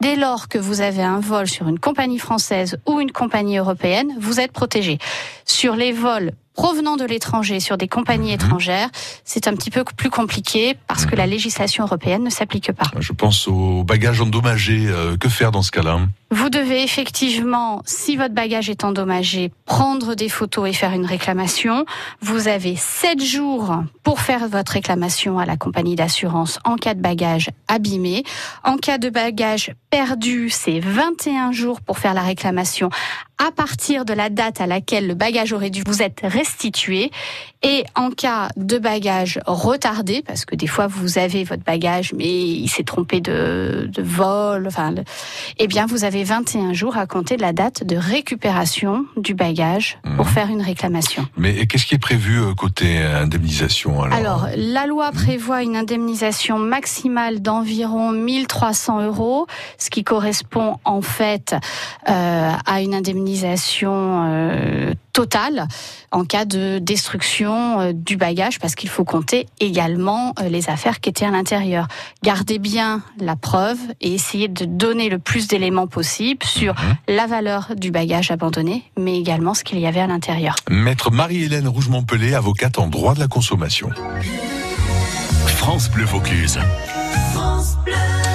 dès 0.00 0.14
lors 0.14 0.46
que 0.46 0.58
vous 0.58 0.80
avez 0.80 1.02
un 1.02 1.18
vol 1.18 1.48
sur 1.48 1.66
une 1.66 1.80
compagnie 1.80 2.20
française 2.20 2.78
ou 2.86 3.00
une 3.00 3.10
compagnie 3.10 3.58
européenne, 3.58 4.14
vous 4.20 4.38
êtes 4.38 4.52
protégé. 4.52 4.98
Sur 5.44 5.74
les 5.74 5.90
vols 5.90 6.30
provenant 6.60 6.98
de 6.98 7.06
l'étranger, 7.06 7.58
sur 7.58 7.78
des 7.78 7.88
compagnies 7.88 8.34
étrangères, 8.34 8.90
c'est 9.24 9.48
un 9.48 9.54
petit 9.54 9.70
peu 9.70 9.82
plus 9.82 10.10
compliqué 10.10 10.76
parce 10.88 11.06
que 11.06 11.16
la 11.16 11.26
législation 11.26 11.84
européenne 11.84 12.22
ne 12.22 12.28
s'applique 12.28 12.70
pas. 12.72 12.84
Je 12.98 13.14
pense 13.14 13.48
aux 13.48 13.82
bagages 13.82 14.20
endommagés. 14.20 14.84
euh, 14.86 15.16
que 15.16 15.30
faire 15.30 15.52
dans 15.52 15.62
ce 15.62 15.70
cas-là 15.70 16.00
Vous 16.30 16.50
devez 16.50 16.82
effectivement, 16.82 17.80
si 17.86 18.14
votre 18.14 18.34
bagage 18.34 18.68
est 18.68 18.84
endommagé, 18.84 19.50
prendre 19.64 20.14
des 20.14 20.28
photos 20.28 20.68
et 20.68 20.74
faire 20.74 20.92
une 20.92 21.06
réclamation. 21.06 21.86
Vous 22.20 22.46
avez 22.46 22.76
7 22.76 23.24
jours 23.24 23.82
pour 24.02 24.20
faire 24.20 24.46
votre 24.46 24.72
réclamation 24.72 25.38
à 25.38 25.46
la 25.46 25.56
compagnie 25.56 25.96
d'assurance 25.96 26.58
en 26.64 26.76
cas 26.76 26.92
de 26.92 27.00
bagage 27.00 27.48
abîmé. 27.68 28.22
En 28.64 28.76
cas 28.76 28.98
de 28.98 29.08
bagage 29.08 29.72
perdu, 29.88 30.50
c'est 30.50 30.78
21 30.78 31.52
jours 31.52 31.80
pour 31.80 31.98
faire 31.98 32.12
la 32.12 32.22
réclamation 32.22 32.90
à 33.46 33.50
partir 33.52 34.04
de 34.04 34.12
la 34.12 34.28
date 34.28 34.60
à 34.60 34.66
laquelle 34.66 35.06
le 35.06 35.14
bagage 35.14 35.52
aurait 35.52 35.70
dû 35.70 35.82
vous 35.86 36.02
être 36.02 36.26
restitué. 36.26 37.10
Et 37.62 37.84
en 37.94 38.10
cas 38.10 38.48
de 38.56 38.78
bagage 38.78 39.38
retardé, 39.46 40.22
parce 40.26 40.44
que 40.46 40.54
des 40.56 40.66
fois 40.66 40.86
vous 40.86 41.18
avez 41.18 41.44
votre 41.44 41.62
bagage 41.62 42.12
mais 42.14 42.26
il 42.26 42.68
s'est 42.68 42.84
trompé 42.84 43.20
de, 43.20 43.86
de 43.92 44.02
vol, 44.02 44.66
enfin, 44.66 44.92
le- 44.92 45.04
eh 45.58 45.66
bien 45.66 45.84
vous 45.86 46.04
avez 46.04 46.24
21 46.24 46.72
jours 46.72 46.96
à 46.96 47.06
compter 47.06 47.36
de 47.36 47.42
la 47.42 47.52
date 47.52 47.84
de 47.84 47.96
récupération 47.96 49.04
du 49.16 49.34
bagage 49.34 49.98
pour 50.16 50.28
faire 50.28 50.48
une 50.48 50.62
réclamation. 50.62 51.26
Mais 51.36 51.66
qu'est-ce 51.66 51.84
qui 51.86 51.94
est 51.94 51.98
prévu 51.98 52.40
euh, 52.40 52.54
côté 52.54 52.98
indemnisation 52.98 54.02
alors, 54.02 54.16
Alors, 54.44 54.46
la 54.56 54.86
loi 54.86 55.12
prévoit 55.12 55.62
une 55.62 55.76
indemnisation 55.76 56.58
maximale 56.58 57.40
d'environ 57.42 58.10
1300 58.12 59.02
euros, 59.02 59.46
ce 59.78 59.90
qui 59.90 60.02
correspond 60.02 60.78
en 60.84 61.02
fait 61.02 61.54
euh, 62.08 62.52
à 62.66 62.80
une 62.80 62.94
indemnisation 62.94 63.29
euh, 63.84 64.92
totale 65.12 65.66
en 66.10 66.24
cas 66.24 66.44
de 66.44 66.78
destruction 66.78 67.80
euh, 67.80 67.92
du 67.92 68.16
bagage, 68.16 68.58
parce 68.58 68.74
qu'il 68.74 68.88
faut 68.88 69.04
compter 69.04 69.46
également 69.60 70.32
euh, 70.40 70.48
les 70.48 70.68
affaires 70.68 71.00
qui 71.00 71.10
étaient 71.10 71.24
à 71.24 71.30
l'intérieur. 71.30 71.88
Gardez 72.22 72.58
bien 72.58 73.02
la 73.18 73.36
preuve 73.36 73.78
et 74.00 74.14
essayez 74.14 74.48
de 74.48 74.64
donner 74.64 75.08
le 75.08 75.18
plus 75.18 75.48
d'éléments 75.48 75.86
possible 75.86 76.44
sur 76.44 76.74
la 77.08 77.26
valeur 77.26 77.72
du 77.76 77.90
bagage 77.90 78.30
abandonné, 78.30 78.84
mais 78.98 79.18
également 79.18 79.54
ce 79.54 79.64
qu'il 79.64 79.78
y 79.78 79.86
avait 79.86 80.00
à 80.00 80.06
l'intérieur. 80.06 80.54
Maître 80.68 81.10
Marie-Hélène 81.10 81.68
Rouge-Montpellier, 81.68 82.34
avocate 82.34 82.78
en 82.78 82.88
droit 82.88 83.14
de 83.14 83.20
la 83.20 83.28
consommation. 83.28 83.90
France 85.46 85.90
Bleu 85.90 86.04
Vaucluse. 86.04 86.58
France 87.32 87.76
Bleu. 87.84 88.29